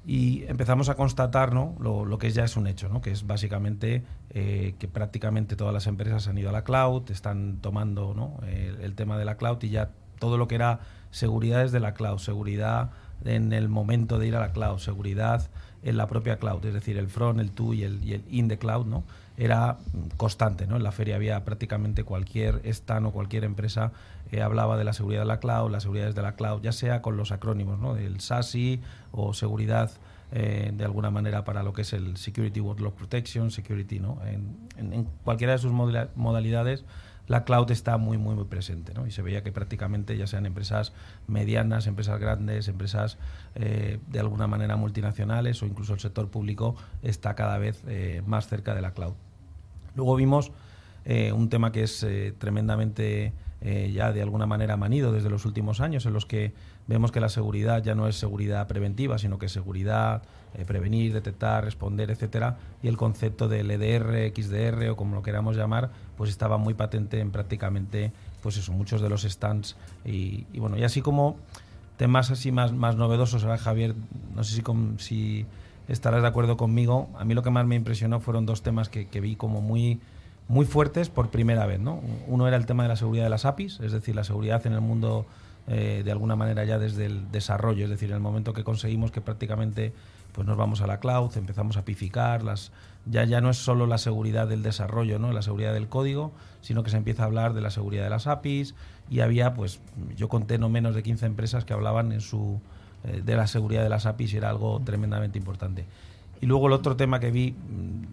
y 0.05 0.45
empezamos 0.47 0.87
a 0.87 0.95
constatar 0.95 1.53
¿no? 1.53 1.75
lo, 1.81 2.17
que 2.17 2.31
ya 2.31 2.45
es 2.45 2.55
un 2.55 2.67
hecho, 2.67 2.87
¿no? 2.87 3.01
que 3.01 3.11
es 3.11 3.27
básicamente 3.27 4.03
eh, 4.29 4.75
que 4.79 4.87
prácticamente 4.87 5.57
todas 5.57 5.73
las 5.73 5.87
empresas 5.87 6.29
han 6.29 6.37
ido 6.37 6.47
a 6.47 6.53
la 6.53 6.63
cloud, 6.63 7.11
están 7.11 7.57
tomando 7.57 8.13
¿no? 8.15 8.39
el, 8.47 8.95
tema 8.95 9.17
de 9.17 9.25
la 9.25 9.35
cloud 9.35 9.61
y 9.63 9.69
ya 9.71 9.89
todo 10.19 10.37
lo 10.37 10.47
que 10.47 10.55
era 10.55 10.79
seguridad 11.11 11.63
desde 11.63 11.79
la 11.79 11.93
cloud, 11.93 12.19
seguridad 12.19 12.91
en 13.25 13.53
el 13.53 13.69
momento 13.69 14.19
de 14.19 14.27
ir 14.27 14.35
a 14.35 14.39
la 14.39 14.51
cloud, 14.51 14.77
seguridad 14.79 15.49
en 15.83 15.97
la 15.97 16.07
propia 16.07 16.37
cloud, 16.37 16.65
es 16.65 16.73
decir, 16.73 16.97
el 16.97 17.07
front, 17.07 17.39
el 17.39 17.51
to 17.51 17.73
y 17.73 17.83
el, 17.83 18.03
y 18.03 18.13
el 18.13 18.23
in 18.29 18.47
the 18.47 18.57
cloud, 18.57 18.85
¿no? 18.85 19.03
era 19.37 19.77
constante. 20.17 20.67
¿no? 20.67 20.77
En 20.77 20.83
la 20.83 20.91
feria 20.91 21.15
había 21.15 21.45
prácticamente 21.45 22.03
cualquier 22.03 22.61
stand 22.65 23.05
o 23.05 23.11
cualquier 23.11 23.43
empresa 23.43 23.91
eh, 24.31 24.41
hablaba 24.41 24.77
de 24.77 24.83
la 24.83 24.93
seguridad 24.93 25.21
de 25.21 25.27
la 25.27 25.39
cloud, 25.39 25.71
las 25.71 25.83
seguridades 25.83 26.15
de 26.15 26.21
la 26.21 26.35
cloud, 26.35 26.61
ya 26.61 26.71
sea 26.71 27.01
con 27.01 27.15
los 27.15 27.31
acrónimos, 27.31 27.79
¿no? 27.79 27.93
del 27.93 28.19
SASI 28.19 28.81
o 29.11 29.33
seguridad 29.33 29.91
eh, 30.31 30.71
de 30.73 30.83
alguna 30.83 31.09
manera 31.09 31.45
para 31.45 31.63
lo 31.63 31.71
que 31.71 31.83
es 31.83 31.93
el 31.93 32.17
Security 32.17 32.59
Workload 32.59 32.93
Protection, 32.93 33.49
Security, 33.49 34.01
¿no? 34.01 34.19
En, 34.25 35.07
cualquiera 35.23 35.53
de 35.53 35.59
sus 35.59 35.71
modalidades 35.71 36.83
la 37.27 37.43
cloud 37.43 37.69
está 37.71 37.97
muy, 37.97 38.17
muy, 38.17 38.35
muy 38.35 38.45
presente. 38.45 38.93
¿no? 38.93 39.05
Y 39.05 39.11
se 39.11 39.21
veía 39.21 39.43
que 39.43 39.51
prácticamente 39.51 40.17
ya 40.17 40.27
sean 40.27 40.45
empresas 40.45 40.93
medianas, 41.27 41.87
empresas 41.87 42.19
grandes, 42.19 42.67
empresas 42.67 43.17
eh, 43.55 43.99
de 44.07 44.19
alguna 44.19 44.47
manera 44.47 44.75
multinacionales 44.75 45.61
o 45.61 45.65
incluso 45.65 45.93
el 45.93 45.99
sector 45.99 46.29
público 46.29 46.75
está 47.03 47.35
cada 47.35 47.57
vez 47.57 47.83
más 48.25 48.47
cerca 48.47 48.73
de 48.73 48.81
la 48.81 48.91
cloud. 48.91 49.13
Luego 49.95 50.15
vimos 50.15 50.51
eh, 51.09 51.31
un 51.31 51.47
tema 51.49 51.71
que 51.71 51.83
es 51.83 52.03
eh, 52.03 52.33
tremendamente 52.37 53.31
eh, 53.61 53.91
ya 53.93 54.11
de 54.11 54.21
alguna 54.21 54.45
manera 54.45 54.75
manido 54.75 55.13
desde 55.13 55.29
los 55.29 55.45
últimos 55.45 55.79
años, 55.79 56.05
en 56.05 56.11
los 56.11 56.25
que 56.25 56.53
vemos 56.85 57.13
que 57.13 57.21
la 57.21 57.29
seguridad 57.29 57.81
ya 57.81 57.95
no 57.95 58.09
es 58.09 58.17
seguridad 58.17 58.67
preventiva, 58.67 59.17
sino 59.17 59.39
que 59.39 59.45
es 59.45 59.53
seguridad, 59.53 60.23
prevenir, 60.65 61.13
detectar, 61.13 61.63
responder, 61.63 62.09
etcétera, 62.09 62.57
y 62.81 62.87
el 62.87 62.97
concepto 62.97 63.47
del 63.47 63.69
EDR, 63.69 64.33
XDR 64.35 64.89
o 64.89 64.95
como 64.95 65.15
lo 65.15 65.23
queramos 65.23 65.55
llamar, 65.55 65.91
pues 66.15 66.29
estaba 66.29 66.57
muy 66.57 66.73
patente 66.73 67.19
en 67.19 67.31
prácticamente, 67.31 68.11
pues 68.41 68.57
eso, 68.57 68.71
muchos 68.71 69.01
de 69.01 69.09
los 69.09 69.23
stands 69.23 69.75
y, 70.05 70.45
bueno, 70.57 70.77
y 70.77 70.83
así 70.83 71.01
como 71.01 71.37
temas 71.97 72.31
así 72.31 72.51
más, 72.51 72.73
más 72.73 72.95
novedosos, 72.95 73.43
ahora 73.43 73.57
Javier, 73.57 73.95
no 74.35 74.43
sé 74.43 74.55
si, 74.55 74.63
si 74.97 75.45
estarás 75.87 76.21
de 76.21 76.27
acuerdo 76.27 76.57
conmigo. 76.57 77.09
A 77.17 77.25
mí 77.25 77.33
lo 77.33 77.43
que 77.43 77.49
más 77.49 77.65
me 77.65 77.75
impresionó 77.75 78.19
fueron 78.19 78.45
dos 78.45 78.61
temas 78.61 78.89
que, 78.89 79.05
vi 79.19 79.35
como 79.35 79.61
muy, 79.61 79.99
muy 80.47 80.65
fuertes 80.65 81.09
por 81.09 81.29
primera 81.29 81.65
vez. 81.65 81.79
¿no? 81.79 82.01
Uno 82.27 82.47
era 82.47 82.57
el 82.57 82.65
tema 82.65 82.83
de 82.83 82.89
la 82.89 82.95
seguridad 82.95 83.23
de 83.23 83.29
las 83.29 83.45
APIs, 83.45 83.79
es 83.79 83.91
decir, 83.91 84.15
la 84.15 84.23
seguridad 84.23 84.65
en 84.65 84.73
el 84.73 84.81
mundo 84.81 85.25
eh, 85.67 86.01
de 86.05 86.11
alguna 86.11 86.37
manera 86.37 86.63
ya 86.63 86.79
desde 86.79 87.05
el 87.05 87.29
desarrollo, 87.29 87.83
es 87.83 87.89
decir, 87.89 88.09
en 88.09 88.15
el 88.15 88.21
momento 88.21 88.53
que 88.53 88.63
conseguimos 88.63 89.11
que 89.11 89.19
prácticamente 89.19 89.91
pues 90.37 90.45
nos 90.45 90.55
vamos 90.55 90.81
a 90.81 90.87
la 90.87 90.99
cloud, 90.99 91.35
empezamos 91.35 91.77
a 91.77 91.83
pificar, 91.83 92.43
las, 92.43 92.71
ya, 93.07 93.23
ya 93.23 93.41
no 93.41 93.49
es 93.49 93.57
solo 93.57 93.87
la 93.87 93.97
seguridad 93.97 94.47
del 94.47 94.61
desarrollo, 94.61 95.17
¿no? 95.17 95.31
la 95.31 95.41
seguridad 95.41 95.73
del 95.73 95.87
código, 95.87 96.31
sino 96.61 96.83
que 96.83 96.91
se 96.91 96.97
empieza 96.97 97.23
a 97.23 97.25
hablar 97.25 97.55
de 97.55 97.61
la 97.61 97.71
seguridad 97.71 98.03
de 98.03 98.11
las 98.11 98.27
APIs 98.27 98.75
y 99.09 99.21
había, 99.21 99.55
pues 99.55 99.79
yo 100.15 100.29
conté 100.29 100.59
no 100.59 100.69
menos 100.69 100.93
de 100.93 101.01
15 101.01 101.25
empresas 101.25 101.65
que 101.65 101.73
hablaban 101.73 102.11
en 102.11 102.21
su 102.21 102.61
eh, 103.03 103.23
de 103.25 103.35
la 103.35 103.47
seguridad 103.47 103.81
de 103.81 103.89
las 103.89 104.05
APIs 104.05 104.35
era 104.35 104.51
algo 104.51 104.79
tremendamente 104.85 105.39
importante. 105.39 105.85
Y 106.39 106.45
luego 106.45 106.67
el 106.67 106.73
otro 106.73 106.95
tema 106.95 107.19
que 107.19 107.31
vi 107.31 107.55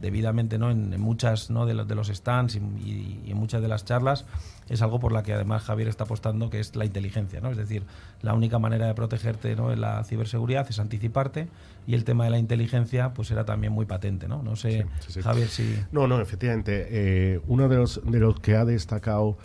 debidamente 0.04 0.58
¿no? 0.58 0.70
en, 0.70 1.00
muchas 1.00 1.48
¿no? 1.48 1.64
de, 1.64 1.72
los, 1.72 1.88
de 1.88 1.94
los 1.94 2.08
stands 2.08 2.56
y, 2.56 3.22
en 3.26 3.36
muchas 3.38 3.62
de 3.62 3.68
las 3.68 3.86
charlas 3.86 4.26
es 4.68 4.82
algo 4.82 5.00
por 5.00 5.12
la 5.12 5.22
que 5.22 5.32
además 5.32 5.62
Javier 5.62 5.88
está 5.88 6.04
apostando, 6.04 6.50
que 6.50 6.60
es 6.60 6.76
la 6.76 6.84
inteligencia. 6.84 7.40
¿no? 7.40 7.50
Es 7.50 7.56
decir, 7.56 7.84
la 8.20 8.34
única 8.34 8.58
manera 8.58 8.86
de 8.86 8.94
protegerte 8.94 9.56
¿no? 9.56 9.72
en 9.72 9.80
la 9.80 10.04
ciberseguridad 10.04 10.66
es 10.68 10.78
anticiparte 10.78 11.48
y 11.86 11.94
el 11.94 12.04
tema 12.04 12.24
de 12.24 12.30
la 12.30 12.38
inteligencia 12.38 13.14
pues 13.14 13.30
era 13.30 13.46
también 13.46 13.72
muy 13.72 13.86
patente. 13.86 14.28
No, 14.28 14.42
no 14.42 14.56
sé, 14.56 14.86
Javier, 15.22 15.48
si... 15.48 15.74
No, 15.90 16.06
no, 16.06 16.20
efectivamente. 16.20 16.86
Eh, 16.90 17.40
uno 17.46 17.68
de 17.68 17.76
los, 17.76 18.00
de 18.04 18.20
los 18.20 18.38
que 18.40 18.56
ha 18.56 18.66
destacado 18.66 19.38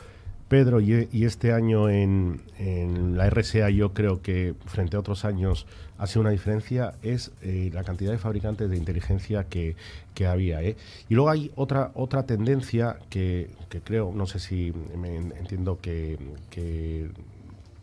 Pedro, 0.50 0.82
y, 0.82 1.08
este 1.24 1.54
año 1.54 1.90
en, 1.90 2.42
la 3.16 3.30
RSA 3.30 3.70
yo 3.70 3.94
creo 3.94 4.24
que 4.24 4.56
frente 4.66 4.98
a 4.98 5.00
otros 5.00 5.24
años 5.24 5.68
ha 6.00 6.08
sido 6.08 6.22
una 6.22 6.32
diferencia, 6.32 6.96
es 7.04 7.32
eh, 7.44 7.70
la 7.72 7.84
cantidad 7.84 8.12
de 8.12 8.18
fabricantes 8.18 8.68
de 8.70 8.76
inteligencia 8.76 9.46
que, 9.46 9.76
había. 10.28 10.62
¿eh? 10.62 10.76
Y 11.08 11.14
luego 11.14 11.30
hay 11.30 11.50
otra, 11.56 11.92
otra 11.94 12.24
tendencia 12.24 12.98
que, 13.10 13.52
creo, 13.86 14.12
no 14.14 14.26
sé 14.26 14.40
si 14.40 14.74
entiendo 15.40 15.80
que, 15.80 16.18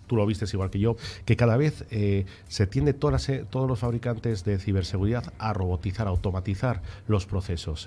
tú 0.06 0.16
lo 0.16 0.26
vistes 0.26 0.52
igual 0.52 0.70
que 0.70 0.78
yo, 0.78 0.96
que 1.24 1.36
cada 1.36 1.56
vez 1.56 1.84
eh, 1.90 2.26
se 2.46 2.66
tiende 2.66 2.92
todos 2.92 3.68
los 3.68 3.78
fabricantes 3.78 4.44
de 4.44 4.58
ciberseguridad 4.58 5.32
a 5.38 5.52
robotizar, 5.52 6.08
a 6.08 6.10
automatizar 6.10 6.82
los 7.08 7.26
procesos. 7.26 7.86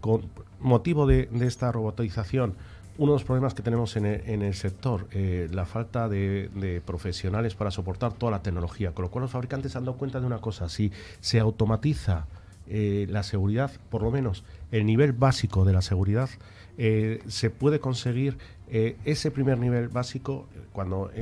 Con 0.00 0.22
motivo 0.60 1.06
de 1.06 1.28
esta 1.40 1.72
robotización, 1.72 2.54
uno 2.98 3.12
de 3.12 3.16
los 3.16 3.24
problemas 3.24 3.54
que 3.54 3.62
tenemos 3.62 3.96
en 3.96 4.06
el, 4.06 4.54
sector, 4.54 5.06
eh, 5.12 5.48
la 5.52 5.66
falta 5.66 6.08
de, 6.08 6.82
profesionales 6.84 7.54
para 7.54 7.70
soportar 7.70 8.12
toda 8.14 8.32
la 8.32 8.42
tecnología, 8.42 8.92
con 8.92 9.04
lo 9.04 9.10
cual 9.10 9.22
los 9.22 9.30
fabricantes 9.30 9.72
se 9.72 9.78
han 9.78 9.84
dado 9.84 9.98
cuenta 9.98 10.20
de 10.20 10.26
una 10.26 10.38
cosa, 10.38 10.68
si 10.68 10.92
se 11.20 11.38
automatiza 11.40 12.26
eh, 12.68 13.06
la 13.10 13.22
seguridad, 13.22 13.70
por 13.90 14.02
lo 14.02 14.10
menos 14.10 14.44
el 14.72 14.86
nivel 14.86 15.12
básico 15.12 15.64
de 15.64 15.72
la 15.72 15.82
seguridad, 15.82 16.30
eh, 16.78 17.22
se 17.26 17.50
puede 17.50 17.80
conseguir 17.80 18.38
ese 18.68 19.30
primer 19.30 19.58
nivel 19.60 19.86
básico, 19.86 20.48
cuando, 20.72 21.12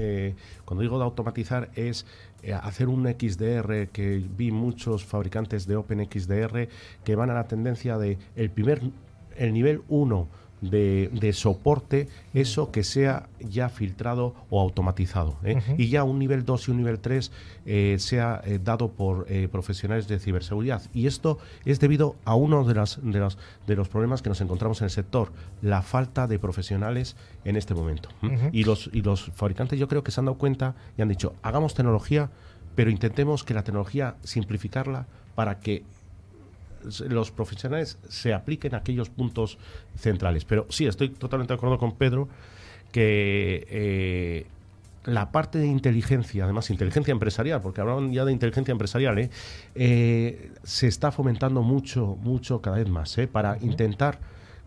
cuando 0.64 0.80
digo 0.80 0.96
de 0.96 1.04
automatizar, 1.04 1.68
es 1.74 2.06
hacer 2.62 2.88
un 2.88 3.04
XDR, 3.06 3.88
que 3.88 4.24
vi 4.34 4.50
muchos 4.50 5.04
fabricantes 5.04 5.66
de 5.66 5.76
OpenXDR 5.76 6.68
que 7.04 7.16
van 7.16 7.28
a 7.28 7.34
la 7.34 7.46
tendencia 7.46 7.98
de 7.98 8.16
el 8.34 8.48
primer, 8.48 8.80
el 9.36 9.52
nivel 9.52 9.82
1, 9.88 10.26
de, 10.70 11.32
soporte, 11.32 12.08
eso 12.32 12.70
que 12.70 12.84
sea 12.84 13.28
ya 13.40 13.68
filtrado 13.68 14.34
o 14.50 14.60
automatizado. 14.60 15.36
¿eh? 15.44 15.60
Y 15.78 15.88
ya 15.88 16.04
un 16.04 16.18
nivel 16.18 16.44
2 16.44 16.68
y 16.68 16.70
un 16.70 16.76
nivel 16.78 16.98
3 17.00 17.30
eh, 17.66 17.96
sea 17.98 18.40
eh, 18.44 18.58
dado 18.62 18.92
por 18.92 19.26
profesionales 19.50 20.08
de 20.08 20.18
ciberseguridad. 20.18 20.82
Y 20.92 21.06
esto 21.06 21.38
es 21.64 21.80
debido 21.80 22.16
a 22.24 22.34
uno 22.34 22.64
de, 22.64 22.74
las, 22.74 22.98
de, 23.02 23.18
los, 23.18 23.38
de 23.66 23.76
los 23.76 23.88
problemas 23.88 24.22
que 24.22 24.28
nos 24.28 24.40
encontramos 24.40 24.80
en 24.80 24.86
el 24.86 24.90
sector, 24.90 25.32
la 25.62 25.82
falta 25.82 26.26
de 26.26 26.38
profesionales 26.38 27.16
en 27.44 27.56
este 27.56 27.74
momento. 27.74 28.08
y, 28.52 28.64
los, 28.64 28.90
y 28.92 29.02
los 29.02 29.24
fabricantes 29.34 29.78
yo 29.78 29.88
creo 29.88 30.02
que 30.02 30.10
se 30.10 30.20
han 30.20 30.26
dado 30.26 30.38
cuenta 30.38 30.74
y 30.96 31.02
han 31.02 31.08
dicho, 31.08 31.34
hagamos 31.42 31.74
tecnología, 31.74 32.30
pero 32.74 32.90
intentemos 32.90 33.44
que 33.44 33.54
la 33.54 33.62
tecnología 33.62 34.16
simplificarla 34.22 35.06
para 35.34 35.58
que 35.58 35.84
los 37.08 37.30
profesionales 37.30 37.98
se 38.08 38.32
apliquen 38.34 38.74
a 38.74 38.78
aquellos 38.78 39.10
puntos 39.10 39.58
centrales. 39.96 40.44
Pero 40.44 40.66
sí, 40.68 40.86
estoy 40.86 41.10
totalmente 41.10 41.52
de 41.52 41.56
acuerdo 41.56 41.78
con 41.78 41.96
Pedro 41.96 42.28
que 42.92 43.66
eh, 43.70 44.46
la 45.04 45.32
parte 45.32 45.58
de 45.58 45.66
inteligencia, 45.66 46.44
además 46.44 46.70
inteligencia 46.70 47.12
empresarial, 47.12 47.60
porque 47.60 47.80
hablaban 47.80 48.12
ya 48.12 48.24
de 48.24 48.32
inteligencia 48.32 48.72
empresarial, 48.72 49.18
¿eh? 49.18 49.30
Eh, 49.74 50.52
se 50.62 50.86
está 50.86 51.10
fomentando 51.10 51.62
mucho, 51.62 52.16
mucho 52.22 52.60
cada 52.62 52.76
vez 52.76 52.88
más, 52.88 53.16
para 53.32 53.58
intentar, 53.60 54.18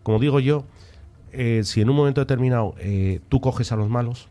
como 0.02 0.18
digo 0.18 0.40
yo, 0.40 0.64
si 1.62 1.80
en 1.80 1.90
un 1.90 1.96
momento 1.96 2.20
determinado 2.20 2.74
tú 3.28 3.40
coges 3.40 3.72
a 3.72 3.76
los 3.76 3.88
malos, 3.88 4.28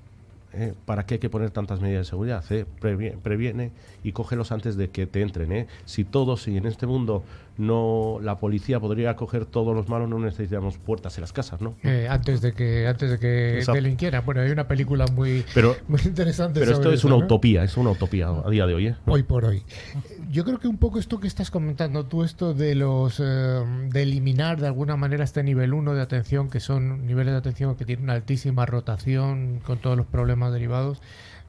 ¿eh? 0.54 0.74
¿Para 0.86 1.06
qué 1.06 1.16
hay 1.16 1.20
que 1.20 1.30
poner 1.30 1.52
tantas 1.52 1.82
medidas 1.82 2.06
de 2.06 2.10
seguridad? 2.10 2.44
¿eh? 2.50 2.66
Previene, 2.80 3.72
y 4.04 4.12
cógelos 4.12 4.52
antes 4.52 4.78
de 4.78 4.90
que 4.90 5.08
te 5.08 5.22
entren. 5.22 5.52
¿eh? 5.52 5.68
Si 5.86 6.04
todos, 6.04 6.44
si 6.44 6.58
en 6.58 6.66
este 6.66 6.88
mundo 6.88 7.24
no 7.58 8.20
la 8.22 8.38
policía 8.38 8.80
podría 8.80 9.16
coger 9.16 9.46
todos 9.46 9.76
los 9.76 9.90
malos, 9.90 10.10
no 10.10 10.20
necesitamos 10.20 10.78
puertas 10.78 11.18
en 11.18 11.22
las 11.22 11.34
casas, 11.34 11.60
¿no? 11.60 11.76
antes 12.10 12.42
de 12.42 12.54
que 12.54 12.88
antes 12.88 13.10
de 13.10 13.20
que 13.20 13.64
delinquiera. 13.74 14.22
Bueno, 14.22 14.42
hay 14.42 14.52
una 14.52 14.68
película 14.68 15.06
muy, 15.08 15.44
muy 15.88 16.02
interesante. 16.06 16.60
Pero 16.60 16.74
esto 16.74 16.92
es 16.92 17.04
una 17.04 17.16
utopía, 17.16 17.64
es 17.64 17.78
una 17.78 17.92
utopía 17.92 18.30
a 18.30 18.50
día 18.50 18.66
de 18.68 18.74
hoy. 18.74 18.96
Hoy 19.06 19.24
por 19.24 19.46
hoy. 19.46 19.64
Yo 20.30 20.44
creo 20.44 20.60
que 20.60 20.68
un 20.68 20.78
poco 20.78 21.00
esto 21.00 21.20
que 21.20 21.28
estás 21.28 21.52
comentando 21.52 22.06
tú, 22.06 22.24
esto 22.24 22.54
de 22.54 22.76
los 22.76 23.18
de 23.18 24.02
eliminar 24.02 24.60
de 24.60 24.68
alguna 24.68 24.98
manera 24.98 25.24
este 25.24 25.42
nivel 25.42 25.74
1 25.74 25.94
de 25.94 26.02
atención, 26.02 26.50
que 26.50 26.60
son 26.60 27.06
niveles 27.06 27.32
de 27.32 27.38
atención 27.38 27.76
que 27.76 27.86
tienen 27.86 28.04
una 28.06 28.14
altísima 28.14 28.66
rotación 28.66 29.62
con 29.66 29.78
todos 29.80 29.96
los 29.96 30.06
problemas 30.06 30.52
derivados. 30.52 31.02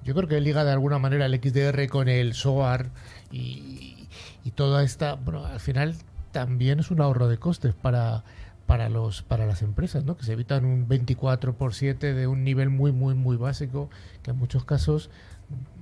Yo 0.05 0.15
creo 0.15 0.29
que 0.29 0.41
liga 0.41 0.65
de 0.65 0.71
alguna 0.71 0.99
manera 1.01 1.27
el 1.27 1.35
XDR 1.35 1.89
con 1.89 2.09
el 2.09 2.35
SOAR 2.35 2.91
y, 3.33 4.07
y 4.45 4.51
toda 4.53 4.85
esta. 4.85 5.15
Bueno, 5.15 5.45
al 5.45 5.61
final 5.61 5.97
también 6.31 6.79
es 6.79 6.93
un 6.93 7.01
ahorro 7.01 7.27
de 7.29 7.39
costes 7.39 7.75
para, 7.75 8.23
para, 8.67 8.89
los, 8.89 9.23
para 9.23 9.45
las 9.47 9.63
empresas, 9.63 10.05
¿no? 10.05 10.17
que 10.17 10.25
se 10.25 10.33
evitan 10.35 10.65
un 10.65 10.87
24 10.87 11.55
por 11.55 11.75
7 11.75 12.15
de 12.15 12.27
un 12.29 12.45
nivel 12.45 12.71
muy, 12.71 12.93
muy, 12.93 13.15
muy 13.15 13.37
básico, 13.37 13.91
que 14.23 14.31
en 14.31 14.37
muchos 14.39 14.65
casos 14.65 15.11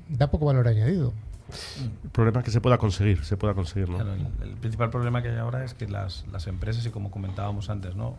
da 0.08 0.30
poco 0.30 0.46
valor 0.46 0.66
añadido. 0.66 1.12
El 2.04 2.10
problema 2.10 2.40
es 2.40 2.44
que 2.44 2.50
se 2.50 2.60
pueda 2.60 2.78
conseguir, 2.78 3.24
se 3.24 3.36
pueda 3.36 3.54
conseguir, 3.54 3.88
¿no? 3.88 4.00
el, 4.00 4.26
el, 4.42 4.56
principal 4.56 4.90
problema 4.90 5.22
que 5.22 5.28
hay 5.28 5.36
ahora 5.36 5.64
es 5.64 5.74
que 5.74 5.86
las, 5.86 6.26
las 6.32 6.46
empresas, 6.48 6.84
y 6.86 6.90
como 6.90 7.10
comentábamos 7.10 7.70
antes, 7.70 7.94
¿no? 7.94 8.16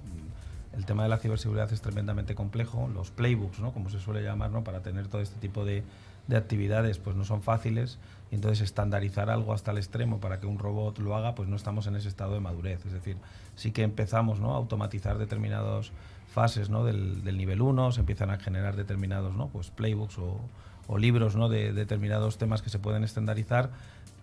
el 0.78 0.86
tema 0.86 1.04
de 1.04 1.10
la 1.10 1.18
ciberseguridad 1.18 1.72
es 1.74 1.82
tremendamente 1.82 2.36
complejo. 2.36 2.88
Los 2.94 3.10
playbooks, 3.10 3.60
¿no? 3.60 3.74
como 3.74 3.90
se 3.90 4.00
suele 4.00 4.22
llamar, 4.22 4.52
¿no? 4.52 4.64
para 4.64 4.82
tener 4.82 5.08
todo 5.08 5.22
este 5.22 5.40
tipo 5.40 5.66
de, 5.66 5.84
de, 6.28 6.38
actividades, 6.38 7.00
pues 7.00 7.16
no 7.16 7.26
son 7.26 7.42
fáciles. 7.42 7.98
Y 8.32 8.36
entonces 8.36 8.62
estandarizar 8.62 9.32
algo 9.32 9.54
hasta 9.54 9.72
el 9.72 9.80
extremo 9.80 10.20
para 10.20 10.40
que 10.40 10.46
un 10.46 10.60
robot 10.60 11.00
lo 11.00 11.16
haga, 11.16 11.34
pues 11.34 11.50
no 11.50 11.56
estamos 11.56 11.88
en 11.88 11.96
ese 11.96 12.08
estado 12.08 12.36
de 12.36 12.42
madurez. 12.42 12.86
Es 12.86 12.94
decir, 12.94 13.18
sí 13.56 13.72
que 13.72 13.82
empezamos 13.82 14.40
¿no? 14.40 14.54
a 14.54 14.58
automatizar 14.58 15.18
determinadas 15.18 15.92
fases 16.32 16.70
¿no? 16.70 16.84
del, 16.84 17.24
del 17.24 17.38
nivel 17.38 17.62
1, 17.62 17.94
se 17.94 18.02
empiezan 18.02 18.30
a 18.30 18.38
generar 18.38 18.76
determinados 18.76 19.36
¿no? 19.36 19.48
pues 19.48 19.72
playbooks 19.72 20.20
o, 20.20 20.40
o 20.88 20.98
libros 20.98 21.36
¿no? 21.36 21.50
de, 21.50 21.74
determinados 21.74 22.38
temas 22.38 22.62
que 22.62 22.70
se 22.70 22.80
pueden 22.80 23.04
estandarizar, 23.04 23.70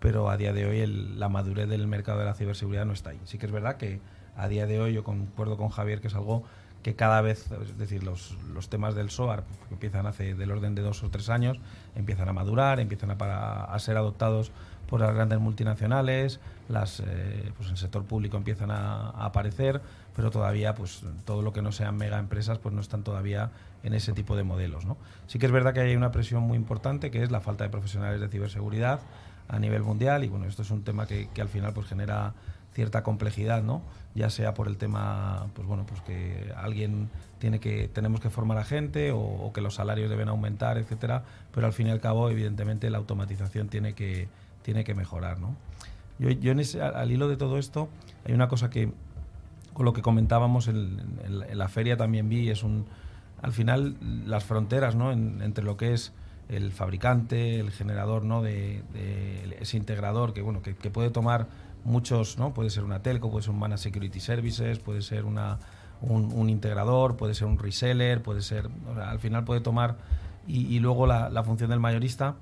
pero 0.00 0.28
a 0.28 0.36
día 0.36 0.52
de 0.52 0.66
hoy 0.66 0.86
la 0.86 1.28
madurez 1.28 1.68
del 1.68 1.86
mercado 1.86 2.18
de 2.18 2.24
la 2.24 2.34
ciberseguridad 2.34 2.84
no 2.84 2.92
está 2.92 3.10
ahí. 3.10 3.20
Sí 3.24 3.38
que 3.38 3.46
es 3.46 3.52
verdad 3.52 3.76
que 3.76 4.00
a 4.36 4.48
día 4.48 4.66
de 4.66 4.80
hoy 4.80 4.92
yo 4.92 5.04
concuerdo 5.04 5.56
con 5.56 5.68
Javier 5.68 6.00
que 6.00 6.08
es 6.08 6.14
algo 6.14 6.44
que 6.82 6.94
cada 6.94 7.22
vez, 7.22 7.50
es 7.62 7.78
decir, 7.78 8.04
los, 8.04 8.36
los 8.52 8.68
temas 8.68 8.94
del 8.94 9.08
SOAR, 9.08 9.44
que 9.68 9.74
empiezan 9.74 10.06
hace 10.06 10.34
del 10.34 10.50
orden 10.50 10.74
de 10.74 10.82
dos 10.82 11.02
o 11.02 11.10
tres 11.10 11.30
años, 11.30 11.58
empiezan 11.94 12.28
a 12.28 12.34
madurar, 12.34 12.78
empiezan 12.78 13.10
a, 13.10 13.16
para, 13.16 13.64
a 13.64 13.78
ser 13.78 13.96
adoptados 13.96 14.52
por 14.88 15.00
las 15.00 15.14
grandes 15.14 15.38
multinacionales, 15.40 16.40
las, 16.68 17.00
eh, 17.00 17.52
pues 17.56 17.70
el 17.70 17.76
sector 17.76 18.04
público 18.04 18.36
empiezan 18.36 18.70
a, 18.70 19.10
aparecer, 19.10 19.80
pero 20.14 20.30
todavía 20.30 20.74
pues 20.74 21.02
todo 21.24 21.42
lo 21.42 21.52
que 21.52 21.62
no 21.62 21.72
sean 21.72 21.96
mega 21.96 22.18
empresas 22.18 22.58
pues 22.58 22.74
no 22.74 22.80
están 22.80 23.02
todavía 23.02 23.50
en 23.82 23.94
ese 23.94 24.12
tipo 24.12 24.36
de 24.36 24.44
modelos. 24.44 24.84
¿no? 24.84 24.96
Sí 25.26 25.38
que 25.38 25.46
es 25.46 25.52
verdad 25.52 25.74
que 25.74 25.80
hay 25.80 25.96
una 25.96 26.12
presión 26.12 26.42
muy 26.42 26.56
importante 26.56 27.10
que 27.10 27.22
es 27.22 27.30
la 27.30 27.40
falta 27.40 27.64
de 27.64 27.70
profesionales 27.70 28.20
de 28.20 28.28
ciberseguridad 28.28 29.00
a 29.48 29.58
nivel 29.58 29.82
mundial 29.82 30.24
y 30.24 30.28
bueno, 30.28 30.46
esto 30.46 30.62
es 30.62 30.70
un 30.70 30.84
tema 30.84 31.06
que, 31.06 31.28
que 31.34 31.42
al 31.42 31.48
final 31.48 31.72
pues 31.72 31.86
genera 31.86 32.34
cierta 32.74 33.02
complejidad, 33.02 33.62
¿no? 33.62 33.82
Ya 34.14 34.30
sea 34.30 34.52
por 34.52 34.68
el 34.68 34.76
tema, 34.76 35.46
pues 35.54 35.66
bueno, 35.66 35.86
pues 35.86 36.00
que 36.02 36.52
alguien 36.56 37.08
tiene 37.38 37.60
que, 37.60 37.88
tenemos 37.88 38.20
que 38.20 38.30
formar 38.30 38.58
a 38.58 38.64
gente 38.64 39.12
o, 39.12 39.52
que 39.54 39.60
los 39.60 39.74
salarios 39.74 40.10
deben 40.10 40.28
aumentar, 40.28 40.76
etcétera, 40.76 41.22
pero 41.52 41.66
al 41.66 41.72
fin 41.72 41.86
y 41.86 41.90
al 41.90 42.00
cabo, 42.00 42.28
evidentemente, 42.30 42.90
la 42.90 42.98
automatización 42.98 43.68
tiene 43.68 43.94
que, 43.94 44.28
tiene 44.64 44.82
que 44.82 44.94
mejorar, 44.94 45.38
¿no? 45.38 45.54
Yo, 46.18 46.30
yo 46.30 46.52
en 46.52 46.60
ese, 46.60 46.80
al 46.80 47.12
hilo 47.12 47.28
de 47.28 47.36
todo 47.36 47.58
esto, 47.58 47.88
hay 48.24 48.32
una 48.34 48.48
cosa 48.48 48.70
que, 48.70 48.92
con 49.72 49.84
lo 49.84 49.92
que 49.92 50.02
comentábamos 50.02 50.68
en, 50.68 51.18
la 51.52 51.68
feria 51.68 51.96
también 51.96 52.28
vi, 52.28 52.48
es 52.50 52.62
un, 52.62 52.86
al 53.42 53.52
final, 53.52 53.96
las 54.26 54.44
fronteras, 54.44 54.94
¿no? 54.96 55.12
entre 55.12 55.64
lo 55.64 55.76
que 55.76 55.92
es 55.92 56.12
el 56.48 56.72
fabricante, 56.72 57.60
el 57.60 57.70
generador, 57.70 58.24
¿no? 58.24 58.42
De, 58.42 58.82
ese 59.60 59.76
integrador 59.76 60.32
que, 60.32 60.42
bueno, 60.42 60.62
que, 60.62 60.74
que 60.74 60.90
puede 60.90 61.10
tomar 61.10 61.46
muchos, 61.84 62.38
¿no? 62.38 62.54
Puede 62.54 62.70
ser 62.70 62.84
una 62.84 63.02
telco, 63.02 63.30
puede 63.30 63.42
ser 63.42 63.52
un 63.52 63.58
Managed 63.58 63.82
Security 63.82 64.20
Services, 64.20 64.78
puede 64.78 65.02
ser 65.02 65.24
una, 65.24 65.58
un, 66.00 66.48
integrador, 66.48 67.16
puede 67.16 67.34
ser 67.34 67.46
un 67.46 67.58
reseller, 67.58 68.22
puede 68.22 68.42
ser, 68.42 68.68
al 69.02 69.18
final 69.18 69.44
puede 69.44 69.60
tomar, 69.60 69.96
y, 70.46 70.78
luego 70.78 71.06
la, 71.06 71.30
la, 71.30 71.42
función 71.42 71.70
del 71.70 71.80
mayorista, 71.80 72.34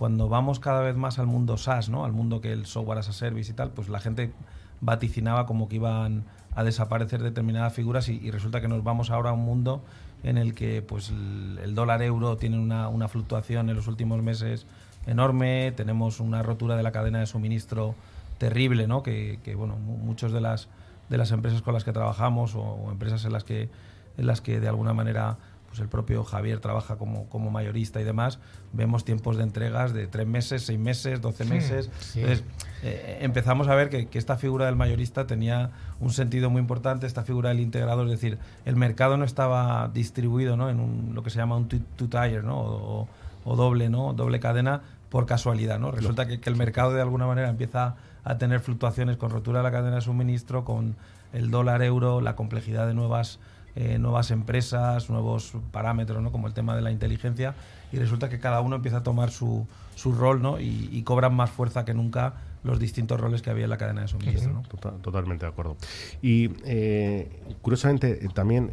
cuando 0.00 0.30
vamos 0.30 0.60
cada 0.60 0.80
vez 0.80 0.96
más 0.96 1.18
al 1.18 1.26
mundo 1.26 1.58
SaaS, 1.58 1.90
¿no? 1.90 2.06
Al 2.06 2.12
mundo 2.12 2.40
que 2.40 2.52
el 2.52 2.64
software 2.64 2.96
as 2.96 3.10
a 3.10 3.12
service 3.12 3.52
y 3.52 3.54
tal, 3.54 3.68
pues 3.68 3.90
la 3.90 4.00
gente 4.00 4.32
vaticinaba 4.80 5.44
como 5.44 5.68
que 5.68 5.76
iban 5.76 6.24
a 6.54 6.64
desaparecer 6.64 7.22
determinadas 7.22 7.74
figuras 7.74 8.08
y, 8.08 8.30
resulta 8.30 8.62
que 8.62 8.68
nos 8.68 8.82
vamos 8.82 9.10
ahora 9.10 9.28
a 9.28 9.32
un 9.34 9.44
mundo 9.44 9.82
en 10.22 10.38
el 10.38 10.54
que 10.54 10.80
pues 10.80 11.10
el, 11.10 11.74
dólar 11.74 12.00
euro 12.00 12.38
tiene 12.38 12.58
una, 12.58 12.88
una 12.88 13.08
fluctuación 13.08 13.68
en 13.68 13.76
los 13.76 13.88
últimos 13.88 14.22
meses 14.22 14.64
enorme, 15.06 15.74
tenemos 15.76 16.18
una 16.18 16.42
rotura 16.42 16.76
de 16.78 16.82
la 16.82 16.92
cadena 16.92 17.18
de 17.20 17.26
suministro 17.26 17.94
terrible, 18.38 18.86
¿no? 18.86 19.02
Que, 19.02 19.38
bueno, 19.54 19.76
muchos 19.76 20.32
de 20.32 20.40
las 20.40 20.68
de 21.10 21.18
las 21.18 21.30
empresas 21.30 21.60
con 21.60 21.74
las 21.74 21.84
que 21.84 21.92
trabajamos 21.92 22.54
o, 22.54 22.88
empresas 22.90 23.26
en 23.26 23.34
las 23.34 23.44
que 23.44 23.68
en 24.16 24.26
las 24.26 24.40
que 24.40 24.60
de 24.60 24.68
alguna 24.68 24.94
manera 24.94 25.36
pues 25.70 25.78
el 25.78 25.88
propio 25.88 26.24
Javier 26.24 26.58
trabaja 26.58 26.96
como, 26.96 27.28
como 27.28 27.48
mayorista 27.48 28.00
y 28.00 28.04
demás, 28.04 28.40
vemos 28.72 29.04
tiempos 29.04 29.36
de 29.36 29.44
entregas 29.44 29.92
de 29.92 30.08
tres 30.08 30.26
meses, 30.26 30.64
seis 30.64 30.80
meses, 30.80 31.20
doce 31.20 31.44
meses. 31.44 31.88
Entonces, 32.16 32.42
eh, 32.82 33.18
empezamos 33.20 33.68
a 33.68 33.76
ver 33.76 33.88
que, 33.88 34.08
esta 34.18 34.36
figura 34.36 34.66
del 34.66 34.74
mayorista 34.74 35.28
tenía 35.28 35.70
un 36.00 36.10
sentido 36.10 36.50
muy 36.50 36.60
importante, 36.60 37.06
esta 37.06 37.22
figura 37.22 37.50
del 37.50 37.60
integrador, 37.60 38.06
es 38.06 38.10
decir, 38.10 38.38
el 38.64 38.74
mercado 38.74 39.16
no 39.16 39.24
estaba 39.24 39.88
distribuido 39.94 40.56
¿no? 40.56 40.70
en 40.70 40.80
un, 40.80 41.14
lo 41.14 41.22
que 41.22 41.30
se 41.30 41.38
llama 41.38 41.56
un 41.56 41.68
two-tire 41.68 42.42
¿no? 42.42 42.58
o, 42.58 43.08
o, 43.44 43.56
doble, 43.56 43.88
¿no? 43.90 44.12
doble 44.12 44.40
cadena 44.40 44.82
por 45.08 45.24
casualidad. 45.24 45.78
¿no? 45.78 45.92
Resulta 45.92 46.26
que, 46.26 46.40
que 46.40 46.50
el 46.50 46.56
mercado 46.56 46.92
de 46.94 47.00
alguna 47.00 47.28
manera 47.28 47.48
empieza 47.48 47.94
a 48.24 48.38
tener 48.38 48.58
fluctuaciones 48.58 49.16
con 49.18 49.30
rotura 49.30 49.60
de 49.60 49.62
la 49.62 49.70
cadena 49.70 49.94
de 49.96 50.02
suministro, 50.02 50.64
con 50.64 50.96
el 51.32 51.52
dólar 51.52 51.80
euro, 51.84 52.20
la 52.20 52.34
complejidad 52.34 52.88
de 52.88 52.94
nuevas 52.94 53.38
eh, 53.76 53.98
nuevas 53.98 54.30
empresas, 54.30 55.10
nuevos 55.10 55.52
parámetros, 55.70 56.22
¿no? 56.22 56.32
como 56.32 56.46
el 56.46 56.54
tema 56.54 56.74
de 56.74 56.82
la 56.82 56.90
inteligencia, 56.90 57.54
y 57.92 57.98
resulta 57.98 58.28
que 58.28 58.38
cada 58.38 58.60
uno 58.60 58.76
empieza 58.76 58.98
a 58.98 59.02
tomar 59.02 59.30
su, 59.30 59.66
su 59.94 60.12
rol 60.12 60.42
¿no? 60.42 60.60
y, 60.60 61.02
cobran 61.02 61.34
más 61.34 61.50
fuerza 61.50 61.84
que 61.84 61.94
nunca 61.94 62.34
los 62.62 62.78
distintos 62.78 63.18
roles 63.18 63.42
que 63.42 63.50
había 63.50 63.64
en 63.64 63.70
la 63.70 63.78
cadena 63.78 64.02
de 64.02 64.08
suministro. 64.08 64.52
¿no? 64.52 64.62
totalmente 64.98 65.46
de 65.46 65.50
acuerdo. 65.50 65.76
Y 66.20 66.50
eh, 66.64 67.28
curiosamente, 67.62 68.16
también 68.34 68.70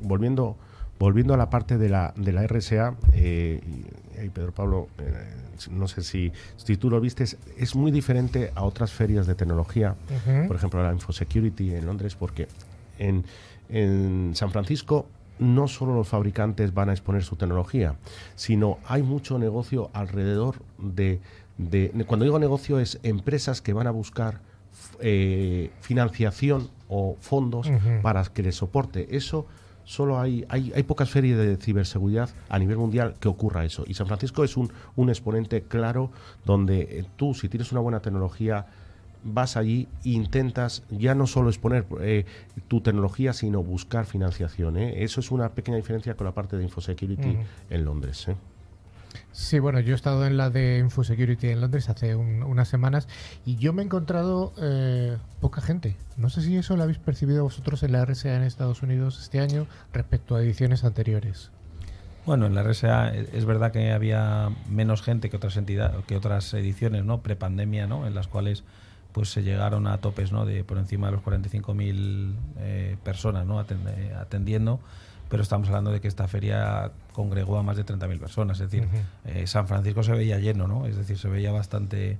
volviendo 0.00 0.56
volviendo 0.98 1.34
a 1.34 1.36
la 1.36 1.50
parte 1.50 1.78
de 1.78 1.88
la, 1.88 2.14
de 2.16 2.32
la 2.32 2.46
RSA, 2.46 2.94
y 3.12 4.28
Pedro 4.28 4.52
Pablo, 4.52 4.88
no 5.70 5.88
sé 5.88 6.02
si, 6.02 6.32
si 6.56 6.76
tú 6.76 6.90
lo 6.90 7.00
viste, 7.00 7.24
es 7.24 7.74
muy 7.74 7.90
diferente 7.90 8.52
a 8.54 8.62
otras 8.64 8.92
ferias 8.92 9.26
de 9.26 9.34
tecnología, 9.34 9.94
por 10.46 10.56
ejemplo 10.56 10.82
la 10.82 10.92
Infosecurity 10.92 11.74
en 11.74 11.86
Londres, 11.86 12.14
porque 12.14 12.48
en, 12.98 13.24
en 13.72 14.32
San 14.34 14.50
Francisco 14.50 15.06
no 15.38 15.66
solo 15.66 15.94
los 15.94 16.08
fabricantes 16.08 16.72
van 16.72 16.90
a 16.90 16.92
exponer 16.92 17.24
su 17.24 17.36
tecnología, 17.36 17.96
sino 18.36 18.78
hay 18.86 19.02
mucho 19.02 19.38
negocio 19.38 19.90
alrededor 19.92 20.62
de, 20.78 21.20
de 21.58 21.90
cuando 22.06 22.24
digo 22.24 22.38
negocio 22.38 22.78
es 22.78 23.00
empresas 23.02 23.60
que 23.60 23.72
van 23.72 23.86
a 23.86 23.90
buscar 23.90 24.40
eh, 25.00 25.70
financiación 25.80 26.70
o 26.88 27.16
fondos 27.20 27.68
para 28.02 28.24
que 28.24 28.42
les 28.42 28.56
soporte. 28.56 29.16
Eso 29.16 29.46
solo 29.84 30.20
hay, 30.20 30.44
hay, 30.48 30.72
hay, 30.74 30.82
pocas 30.84 31.10
ferias 31.10 31.38
de 31.38 31.56
ciberseguridad 31.56 32.30
a 32.48 32.58
nivel 32.58 32.78
mundial 32.78 33.16
que 33.18 33.28
ocurra 33.28 33.64
eso. 33.64 33.84
Y 33.86 33.94
San 33.94 34.06
Francisco 34.06 34.44
es 34.44 34.56
un, 34.56 34.72
un 34.96 35.08
exponente 35.08 35.62
claro 35.62 36.10
donde 36.44 36.82
eh, 36.82 37.04
tú, 37.16 37.34
si 37.34 37.48
tienes 37.48 37.72
una 37.72 37.80
buena 37.80 38.00
tecnología, 38.00 38.66
vas 39.24 39.56
allí 39.56 39.88
e 40.04 40.10
intentas 40.10 40.82
ya 40.90 41.14
no 41.14 41.26
solo 41.26 41.48
exponer 41.48 41.86
eh, 42.00 42.24
tu 42.68 42.80
tecnología, 42.80 43.32
sino 43.32 43.62
buscar 43.62 44.06
financiación. 44.06 44.76
¿eh? 44.76 45.04
Eso 45.04 45.20
es 45.20 45.30
una 45.30 45.50
pequeña 45.50 45.76
diferencia 45.76 46.14
con 46.14 46.26
la 46.26 46.32
parte 46.32 46.56
de 46.56 46.64
Infosecurity 46.64 47.38
en 47.70 47.84
Londres. 47.84 48.28
Sí, 49.32 49.58
bueno, 49.58 49.80
yo 49.80 49.92
he 49.92 49.96
estado 49.96 50.26
en 50.26 50.36
la 50.36 50.50
de 50.50 50.78
InfoSecurity 50.78 51.48
en 51.48 51.60
Londres 51.60 51.88
hace 51.88 52.14
unas 52.14 52.68
semanas 52.68 53.08
y 53.44 53.56
yo 53.56 53.72
me 53.72 53.82
he 53.82 53.84
encontrado 53.84 54.52
eh, 54.60 55.16
poca 55.40 55.60
gente. 55.60 55.96
No 56.16 56.28
sé 56.28 56.42
si 56.42 56.56
eso 56.56 56.76
lo 56.76 56.82
habéis 56.82 56.98
percibido 56.98 57.42
vosotros 57.42 57.82
en 57.82 57.92
la 57.92 58.04
RSA 58.04 58.36
en 58.36 58.42
Estados 58.42 58.82
Unidos 58.82 59.18
este 59.20 59.40
año 59.40 59.66
respecto 59.92 60.36
a 60.36 60.42
ediciones 60.42 60.84
anteriores. 60.84 61.50
Bueno, 62.24 62.46
en 62.46 62.54
la 62.54 62.62
RSA 62.62 63.14
es 63.14 63.44
verdad 63.46 63.72
que 63.72 63.90
había 63.90 64.50
menos 64.68 65.02
gente 65.02 65.28
que 65.28 65.36
otras 65.36 65.56
entidades, 65.56 66.04
que 66.06 66.16
otras 66.16 66.54
ediciones, 66.54 67.04
¿no? 67.04 67.20
Prepandemia, 67.20 67.86
¿no? 67.86 68.06
En 68.06 68.14
las 68.14 68.28
cuales 68.28 68.64
pues 69.12 69.30
se 69.30 69.42
llegaron 69.42 69.86
a 69.86 69.98
topes, 69.98 70.32
¿no? 70.32 70.46
De 70.46 70.64
por 70.64 70.78
encima 70.78 71.06
de 71.06 71.12
los 71.12 71.22
45.000 71.22 72.34
eh, 72.58 72.96
personas, 73.02 73.46
¿no? 73.46 73.58
Atendiendo 73.58 74.80
pero 75.32 75.42
estamos 75.42 75.66
hablando 75.68 75.90
de 75.90 76.02
que 76.02 76.08
esta 76.08 76.28
feria 76.28 76.92
congregó 77.14 77.56
a 77.56 77.62
más 77.62 77.78
de 77.78 77.86
30.000 77.86 78.18
personas, 78.20 78.60
es 78.60 78.70
decir, 78.70 78.86
eh, 79.24 79.46
San 79.46 79.66
Francisco 79.66 80.02
se 80.02 80.12
veía 80.12 80.38
lleno, 80.38 80.68
¿no? 80.68 80.84
Es 80.84 80.94
decir, 80.94 81.16
se 81.16 81.26
veía 81.26 81.50
bastante 81.50 82.18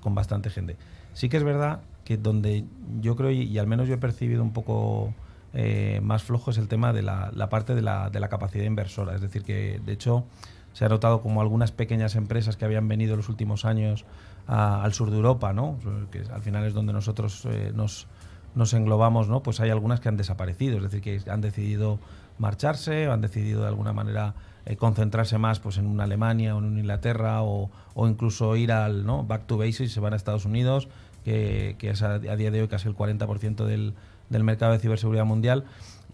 con 0.00 0.16
bastante 0.16 0.50
gente. 0.50 0.76
Sí 1.14 1.28
que 1.28 1.36
es 1.36 1.44
verdad 1.44 1.82
que 2.04 2.16
donde 2.16 2.64
yo 3.00 3.14
creo, 3.14 3.30
y, 3.30 3.56
al 3.60 3.68
menos 3.68 3.86
yo 3.86 3.94
he 3.94 3.98
percibido 3.98 4.42
un 4.42 4.52
poco 4.52 5.14
eh, 5.54 6.00
más 6.02 6.24
flojo, 6.24 6.50
es 6.50 6.58
el 6.58 6.66
tema 6.66 6.92
de 6.92 7.02
la, 7.02 7.30
parte 7.48 7.76
de 7.76 7.82
la, 7.82 8.10
de 8.10 8.18
la, 8.18 8.28
capacidad 8.28 8.64
inversora. 8.64 9.14
Es 9.14 9.20
decir, 9.20 9.44
que 9.44 9.80
de 9.86 9.92
hecho 9.92 10.24
se 10.72 10.84
ha 10.84 10.88
notado 10.88 11.20
como 11.20 11.42
algunas 11.42 11.70
pequeñas 11.70 12.16
empresas 12.16 12.56
que 12.56 12.64
habían 12.64 12.88
venido 12.88 13.12
en 13.12 13.18
los 13.18 13.28
últimos 13.28 13.64
años 13.64 14.04
al 14.46 14.92
sur 14.92 15.10
de 15.10 15.16
Europa, 15.16 15.52
¿no? 15.52 15.78
que 16.10 16.22
al 16.32 16.42
final 16.42 16.64
es 16.64 16.74
donde 16.74 16.92
nosotros 16.92 17.46
eh, 17.46 17.72
nos, 17.74 18.06
nos 18.54 18.74
englobamos, 18.74 19.28
¿no? 19.28 19.42
pues 19.42 19.60
hay 19.60 19.70
algunas 19.70 20.00
que 20.00 20.08
han 20.08 20.16
desaparecido, 20.16 20.76
es 20.76 20.82
decir, 20.82 21.00
que 21.00 21.30
han 21.30 21.40
decidido 21.40 21.98
marcharse, 22.38 23.06
han 23.06 23.20
decidido 23.20 23.62
de 23.62 23.68
alguna 23.68 23.92
manera 23.92 24.34
eh, 24.66 24.76
concentrarse 24.76 25.38
más 25.38 25.60
pues, 25.60 25.78
en 25.78 25.86
una 25.86 26.04
Alemania 26.04 26.54
o 26.54 26.58
en 26.58 26.64
una 26.64 26.80
Inglaterra 26.80 27.42
o, 27.42 27.70
incluso 27.96 28.56
ir 28.56 28.72
al 28.72 29.06
¿no? 29.06 29.24
back 29.24 29.46
to 29.46 29.58
basics, 29.58 29.92
se 29.92 30.00
van 30.00 30.12
a 30.12 30.16
Estados 30.16 30.44
Unidos, 30.44 30.88
que, 31.24 31.76
que 31.78 31.90
es 31.90 32.02
a, 32.02 32.18
día 32.18 32.50
de 32.50 32.62
hoy 32.62 32.68
casi 32.68 32.88
el 32.88 32.96
40% 32.96 33.64
del, 33.64 33.94
del 34.28 34.44
mercado 34.44 34.72
de 34.72 34.78
ciberseguridad 34.78 35.24
mundial. 35.24 35.64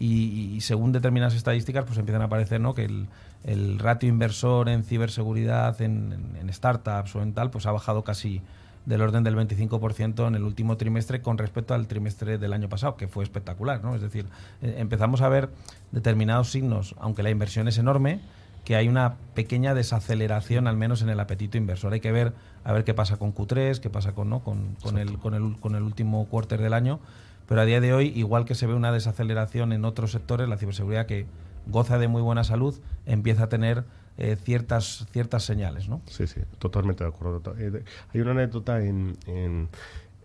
Y, 0.01 0.61
según 0.61 0.93
determinadas 0.93 1.35
estadísticas, 1.35 1.85
pues 1.85 1.99
empiezan 1.99 2.23
a 2.23 2.27
aparecer 2.27 2.61
¿no? 2.61 2.75
que 2.75 2.85
el, 2.85 3.09
el 3.45 3.79
ratio 3.79 4.09
inversor 4.09 4.69
en 4.69 4.85
ciberseguridad, 4.85 5.81
en, 5.81 6.37
en, 6.41 6.53
startups 6.53 7.15
o 7.17 7.23
en 7.23 7.33
tal, 7.33 7.51
pues 7.51 7.67
ha 7.67 7.73
bajado 7.73 8.05
casi 8.05 8.43
del 8.87 9.03
orden 9.03 9.23
del 9.23 9.37
25% 9.37 10.27
en 10.27 10.35
el 10.35 10.43
último 10.43 10.77
trimestre 10.77 11.21
con 11.21 11.39
respecto 11.39 11.75
al 11.75 11.87
trimestre 11.87 12.39
del 12.39 12.53
año 12.53 12.69
pasado, 12.69 12.97
que 12.97 13.07
fue 13.07 13.23
espectacular, 13.23 13.83
¿no? 13.83 13.95
Es 13.95 14.01
decir, 14.01 14.27
eh, 14.63 14.77
empezamos 14.79 15.21
a 15.21 15.29
ver 15.29 15.51
determinados 15.93 16.51
signos, 16.51 16.95
aunque 16.99 17.23
la 17.23 17.31
inversión 17.31 17.69
es 17.69 17.77
enorme, 17.79 18.21
que 18.65 18.77
hay 18.77 18.89
una 18.89 19.17
pequeña 19.35 19.75
desaceleración 19.75 20.67
al 20.67 20.77
menos 20.77 21.03
en 21.03 21.09
el 21.09 21.21
apetito 21.21 21.57
inversor. 21.57 21.93
Hay 21.93 22.01
que 22.01 22.13
ver 22.13 22.33
a 22.65 22.73
ver 22.73 22.85
qué 22.85 22.95
pasa 22.95 23.17
con 23.17 23.35
Q3, 23.35 23.79
qué 23.79 23.89
pasa 23.89 24.13
con, 24.13 24.29
¿no? 24.29 24.41
con, 24.41 24.77
con 24.83 24.99
el, 24.99 25.19
con, 25.19 25.35
el, 25.35 25.57
con 25.59 25.75
el 25.75 25.83
último 25.83 26.27
quarter 26.27 26.61
del 26.61 26.75
año, 26.75 27.01
pero 27.49 27.63
a 27.63 27.65
día 27.65 27.81
de 27.81 27.95
hoy, 27.95 28.13
igual 28.15 28.45
que 28.45 28.55
se 28.55 28.67
ve 28.67 28.75
una 28.75 28.93
desaceleración 28.93 29.73
en 29.73 29.87
otros 29.87 30.13
sectores, 30.13 30.49
la 30.49 30.59
ciberseguridad 30.59 31.07
que 31.07 31.25
goza 31.69 31.99
de 31.99 32.09
muy 32.09 32.23
buena 32.23 32.45
salud, 32.45 32.81
empieza 33.07 33.45
a 33.45 33.49
tener 33.49 33.85
eh, 34.21 34.35
ciertas, 34.35 35.07
ciertas 35.13 35.45
señales, 35.45 35.89
¿no? 35.89 36.03
Sí, 36.07 36.27
sí, 36.27 36.41
totalmente 36.59 37.05
de 37.05 37.11
acuerdo. 37.11 37.55
Eh, 37.57 37.85
hay 38.13 38.21
una 38.21 38.33
anécdota 38.33 38.83
en, 38.83 39.17
en, 39.27 39.69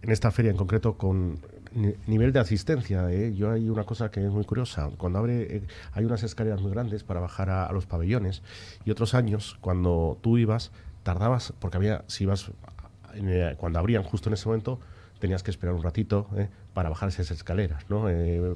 esta 0.01 0.31
feria 0.31 0.49
en 0.49 0.57
concreto 0.57 0.97
con 0.97 1.39
nivel 2.07 2.33
de 2.33 2.39
asistencia. 2.39 3.11
¿eh? 3.11 3.35
Yo 3.35 3.51
hay 3.51 3.69
una 3.69 3.83
cosa 3.83 4.09
que 4.09 4.25
es 4.25 4.31
muy 4.31 4.45
curiosa. 4.45 4.89
Cuando 4.97 5.19
abre, 5.19 5.61
hay 5.91 6.05
unas 6.05 6.23
escaleras 6.23 6.59
muy 6.59 6.71
grandes 6.71 7.03
para 7.03 7.19
bajar 7.19 7.51
a, 7.51 7.71
los 7.71 7.85
pabellones 7.85 8.41
y 8.83 8.89
otros 8.89 9.13
años, 9.13 9.57
cuando 9.61 10.17
tú 10.21 10.39
ibas, 10.39 10.71
tardabas, 11.03 11.53
porque 11.59 11.77
había, 11.77 12.03
si 12.07 12.23
ibas, 12.23 12.51
cuando 13.57 13.77
abrían 13.77 14.01
justo 14.01 14.29
en 14.29 14.33
ese 14.33 14.47
momento, 14.47 14.79
tenías 15.19 15.43
que 15.43 15.51
esperar 15.51 15.75
un 15.75 15.83
ratito 15.83 16.27
para 16.73 16.89
bajar 16.89 17.09
esas 17.09 17.29
escaleras, 17.29 17.85
¿no? 17.89 18.07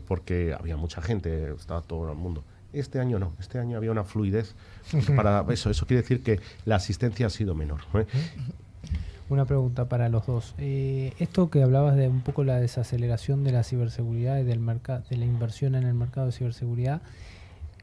porque 0.07 0.55
había 0.57 0.77
mucha 0.77 1.01
gente, 1.01 1.53
estaba 1.53 1.81
todo 1.81 2.09
el 2.11 2.17
mundo. 2.17 2.43
Este 2.73 2.99
año 2.99 3.17
no, 3.19 3.33
este 3.39 3.59
año 3.59 3.77
había 3.77 3.91
una 3.91 4.03
fluidez. 4.03 4.55
Para 5.15 5.45
eso, 5.49 5.69
eso 5.69 5.85
quiere 5.85 6.01
decir 6.01 6.21
que 6.23 6.39
la 6.65 6.75
asistencia 6.75 7.27
ha 7.27 7.29
sido 7.29 7.55
menor. 7.55 7.81
¿eh? 7.93 8.05
Una 9.29 9.45
pregunta 9.45 9.89
para 9.89 10.07
los 10.07 10.25
dos. 10.25 10.55
Eh, 10.57 11.13
esto 11.19 11.49
que 11.49 11.61
hablabas 11.61 11.97
de 11.97 12.07
un 12.07 12.21
poco 12.21 12.45
la 12.45 12.59
desaceleración 12.59 13.43
de 13.43 13.51
la 13.51 13.63
ciberseguridad 13.63 14.39
y 14.39 14.43
del 14.43 14.59
mercado, 14.59 15.03
de 15.09 15.17
la 15.17 15.25
inversión 15.25 15.75
en 15.75 15.83
el 15.83 15.93
mercado 15.93 16.27
de 16.27 16.31
ciberseguridad, 16.31 17.01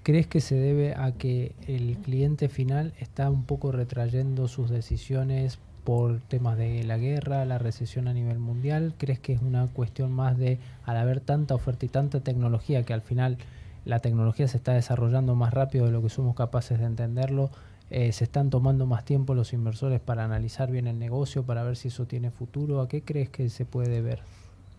¿crees 0.03 0.27
que 0.27 0.41
se 0.41 0.55
debe 0.55 0.95
a 0.95 1.13
que 1.13 1.53
el 1.67 1.99
cliente 1.99 2.49
final 2.49 2.95
está 2.99 3.29
un 3.29 3.45
poco 3.45 3.73
retrayendo 3.73 4.49
sus 4.49 4.71
decisiones 4.71 5.59
por 5.85 6.21
temas 6.21 6.57
de 6.57 6.83
la 6.85 6.97
guerra, 6.97 7.45
la 7.45 7.59
recesión 7.59 8.09
a 8.09 8.15
nivel 8.15 8.39
mundial? 8.39 8.95
¿Crees 8.97 9.19
que 9.19 9.35
es 9.35 9.43
una 9.43 9.67
cuestión 9.67 10.13
más 10.13 10.39
de, 10.39 10.59
al 10.87 10.97
haber 10.97 11.21
tanta 11.21 11.55
oferta 11.55 11.85
y 11.85 11.91
tanta 11.91 12.21
tecnología 12.21 12.85
que 12.85 12.95
al 12.95 13.03
final 13.03 13.37
la 13.85 14.01
tecnología 14.01 14.49
se 14.49 14.57
está 14.57 14.73
desarrollando 14.73 15.35
más 15.35 15.53
rápido 15.53 15.87
de 15.87 15.93
lo 15.93 16.03
que 16.03 16.09
somos 16.09 16.35
capaces 16.35 16.79
de 16.79 16.87
entenderlo, 16.87 17.51
eh, 17.91 18.13
se 18.13 18.25
están 18.25 18.51
tomando 18.51 18.87
más 18.87 19.05
tiempo 19.05 19.35
los 19.35 19.53
inversores 19.53 20.01
para 20.01 20.25
analizar 20.25 20.71
bien 20.71 20.87
el 20.87 20.99
negocio, 20.99 21.45
para 21.45 21.63
ver 21.63 21.77
si 21.77 21.89
eso 21.89 22.07
tiene 22.07 22.31
futuro. 22.31 22.81
¿A 22.81 22.89
qué 22.89 23.03
crees 23.03 23.29
que 23.29 23.49
se 23.51 23.67
puede 23.67 24.01
ver? 24.01 24.21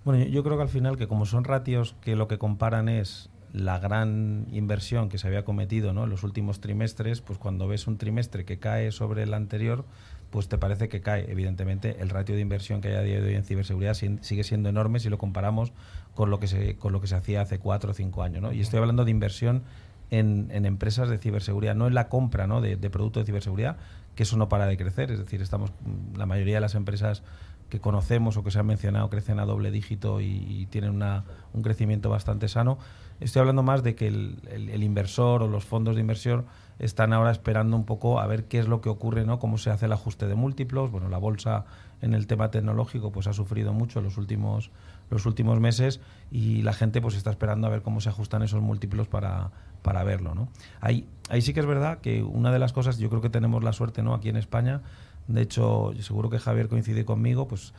Bueno, 0.04 0.24
yo 0.26 0.44
creo 0.44 0.58
que 0.58 0.64
al 0.64 0.70
final 0.70 0.98
que 0.98 1.08
como 1.08 1.26
son 1.26 1.44
ratios 1.44 1.96
que 2.02 2.16
lo 2.16 2.28
que 2.28 2.38
comparan 2.38 2.90
es 2.90 3.30
la 3.54 3.80
gran 3.80 4.48
inversión 4.52 5.08
que 5.08 5.18
se 5.18 5.28
había 5.28 5.46
cometido 5.46 5.94
¿no? 5.94 6.04
en 6.04 6.10
los 6.10 6.24
últimos 6.24 6.60
trimestres, 6.60 7.22
pues 7.22 7.40
cuando 7.40 7.68
ves 7.68 7.88
un 7.88 7.98
trimestre 7.98 8.44
que 8.44 8.60
cae 8.60 8.92
sobre 8.92 9.24
el 9.24 9.34
anterior, 9.34 9.86
pues 10.30 10.50
te 10.50 10.58
parece 10.58 10.90
que 10.90 11.00
cae. 11.00 11.32
Evidentemente, 11.32 11.96
el 12.02 12.10
ratio 12.10 12.36
de 12.36 12.42
inversión 12.42 12.82
que 12.82 12.90
hay 12.90 12.96
a 12.96 13.02
día 13.02 13.22
de 13.22 13.30
hoy 13.30 13.36
en 13.36 13.46
ciberseguridad 13.46 13.94
sigue 13.94 14.44
siendo 14.44 14.68
enorme 14.68 15.00
si 15.00 15.10
lo 15.10 15.18
comparamos 15.18 15.72
con 16.16 16.32
lo 16.32 16.40
que 16.40 16.48
se, 16.48 16.78
con 16.78 16.94
lo 16.94 17.02
que 17.02 17.08
se 17.08 17.16
hacía 17.16 17.42
hace 17.42 17.60
cuatro 17.60 17.92
o 17.92 17.94
cinco 17.94 18.24
años. 18.24 18.42
¿no? 18.42 18.52
Y 18.52 18.62
estoy 18.62 18.80
hablando 18.80 19.06
de 19.06 19.12
inversión 19.12 19.64
en, 20.10 20.48
en 20.52 20.66
empresas 20.66 21.10
de 21.10 21.18
ciberseguridad, 21.18 21.76
no 21.76 21.88
en 21.88 21.94
la 21.94 22.10
compra 22.10 22.48
¿no? 22.48 22.62
de, 22.62 22.78
productos 22.90 23.22
de 23.22 23.26
ciberseguridad, 23.28 23.78
que 24.16 24.24
eso 24.24 24.38
no 24.38 24.50
para 24.50 24.66
de 24.66 24.78
crecer. 24.78 25.12
Es 25.12 25.20
decir, 25.20 25.42
estamos 25.42 25.72
la 26.16 26.26
mayoría 26.26 26.56
de 26.56 26.62
las 26.62 26.74
empresas 26.74 27.22
que 27.70 27.82
conocemos 27.82 28.38
o 28.38 28.44
que 28.44 28.52
se 28.52 28.60
han 28.60 28.66
mencionado 28.66 29.10
crecen 29.10 29.40
a 29.40 29.46
doble 29.46 29.72
dígito 29.72 30.22
y, 30.22 30.68
tienen 30.70 30.92
una, 30.92 31.26
un 31.54 31.62
crecimiento 31.64 32.10
bastante 32.10 32.48
sano. 32.48 32.78
Estoy 33.20 33.42
hablando 33.42 33.64
más 33.64 33.84
de 33.84 33.96
que 33.96 34.08
el, 34.08 34.38
el, 34.50 34.84
inversor 34.84 35.42
o 35.42 35.48
los 35.48 35.66
fondos 35.66 35.96
de 35.96 36.02
inversión 36.02 36.46
están 36.80 37.14
ahora 37.14 37.32
esperando 37.32 37.76
un 37.76 37.86
poco 37.86 38.20
a 38.20 38.28
ver 38.28 38.46
qué 38.46 38.60
es 38.60 38.68
lo 38.68 38.82
que 38.82 38.90
ocurre, 38.90 39.26
¿no? 39.26 39.40
Cómo 39.40 39.58
se 39.58 39.70
hace 39.70 39.86
el 39.86 39.94
ajuste 39.94 40.28
de 40.28 40.36
múltiplos. 40.36 40.92
Bueno, 40.92 41.10
la 41.10 41.18
bolsa 41.18 41.66
en 42.02 42.14
el 42.14 42.28
tema 42.28 42.52
tecnológico 42.52 43.12
pues 43.12 43.28
ha 43.28 43.34
sufrido 43.34 43.74
mucho 43.74 44.02
los 44.02 44.18
últimos 44.18 44.70
los 45.10 45.26
últimos 45.26 45.60
meses 45.60 46.00
y 46.32 46.62
la 46.62 46.74
gente 46.74 47.02
pues 47.02 47.16
está 47.16 47.30
esperando 47.30 47.68
a 47.68 47.70
ver 47.70 47.82
cómo 47.82 48.02
se 48.02 48.10
ajustan 48.10 48.42
esos 48.42 48.62
múltiplos 48.62 49.08
para, 49.08 49.52
para 49.82 50.04
verlo, 50.04 50.36
¿no? 50.36 50.50
Ahí, 50.82 51.08
ahí 51.30 51.42
sí 51.42 51.54
que 51.54 51.60
es 51.60 51.66
verdad 51.66 52.00
que 52.00 52.24
una 52.24 52.52
de 52.52 52.60
las 52.60 52.74
cosas, 52.74 52.98
yo 52.98 53.10
creo 53.10 53.22
que 53.22 53.30
tenemos 53.30 53.64
la 53.64 53.74
suerte, 53.74 54.04
¿no? 54.04 54.14
Aquí 54.14 54.30
en 54.30 54.38
España 54.38 54.82
De 55.28 55.42
hecho, 55.42 55.92
seguro 56.02 56.30
que 56.30 56.40
Javier 56.40 56.68
coincide 56.68 57.06
conmigo, 57.06 57.48
pues 57.48 57.74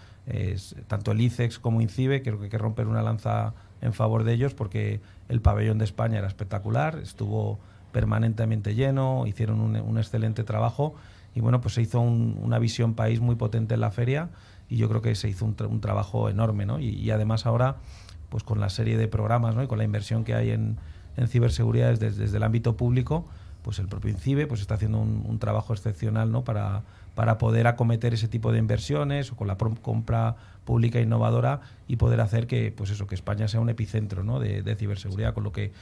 tanto 0.88 1.12
el 1.12 1.20
ICEX 1.20 1.58
como 1.58 1.80
INCIBE, 1.80 2.22
creo 2.22 2.38
que 2.38 2.44
hay 2.44 2.50
que 2.50 2.58
romper 2.58 2.88
una 2.88 3.02
lanza 3.02 3.54
en 3.80 3.92
favor 3.92 4.24
de 4.24 4.32
ellos 4.32 4.54
porque 4.54 5.00
el 5.28 5.40
pabellón 5.40 5.78
de 5.78 5.84
España 5.84 6.18
era 6.18 6.26
espectacular, 6.26 6.98
estuvo 6.98 7.58
permanentemente 7.92 8.74
lleno, 8.74 9.26
hicieron 9.26 9.60
un, 9.60 9.98
excelente 9.98 10.44
trabajo 10.44 10.94
y 11.34 11.40
bueno, 11.40 11.60
pues 11.60 11.74
se 11.74 11.82
hizo 11.82 12.00
una 12.00 12.58
visión 12.58 12.94
país 12.94 13.20
muy 13.20 13.36
potente 13.36 13.74
en 13.74 13.80
la 13.80 13.90
feria 13.90 14.28
y 14.68 14.76
yo 14.76 14.88
creo 14.88 15.02
que 15.02 15.14
se 15.14 15.28
hizo 15.28 15.44
un, 15.44 15.80
trabajo 15.80 16.28
enorme, 16.28 16.66
¿no? 16.66 16.80
Y, 16.80 17.10
además 17.10 17.46
ahora, 17.46 17.76
pues 18.28 18.42
con 18.42 18.60
la 18.60 18.68
serie 18.68 18.96
de 18.96 19.08
programas, 19.08 19.54
¿no? 19.54 19.62
Y 19.62 19.66
con 19.66 19.78
la 19.78 19.84
inversión 19.84 20.24
que 20.24 20.34
hay 20.34 20.50
en, 20.50 20.78
ciberseguridad 21.28 21.90
desde, 21.90 22.10
desde, 22.10 22.36
el 22.36 22.42
ámbito 22.42 22.76
público, 22.76 23.26
pues 23.62 23.78
el 23.78 23.88
propio 23.88 24.10
INCIBE 24.10 24.46
pues 24.46 24.60
está 24.60 24.74
haciendo 24.74 25.00
un, 25.00 25.38
trabajo 25.38 25.72
excepcional, 25.72 26.30
¿no? 26.30 26.44
Para, 26.44 26.82
para 27.14 27.38
poder 27.38 27.66
acometer 27.66 28.14
ese 28.14 28.28
tipo 28.28 28.52
de 28.52 28.58
inversiones 28.58 29.32
o 29.32 29.36
con 29.36 29.48
la 29.48 29.56
compra 29.56 30.36
pública 30.64 31.00
innovadora 31.00 31.60
y 31.88 31.96
poder 31.96 32.20
hacer 32.20 32.46
que 32.46 32.72
pues 32.76 32.90
eso 32.90 33.06
que 33.06 33.14
España 33.14 33.48
sea 33.48 33.60
un 33.60 33.70
epicentro 33.70 34.24
¿no? 34.24 34.40
de, 34.40 34.62
de 34.62 34.76
ciberseguridad 34.76 35.32
con 35.32 35.44
lo 35.44 35.52
que 35.52 35.72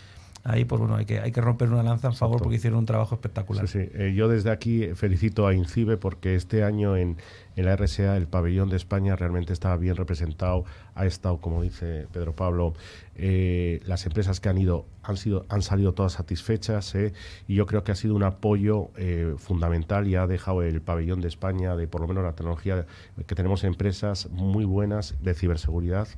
ahí 0.45 0.67
pues 0.67 0.79
bueno 0.79 0.97
hay 0.97 1.07
que 1.07 1.21
hay 1.21 1.33
que 1.33 1.41
romper 1.41 1.71
una 1.71 1.83
lanza 1.83 2.07
en 2.09 2.15
favor 2.15 2.41
porque 2.41 2.57
hicieron 2.57 2.81
un 2.81 2.87
trabajo 2.87 3.15
espectacular. 3.15 3.67
Sí, 3.67 3.81
sí. 3.81 3.89
Eh, 3.95 4.13
yo 4.15 4.29
desde 4.29 4.51
aquí 4.51 4.89
felicito 4.95 5.47
a 5.47 5.55
INCIBE 5.55 5.97
porque 5.97 6.35
este 6.35 6.63
año 6.63 6.97
en, 6.97 7.17
en, 7.57 7.65
la 7.65 7.75
RSA 7.75 8.17
el 8.19 8.27
pabellón 8.27 8.69
de 8.69 8.77
España 8.77 9.17
realmente 9.17 9.55
estaba 9.55 9.77
bien 9.79 9.97
representado, 9.97 10.65
ha 10.95 11.07
estado 11.07 11.39
como 11.39 11.63
dice 11.63 12.07
Pedro 12.13 12.37
Pablo, 12.37 12.75
eh, 13.17 13.81
las 13.87 14.05
empresas 14.05 14.39
que 14.41 14.51
han 14.51 14.59
ido 14.59 14.85
han 15.03 15.17
sido 15.17 15.47
han 15.49 15.63
salido 15.63 15.95
todas 15.95 16.13
satisfechas 16.13 16.95
eh, 16.95 17.15
y 17.49 17.55
yo 17.55 17.65
creo 17.65 17.83
que 17.83 17.93
ha 17.93 17.97
sido 17.97 18.15
un 18.15 18.23
apoyo 18.23 18.91
fundamental 19.39 20.07
y 20.07 20.17
ha 20.17 20.27
dejado 20.27 20.63
el 20.63 20.83
pabellón 20.83 21.23
de 21.23 21.29
España 21.29 21.75
de 21.75 21.89
por 21.89 22.03
lo 22.03 22.07
menos 22.07 22.23
la 22.23 22.35
tecnología 22.35 22.87
que 23.27 23.35
tenemos 23.35 23.65
empresas 23.65 24.29
muy 24.31 24.67
buenas 24.67 25.17
de 25.23 25.35
ciberseguridad 25.35 26.09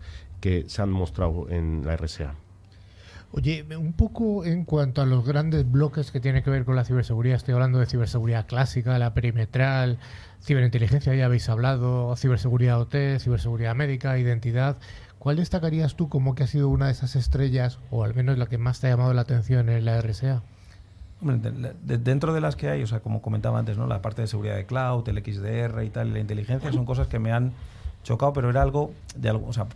que 0.41 0.65
se 0.69 0.83
han 0.83 0.91
mostrado 0.91 1.49
en 1.49 1.87
la 1.87 1.97
RSA. 1.97 2.35
Oye, 3.37 3.67
un 3.77 3.93
poco 3.93 4.47
en 4.47 4.65
cuanto 4.65 5.03
a 5.03 5.05
los 5.05 5.27
grandes 5.27 5.71
bloques 5.71 6.11
que 6.11 6.21
tienen 6.21 6.43
que 6.43 6.49
ver 6.49 6.65
con 6.65 6.75
la 6.75 6.87
ciberseguridad, 6.87 7.37
estoy 7.37 7.53
hablando 7.53 7.79
de 7.79 7.85
ciberseguridad 7.85 8.47
clásica, 8.47 8.99
la 8.99 9.13
perimetral, 9.13 9.99
ciberinteligencia, 10.43 11.15
ya 11.15 11.27
habéis 11.27 11.51
hablado, 11.51 12.17
ciberseguridad 12.17 12.81
OT, 12.81 13.19
ciberseguridad 13.19 13.75
médica, 13.75 14.19
identidad. 14.19 14.79
¿Cuál 15.19 15.37
destacarías 15.37 15.97
tú 15.97 16.09
como 16.09 16.35
que 16.35 16.45
ha 16.45 16.47
sido 16.47 16.71
una 16.71 16.87
de 16.87 16.93
esas 16.93 17.15
estrellas, 17.15 17.79
o 17.91 18.05
al 18.05 18.15
menos 18.15 18.39
la 18.39 18.47
que 18.47 18.57
más 18.57 18.81
te 18.81 18.87
ha 18.87 18.91
llamado 18.91 19.13
la 19.13 19.21
atención 19.21 19.69
en 19.69 19.85
la 19.85 20.01
RSA? 20.01 20.43
dentro 21.21 22.33
de 22.33 22.41
las 22.41 22.57
que 22.57 22.71
hay, 22.71 22.83
o 22.83 22.87
sea, 22.87 23.01
como 23.01 23.21
comentaba 23.21 23.59
antes, 23.59 23.77
¿no? 23.77 23.87
la 23.87 24.01
parte 24.01 24.23
de 24.23 24.29
seguridad 24.29 24.57
de 24.57 24.65
cloud, 24.65 25.07
el 25.11 25.19
XDR 25.19 25.83
y 25.83 25.91
tal, 25.91 26.15
la 26.15 26.21
inteligencia, 26.21 26.73
son 26.73 26.87
cosas 26.87 27.07
que 27.07 27.19
me 27.19 27.33
han 27.33 27.53
chocado, 28.07 28.33
pero 28.33 28.49
era 28.49 28.63
algo 28.63 28.93
de 29.17 29.29
algo, 29.29 29.49
o 29.49 29.53
sea, 29.53 29.67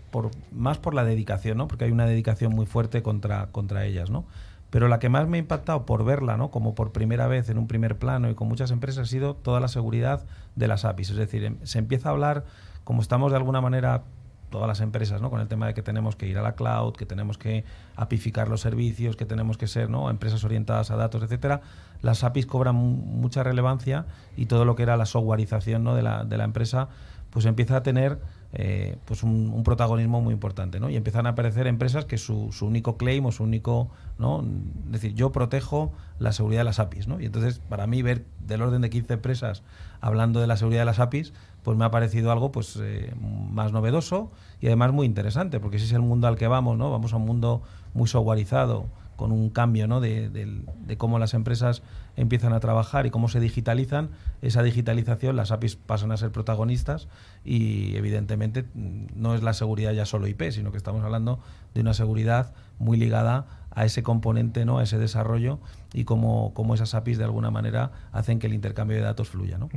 más 0.53 0.79
por 0.79 0.95
la 0.95 1.05
dedicación, 1.05 1.59
¿no? 1.59 1.67
Porque 1.67 1.85
hay 1.85 1.91
una 1.91 2.07
dedicación 2.07 2.55
muy 2.55 2.65
fuerte 2.65 3.03
contra, 3.03 3.49
contra 3.49 3.85
ellas, 3.85 4.09
¿no? 4.09 4.25
Pero 4.71 4.87
la 4.87 5.01
que 5.01 5.09
más 5.09 5.27
me 5.27 5.37
ha 5.37 5.41
impactado 5.41 5.85
por 5.85 6.05
verla, 6.05 6.37
¿no? 6.37 6.53
Como 6.53 6.77
por 6.77 6.93
primera 6.93 7.27
vez 7.27 7.49
en 7.49 7.59
un 7.59 7.67
primer 7.67 7.99
plano 7.99 8.31
y 8.31 8.37
con 8.37 8.47
muchas 8.47 8.71
empresas 8.71 9.09
ha 9.09 9.11
sido 9.11 9.35
toda 9.35 9.59
la 9.59 9.67
seguridad 9.67 10.25
de 10.55 10.69
las 10.69 10.85
APIs. 10.85 11.11
Es 11.11 11.17
decir, 11.17 11.45
em, 11.45 11.57
se 11.65 11.81
empieza 11.81 12.09
a 12.09 12.13
hablar, 12.13 12.45
como 12.85 13.03
estamos 13.03 13.33
de 13.33 13.37
alguna 13.37 13.61
manera 13.61 14.05
todas 14.49 14.69
las 14.69 14.81
empresas, 14.81 15.21
¿no? 15.21 15.29
Con 15.29 15.41
el 15.41 15.49
tema 15.49 15.67
de 15.67 15.75
que 15.75 15.83
tenemos 15.83 16.15
que 16.15 16.29
ir 16.29 16.39
a 16.39 16.43
la 16.43 16.55
cloud, 16.55 16.95
que 16.95 17.07
tenemos 17.07 17.37
que 17.37 17.65
apificar 17.97 18.49
los 18.49 18.61
servicios, 18.61 19.17
que 19.17 19.25
tenemos 19.25 19.59
que 19.59 19.67
ser, 19.67 19.91
¿no? 19.91 20.09
Empresas 20.09 20.45
orientadas 20.45 20.93
a 20.93 20.97
datos, 20.97 21.21
etcétera. 21.25 21.63
Las 22.01 22.23
APIs 22.23 22.47
cobran 22.47 22.77
mucha 22.77 23.43
relevancia 23.43 24.07
y 24.37 24.47
todo 24.47 24.65
lo 24.65 24.77
que 24.77 24.85
era 24.85 24.97
la 24.97 25.07
softwareización, 25.07 25.83
¿no? 25.83 25.97
De 25.97 26.03
la, 26.03 26.23
de 26.25 26.37
la 26.37 26.45
empresa 26.45 26.89
pues 27.31 27.47
empieza 27.47 27.77
a 27.77 27.83
tener 27.83 28.19
eh, 28.53 28.97
pues 29.05 29.23
un, 29.23 29.63
protagonismo 29.65 30.21
muy 30.21 30.35
importante, 30.35 30.81
¿no? 30.81 30.91
Y 30.91 30.97
empiezan 30.97 31.27
a 31.27 31.31
aparecer 31.31 31.67
empresas 31.69 32.05
que 32.05 32.19
su, 32.19 32.51
su, 32.53 32.67
único 32.67 32.97
claim 32.97 33.25
o 33.27 33.33
su 33.33 33.45
único, 33.45 33.91
¿no? 34.19 34.45
Es 34.87 34.93
decir, 34.93 35.15
yo 35.15 35.31
protejo 35.31 35.93
la 36.19 36.33
seguridad 36.33 36.61
de 36.61 36.65
las 36.65 36.81
APIs, 36.81 37.07
¿no? 37.07 37.21
Y 37.21 37.27
entonces, 37.27 37.61
para 37.61 37.87
mí, 37.87 38.03
ver 38.03 38.25
del 38.45 38.63
orden 38.63 38.83
de 38.83 38.91
15 38.91 39.15
empresas 39.15 39.63
hablando 40.01 40.41
de 40.41 40.49
la 40.49 40.57
seguridad 40.57 40.81
de 40.83 40.87
las 40.87 40.99
APIs, 40.99 41.33
pues 41.63 41.77
me 41.79 41.85
ha 41.85 41.91
parecido 41.91 42.33
algo 42.33 42.51
pues 42.51 42.77
eh, 42.81 43.15
más 43.21 43.71
novedoso 43.73 44.33
y 44.61 44.67
además 44.67 44.93
muy 44.93 45.07
interesante, 45.07 45.61
porque 45.61 45.77
ese 45.77 45.87
es 45.87 45.93
el 45.93 46.01
mundo 46.01 46.27
al 46.27 46.37
que 46.37 46.49
vamos, 46.49 46.77
¿no? 46.77 46.91
Vamos 46.91 47.13
a 47.13 47.17
un 47.17 47.27
mundo 47.27 47.63
muy 47.95 48.09
softwareizado, 48.09 48.87
con 49.21 49.33
un 49.33 49.51
cambio 49.51 49.87
¿no? 49.87 50.01
de, 50.01 50.31
de, 50.31 50.97
cómo 50.97 51.19
las 51.19 51.35
empresas 51.35 51.83
empiezan 52.17 52.53
a 52.53 52.61
trabajar 52.61 53.07
y 53.07 53.11
cómo 53.11 53.29
se 53.29 53.41
digitalizan, 53.41 54.11
esa 54.43 54.63
digitalización, 54.63 55.37
las 55.37 55.51
APIs 55.51 55.77
pasan 55.77 56.13
a 56.13 56.17
ser 56.17 56.31
protagonistas 56.31 57.09
y 57.45 57.97
evidentemente 57.97 58.65
no 58.75 59.35
es 59.35 59.43
la 59.43 59.53
seguridad 59.53 59.93
ya 59.93 60.07
solo 60.07 60.27
IP, 60.27 60.51
sino 60.51 60.71
que 60.71 60.79
estamos 60.79 61.05
hablando 61.05 61.41
de 61.75 61.81
una 61.81 61.95
seguridad 61.95 62.53
muy 62.79 62.97
ligada 62.99 63.47
a 63.73 63.85
ese 63.85 64.03
componente, 64.03 64.65
¿no? 64.65 64.79
a 64.79 64.83
ese 64.83 64.99
desarrollo 64.99 65.61
y 65.93 66.05
cómo, 66.05 66.53
cómo 66.55 66.75
esas 66.75 66.95
APIs 66.95 67.19
de 67.19 67.25
alguna 67.25 67.51
manera 67.51 67.93
hacen 68.13 68.39
que 68.39 68.47
el 68.47 68.55
intercambio 68.55 68.97
de 68.97 69.03
datos 69.03 69.29
fluya. 69.29 69.59
¿no? 69.59 69.69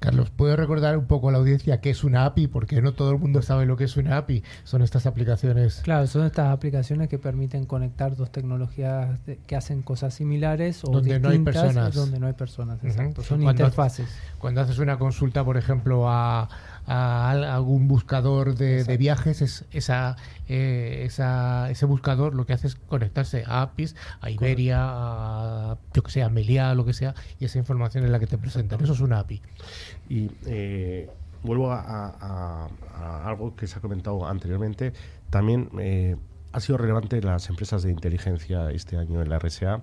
Carlos, 0.00 0.30
¿puedo 0.30 0.56
recordar 0.56 0.96
un 0.96 1.04
poco 1.04 1.28
a 1.28 1.32
la 1.32 1.38
audiencia 1.38 1.82
qué 1.82 1.90
es 1.90 2.04
una 2.04 2.24
API? 2.24 2.46
Porque 2.46 2.80
no 2.80 2.94
todo 2.94 3.12
el 3.12 3.18
mundo 3.18 3.42
sabe 3.42 3.66
lo 3.66 3.76
que 3.76 3.84
es 3.84 3.98
una 3.98 4.16
API. 4.16 4.42
Son 4.64 4.80
estas 4.80 5.04
aplicaciones. 5.04 5.82
Claro, 5.84 6.06
son 6.06 6.24
estas 6.24 6.48
aplicaciones 6.48 7.08
que 7.08 7.18
permiten 7.18 7.66
conectar 7.66 8.16
dos 8.16 8.32
tecnologías 8.32 9.18
que 9.46 9.56
hacen 9.56 9.82
cosas 9.82 10.14
similares 10.14 10.82
o 10.84 10.90
donde 10.90 11.20
no 11.20 11.28
hay 11.28 11.38
personas. 11.40 11.94
Donde 11.94 12.18
no 12.18 12.26
hay 12.26 12.32
personas, 12.32 12.82
exacto. 12.82 13.22
Son 13.22 13.42
interfaces. 13.42 14.08
cuando 14.38 14.62
haces 14.62 14.78
una 14.78 14.98
consulta, 14.98 15.44
por 15.44 15.58
ejemplo, 15.58 16.08
a, 16.08 16.48
a 16.86 17.30
algún 17.30 17.88
buscador 17.88 18.54
de, 18.54 18.96
viajes, 18.96 19.42
es 19.42 19.64
esa, 19.70 20.16
eh, 20.48 21.02
esa, 21.04 21.70
ese 21.70 21.86
buscador 21.86 22.34
lo 22.34 22.46
que 22.46 22.52
hace 22.52 22.66
es 22.66 22.74
conectarse 22.74 23.44
a 23.46 23.62
APIs, 23.62 23.96
a 24.20 24.30
Iberia, 24.30 24.78
a 24.80 25.78
yo 25.94 26.02
que 26.02 26.10
sé, 26.10 26.22
a 26.22 26.28
Melia, 26.28 26.74
lo 26.74 26.84
que 26.84 26.92
sea, 26.92 27.14
y 27.38 27.44
esa 27.44 27.58
información 27.58 28.04
es 28.04 28.10
la 28.10 28.18
que 28.18 28.26
te 28.26 28.38
presentan. 28.38 28.82
Eso 28.82 28.92
es 28.92 29.00
una 29.00 29.20
API. 29.20 29.42
Y 30.08 30.30
eh, 30.46 31.08
vuelvo 31.42 31.70
a, 31.72 32.68
algo 33.24 33.54
que 33.56 33.66
se 33.66 33.78
ha 33.78 33.80
comentado 33.80 34.26
anteriormente. 34.26 34.92
También 35.30 35.70
eh, 35.78 36.16
ha 36.52 36.60
sido 36.60 36.78
relevante 36.78 37.20
las 37.22 37.48
empresas 37.48 37.82
de 37.82 37.90
inteligencia 37.90 38.70
este 38.70 38.96
año 38.96 39.22
en 39.22 39.30
la 39.30 39.38
RSA. 39.38 39.82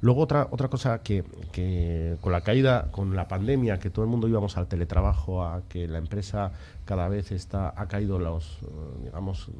Luego 0.00 0.20
otra, 0.20 0.48
otra 0.50 0.68
cosa 0.68 1.02
que, 1.02 1.24
que, 1.52 2.16
con 2.20 2.32
la 2.32 2.42
caída, 2.42 2.90
con 2.92 3.16
la 3.16 3.28
pandemia, 3.28 3.78
que 3.78 3.90
todo 3.90 4.04
el 4.04 4.10
mundo 4.10 4.28
íbamos 4.28 4.56
al 4.56 4.68
teletrabajo, 4.68 5.44
a 5.44 5.62
que 5.68 5.88
la 5.88 5.98
empresa 5.98 6.52
cada 6.84 7.08
vez 7.08 7.32
está, 7.32 7.72
ha 7.76 7.88
caído 7.88 8.18
los, 8.18 8.58
eh, 8.62 8.66
digamos, 9.04 9.50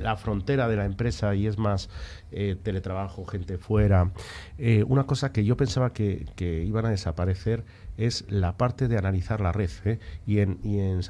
la 0.00 0.16
frontera 0.16 0.68
de 0.68 0.76
la 0.76 0.84
empresa 0.84 1.34
y 1.34 1.46
es 1.46 1.58
más 1.58 1.88
eh, 2.32 2.56
teletrabajo, 2.62 3.24
gente 3.24 3.56
fuera. 3.56 4.10
Eh, 4.58 4.84
una 4.86 5.04
cosa 5.04 5.32
que 5.32 5.44
yo 5.44 5.56
pensaba 5.56 5.92
que, 5.92 6.26
que 6.34 6.64
iban 6.64 6.84
a 6.86 6.90
desaparecer 6.90 7.64
es 7.98 8.24
la 8.28 8.56
parte 8.56 8.88
de 8.88 8.96
analizar 8.96 9.40
la 9.40 9.52
red. 9.52 9.70
¿eh? 9.84 9.98
Y, 10.26 10.38
en, 10.38 10.58
y 10.62 10.78
en, 10.78 11.00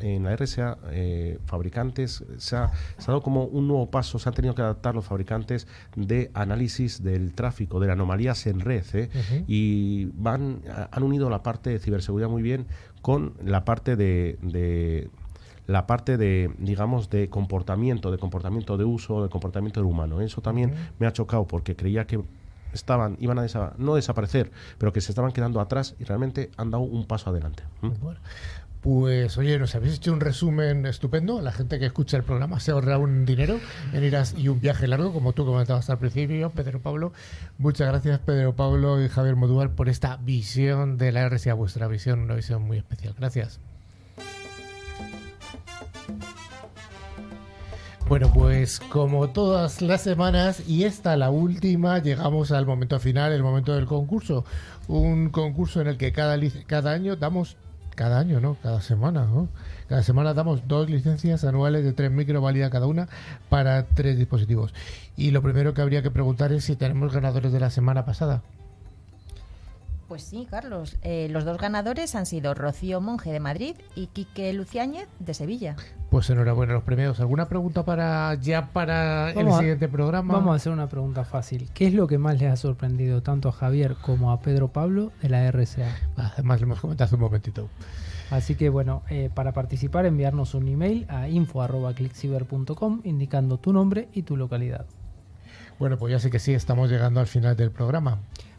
en, 0.00 0.24
la 0.24 0.34
RSA, 0.34 0.78
eh, 0.90 1.38
fabricantes, 1.44 2.24
se 2.38 2.56
ha, 2.56 2.72
dado 3.06 3.22
como 3.22 3.44
un 3.44 3.68
nuevo 3.68 3.90
paso, 3.90 4.18
se 4.18 4.28
han 4.28 4.34
tenido 4.34 4.54
que 4.54 4.62
adaptar 4.62 4.94
los 4.94 5.04
fabricantes 5.04 5.68
de 5.94 6.30
análisis 6.34 7.02
del 7.04 7.34
tráfico, 7.34 7.78
de 7.78 7.86
las 7.86 7.94
anomalías 7.94 8.46
en 8.46 8.60
red. 8.60 8.84
¿eh? 8.94 9.44
Y 9.46 10.06
van, 10.14 10.62
han 10.90 11.02
unido 11.02 11.28
la 11.28 11.42
parte 11.42 11.70
de 11.70 11.78
ciberseguridad 11.78 12.30
muy 12.30 12.42
bien 12.42 12.66
con 13.02 13.34
la 13.44 13.64
parte 13.64 13.94
de, 13.96 15.10
la 15.66 15.86
parte 15.86 16.16
de, 16.16 16.50
digamos, 16.58 17.10
de 17.10 17.28
comportamiento, 17.28 18.10
de 18.10 18.16
comportamiento 18.16 18.78
de 18.78 18.84
uso, 18.84 19.22
de 19.22 19.28
comportamiento 19.28 19.80
del 19.80 19.90
humano. 19.90 20.22
Eso 20.22 20.40
también 20.40 20.72
me 20.98 21.06
ha 21.06 21.12
chocado 21.12 21.46
porque 21.46 21.76
creía 21.76 22.06
que 22.06 22.20
estaban, 22.72 23.16
iban 23.20 23.38
a 23.38 23.46
no 23.78 23.94
desaparecer, 23.94 24.50
pero 24.78 24.92
que 24.92 25.00
se 25.00 25.12
estaban 25.12 25.32
quedando 25.32 25.60
atrás 25.60 25.94
y 25.98 26.04
realmente 26.04 26.50
han 26.56 26.70
dado 26.70 26.84
un 26.84 27.06
paso 27.06 27.30
adelante. 27.30 27.62
Pues 28.80 29.36
oye, 29.38 29.58
nos 29.58 29.74
habéis 29.74 29.96
hecho 29.96 30.12
un 30.12 30.20
resumen 30.20 30.86
estupendo. 30.86 31.40
La 31.42 31.50
gente 31.50 31.78
que 31.80 31.86
escucha 31.86 32.16
el 32.16 32.22
programa 32.22 32.60
se 32.60 32.70
ahorra 32.70 32.96
un 32.96 33.26
dinero 33.26 33.58
en 33.92 34.04
ir 34.04 34.16
y 34.36 34.48
un 34.48 34.60
viaje 34.60 34.86
largo, 34.86 35.12
como 35.12 35.32
tú 35.32 35.44
comentabas 35.44 35.90
al 35.90 35.98
principio, 35.98 36.50
Pedro 36.50 36.80
Pablo. 36.80 37.12
Muchas 37.58 37.88
gracias, 37.88 38.20
Pedro 38.20 38.54
Pablo 38.54 39.02
y 39.02 39.08
Javier 39.08 39.34
Modual, 39.34 39.70
por 39.70 39.88
esta 39.88 40.16
visión 40.16 40.96
de 40.96 41.10
la 41.10 41.28
RSA, 41.28 41.54
vuestra 41.54 41.88
visión, 41.88 42.20
una 42.20 42.34
visión 42.34 42.62
muy 42.62 42.78
especial. 42.78 43.14
Gracias. 43.18 43.60
Bueno, 48.08 48.32
pues 48.32 48.80
como 48.80 49.28
todas 49.28 49.82
las 49.82 50.00
semanas 50.00 50.66
y 50.66 50.84
esta 50.84 51.14
la 51.18 51.28
última, 51.28 51.98
llegamos 51.98 52.52
al 52.52 52.64
momento 52.64 52.98
final, 52.98 53.32
el 53.32 53.42
momento 53.42 53.74
del 53.74 53.84
concurso. 53.84 54.46
Un 54.88 55.28
concurso 55.28 55.82
en 55.82 55.88
el 55.88 55.98
que 55.98 56.10
cada, 56.10 56.38
cada 56.66 56.92
año 56.92 57.16
damos, 57.16 57.58
cada 57.94 58.18
año, 58.18 58.40
¿no? 58.40 58.56
Cada 58.62 58.80
semana, 58.80 59.26
¿no? 59.26 59.50
Cada 59.88 60.02
semana 60.02 60.32
damos 60.32 60.66
dos 60.66 60.88
licencias 60.88 61.44
anuales 61.44 61.84
de 61.84 61.92
tres 61.92 62.10
micro 62.10 62.40
válida 62.40 62.70
cada 62.70 62.86
una 62.86 63.08
para 63.50 63.84
tres 63.84 64.16
dispositivos. 64.16 64.72
Y 65.14 65.30
lo 65.30 65.42
primero 65.42 65.74
que 65.74 65.82
habría 65.82 66.02
que 66.02 66.10
preguntar 66.10 66.50
es 66.52 66.64
si 66.64 66.76
tenemos 66.76 67.12
ganadores 67.12 67.52
de 67.52 67.60
la 67.60 67.68
semana 67.68 68.06
pasada. 68.06 68.42
Pues 70.08 70.22
sí, 70.22 70.46
Carlos. 70.50 70.96
Eh, 71.02 71.28
los 71.30 71.44
dos 71.44 71.58
ganadores 71.58 72.14
han 72.14 72.24
sido 72.24 72.54
Rocío 72.54 72.98
Monge 73.02 73.30
de 73.30 73.40
Madrid 73.40 73.76
y 73.94 74.06
Quique 74.06 74.50
Luciáñez 74.54 75.06
de 75.18 75.34
Sevilla. 75.34 75.76
Pues 76.08 76.30
enhorabuena 76.30 76.72
a 76.72 76.76
los 76.76 76.84
premiados. 76.84 77.20
¿Alguna 77.20 77.46
pregunta 77.46 77.84
para 77.84 78.34
ya 78.36 78.68
para 78.72 79.32
el 79.32 79.52
siguiente 79.52 79.86
programa? 79.86 80.32
Vamos 80.32 80.52
a 80.52 80.56
hacer 80.56 80.72
una 80.72 80.88
pregunta 80.88 81.26
fácil. 81.26 81.68
¿Qué 81.74 81.88
es 81.88 81.92
lo 81.92 82.06
que 82.06 82.16
más 82.16 82.40
les 82.40 82.50
ha 82.50 82.56
sorprendido 82.56 83.22
tanto 83.22 83.50
a 83.50 83.52
Javier 83.52 83.96
como 84.00 84.32
a 84.32 84.40
Pedro 84.40 84.68
Pablo 84.68 85.12
de 85.20 85.28
la 85.28 85.50
RSA? 85.50 85.94
Además, 86.16 86.60
lo 86.60 86.64
hemos 86.68 86.80
comentado 86.80 87.04
hace 87.04 87.14
un 87.16 87.20
momentito. 87.20 87.68
Así 88.30 88.54
que 88.54 88.70
bueno, 88.70 89.02
eh, 89.10 89.30
para 89.34 89.52
participar 89.52 90.06
enviarnos 90.06 90.54
un 90.54 90.68
email 90.68 91.04
a 91.10 91.28
info.clickciber.com 91.28 93.02
indicando 93.04 93.58
tu 93.58 93.74
nombre 93.74 94.08
y 94.14 94.22
tu 94.22 94.38
localidad. 94.38 94.86
Bueno, 95.78 95.98
pues 95.98 96.10
ya 96.12 96.18
sé 96.18 96.30
que 96.30 96.38
sí, 96.38 96.54
estamos 96.54 96.90
llegando 96.90 97.20
al 97.20 97.26
final 97.26 97.56
del 97.56 97.70
programa. 97.70 98.18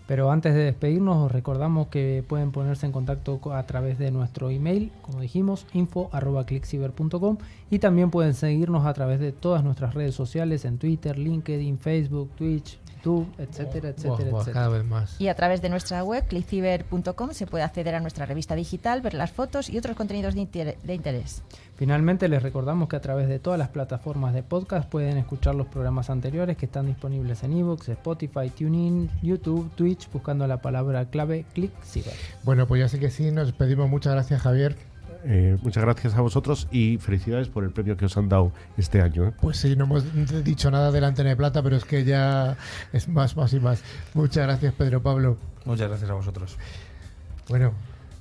Pero 0.10 0.32
antes 0.32 0.55
de 0.55 0.62
despedirnos, 0.62 1.18
os 1.18 1.32
recordamos 1.32 1.89
que 1.89 2.24
pueden 2.28 2.51
ponerse 2.51 2.88
en 2.88 2.91
contacto 2.91 3.39
a 3.53 3.62
través 3.68 3.99
de 3.99 4.10
nuestro 4.10 4.49
email, 4.49 4.91
como 5.03 5.22
dijimos, 5.22 5.68
info.clickciber.com 5.72 7.38
y 7.70 7.78
también 7.78 8.10
pueden 8.10 8.34
seguirnos 8.34 8.88
a 8.88 8.93
través 8.95 9.20
de 9.20 9.32
todas 9.32 9.64
nuestras 9.64 9.93
redes 9.93 10.16
sociales 10.16 10.66
en 10.66 10.80
Twitter, 10.80 11.16
LinkedIn, 11.16 11.78
Facebook, 11.78 12.32
Twitch, 12.32 12.80
YouTube, 13.00 13.28
etcétera, 13.38 13.89
etcétera, 13.89 14.30
etcétera. 14.30 14.54
Cada 14.54 14.70
vez 14.70 14.86
más. 14.86 15.20
Y 15.20 15.28
a 15.28 15.36
través 15.36 15.62
de 15.62 15.70
nuestra 15.70 16.04
web, 16.04 16.26
clickciber.com, 16.28 17.32
se 17.32 17.47
puede 17.47 17.64
acceder 17.64 17.95
a 17.95 18.00
nuestra 18.00 18.26
revista 18.26 18.56
digital, 18.56 19.02
ver 19.02 19.14
las 19.14 19.32
fotos 19.32 19.70
y 19.70 19.78
otros 19.78 19.95
contenidos 19.95 20.36
de, 20.36 20.93
interés. 20.93 21.43
Finalmente, 21.76 22.28
les 22.28 22.43
recordamos 22.43 22.89
que 22.89 22.95
a 22.95 23.02
través 23.02 23.30
de 23.30 23.39
todas 23.39 23.58
las 23.58 23.70
plataformas 23.70 24.34
de 24.34 24.43
podcast 24.43 24.89
pueden 24.89 25.18
escuchar 25.18 25.56
los 25.56 25.68
programas 25.68 26.10
anteriores 26.10 26.58
que 26.58 26.66
están 26.66 26.88
disponibles 26.88 27.43
en 27.43 27.54
iVoox, 27.54 27.89
Spotify, 27.89 28.50
TuneIn, 28.50 29.10
YouTube, 29.22 29.70
Twitch, 29.76 30.10
buscando 30.12 30.45
la 30.47 30.62
palabra 30.62 31.06
clave 31.06 31.45
ClickCiber. 31.54 32.14
Bueno, 32.43 32.68
pues 32.68 32.82
ya 32.82 32.89
sé 32.89 33.00
que 33.00 33.10
sí, 33.10 33.32
nos 33.32 33.47
despedimos. 33.47 33.89
Muchas 33.89 34.14
gracias, 34.14 34.41
Javier. 34.41 34.89
Eh, 35.26 35.57
muchas 35.61 35.84
gracias 35.84 36.15
a 36.15 36.22
vosotros 36.22 36.67
y 36.72 36.97
felicidades 36.97 37.49
por 37.49 37.63
el 37.63 37.72
premio 37.72 37.97
que 37.97 38.05
os 38.05 38.17
han 38.17 38.30
dado 38.30 38.51
este 38.78 39.01
año. 39.01 39.28
¿eh? 39.28 39.34
Pues 39.41 39.57
sí, 39.57 39.76
no 39.76 39.86
hemos 39.86 40.05
dicho 40.43 40.72
nada 40.72 40.91
de 40.91 41.01
la 41.01 41.07
antena 41.07 41.30
de 41.30 41.36
plata, 41.36 41.61
pero 41.61 41.76
es 41.76 41.86
que 41.86 42.03
ya 42.03 42.57
es 42.93 43.07
más, 43.07 43.36
más 43.36 43.53
y 43.53 43.59
más. 43.59 43.84
Muchas 44.13 44.45
gracias, 44.45 44.74
Pedro 44.74 45.01
Pablo. 45.01 45.38
Muchas 45.65 45.89
gracias 45.89 46.09
a 46.09 46.13
vosotros. 46.13 46.57
Bueno, 47.49 47.74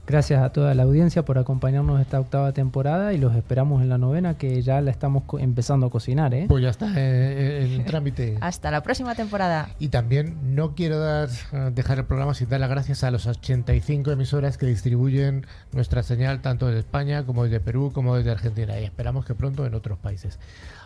Gracias 0.08 0.42
a 0.42 0.48
toda 0.52 0.74
la 0.74 0.84
audiencia 0.84 1.22
por 1.26 1.36
acompañarnos 1.36 2.00
esta 2.00 2.18
octava 2.18 2.52
temporada 2.52 3.12
y 3.12 3.18
los 3.18 3.36
esperamos 3.36 3.82
en 3.82 3.90
la 3.90 3.98
novena 3.98 4.38
que 4.38 4.62
ya 4.62 4.80
la 4.80 4.90
estamos 4.90 5.24
empezando 5.38 5.88
a 5.88 5.90
cocinar. 5.90 6.32
¿eh? 6.32 6.46
Pues 6.48 6.62
ya 6.62 6.70
está 6.70 6.90
eh, 6.96 7.74
en 7.74 7.84
trámite. 7.84 8.38
Hasta 8.40 8.70
la 8.70 8.82
próxima 8.82 9.14
temporada. 9.14 9.68
Y 9.78 9.88
también 9.88 10.54
no 10.54 10.74
quiero 10.74 10.98
dar, 10.98 11.28
dejar 11.72 11.98
el 11.98 12.06
programa 12.06 12.32
sin 12.32 12.48
dar 12.48 12.58
las 12.58 12.70
gracias 12.70 13.04
a 13.04 13.10
los 13.10 13.26
85 13.26 14.10
emisoras 14.10 14.56
que 14.56 14.64
distribuyen 14.64 15.46
nuestra 15.72 16.02
señal 16.02 16.40
tanto 16.40 16.68
desde 16.68 16.80
España 16.80 17.26
como 17.26 17.44
desde 17.44 17.60
Perú 17.60 17.92
como 17.92 18.16
desde 18.16 18.30
Argentina 18.30 18.80
y 18.80 18.84
esperamos 18.84 19.26
que 19.26 19.34
pronto 19.34 19.66
en 19.66 19.74
otros 19.74 19.98
países. 19.98 20.38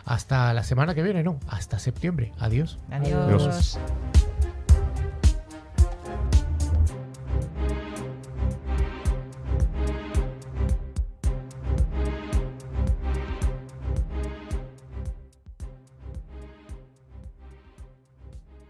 Hasta 0.03 0.53
la 0.53 0.63
semana 0.63 0.95
que 0.95 1.01
viene, 1.01 1.23
no, 1.23 1.39
hasta 1.47 1.79
septiembre. 1.79 2.33
Adiós. 2.39 2.77
Adiós. 2.91 3.79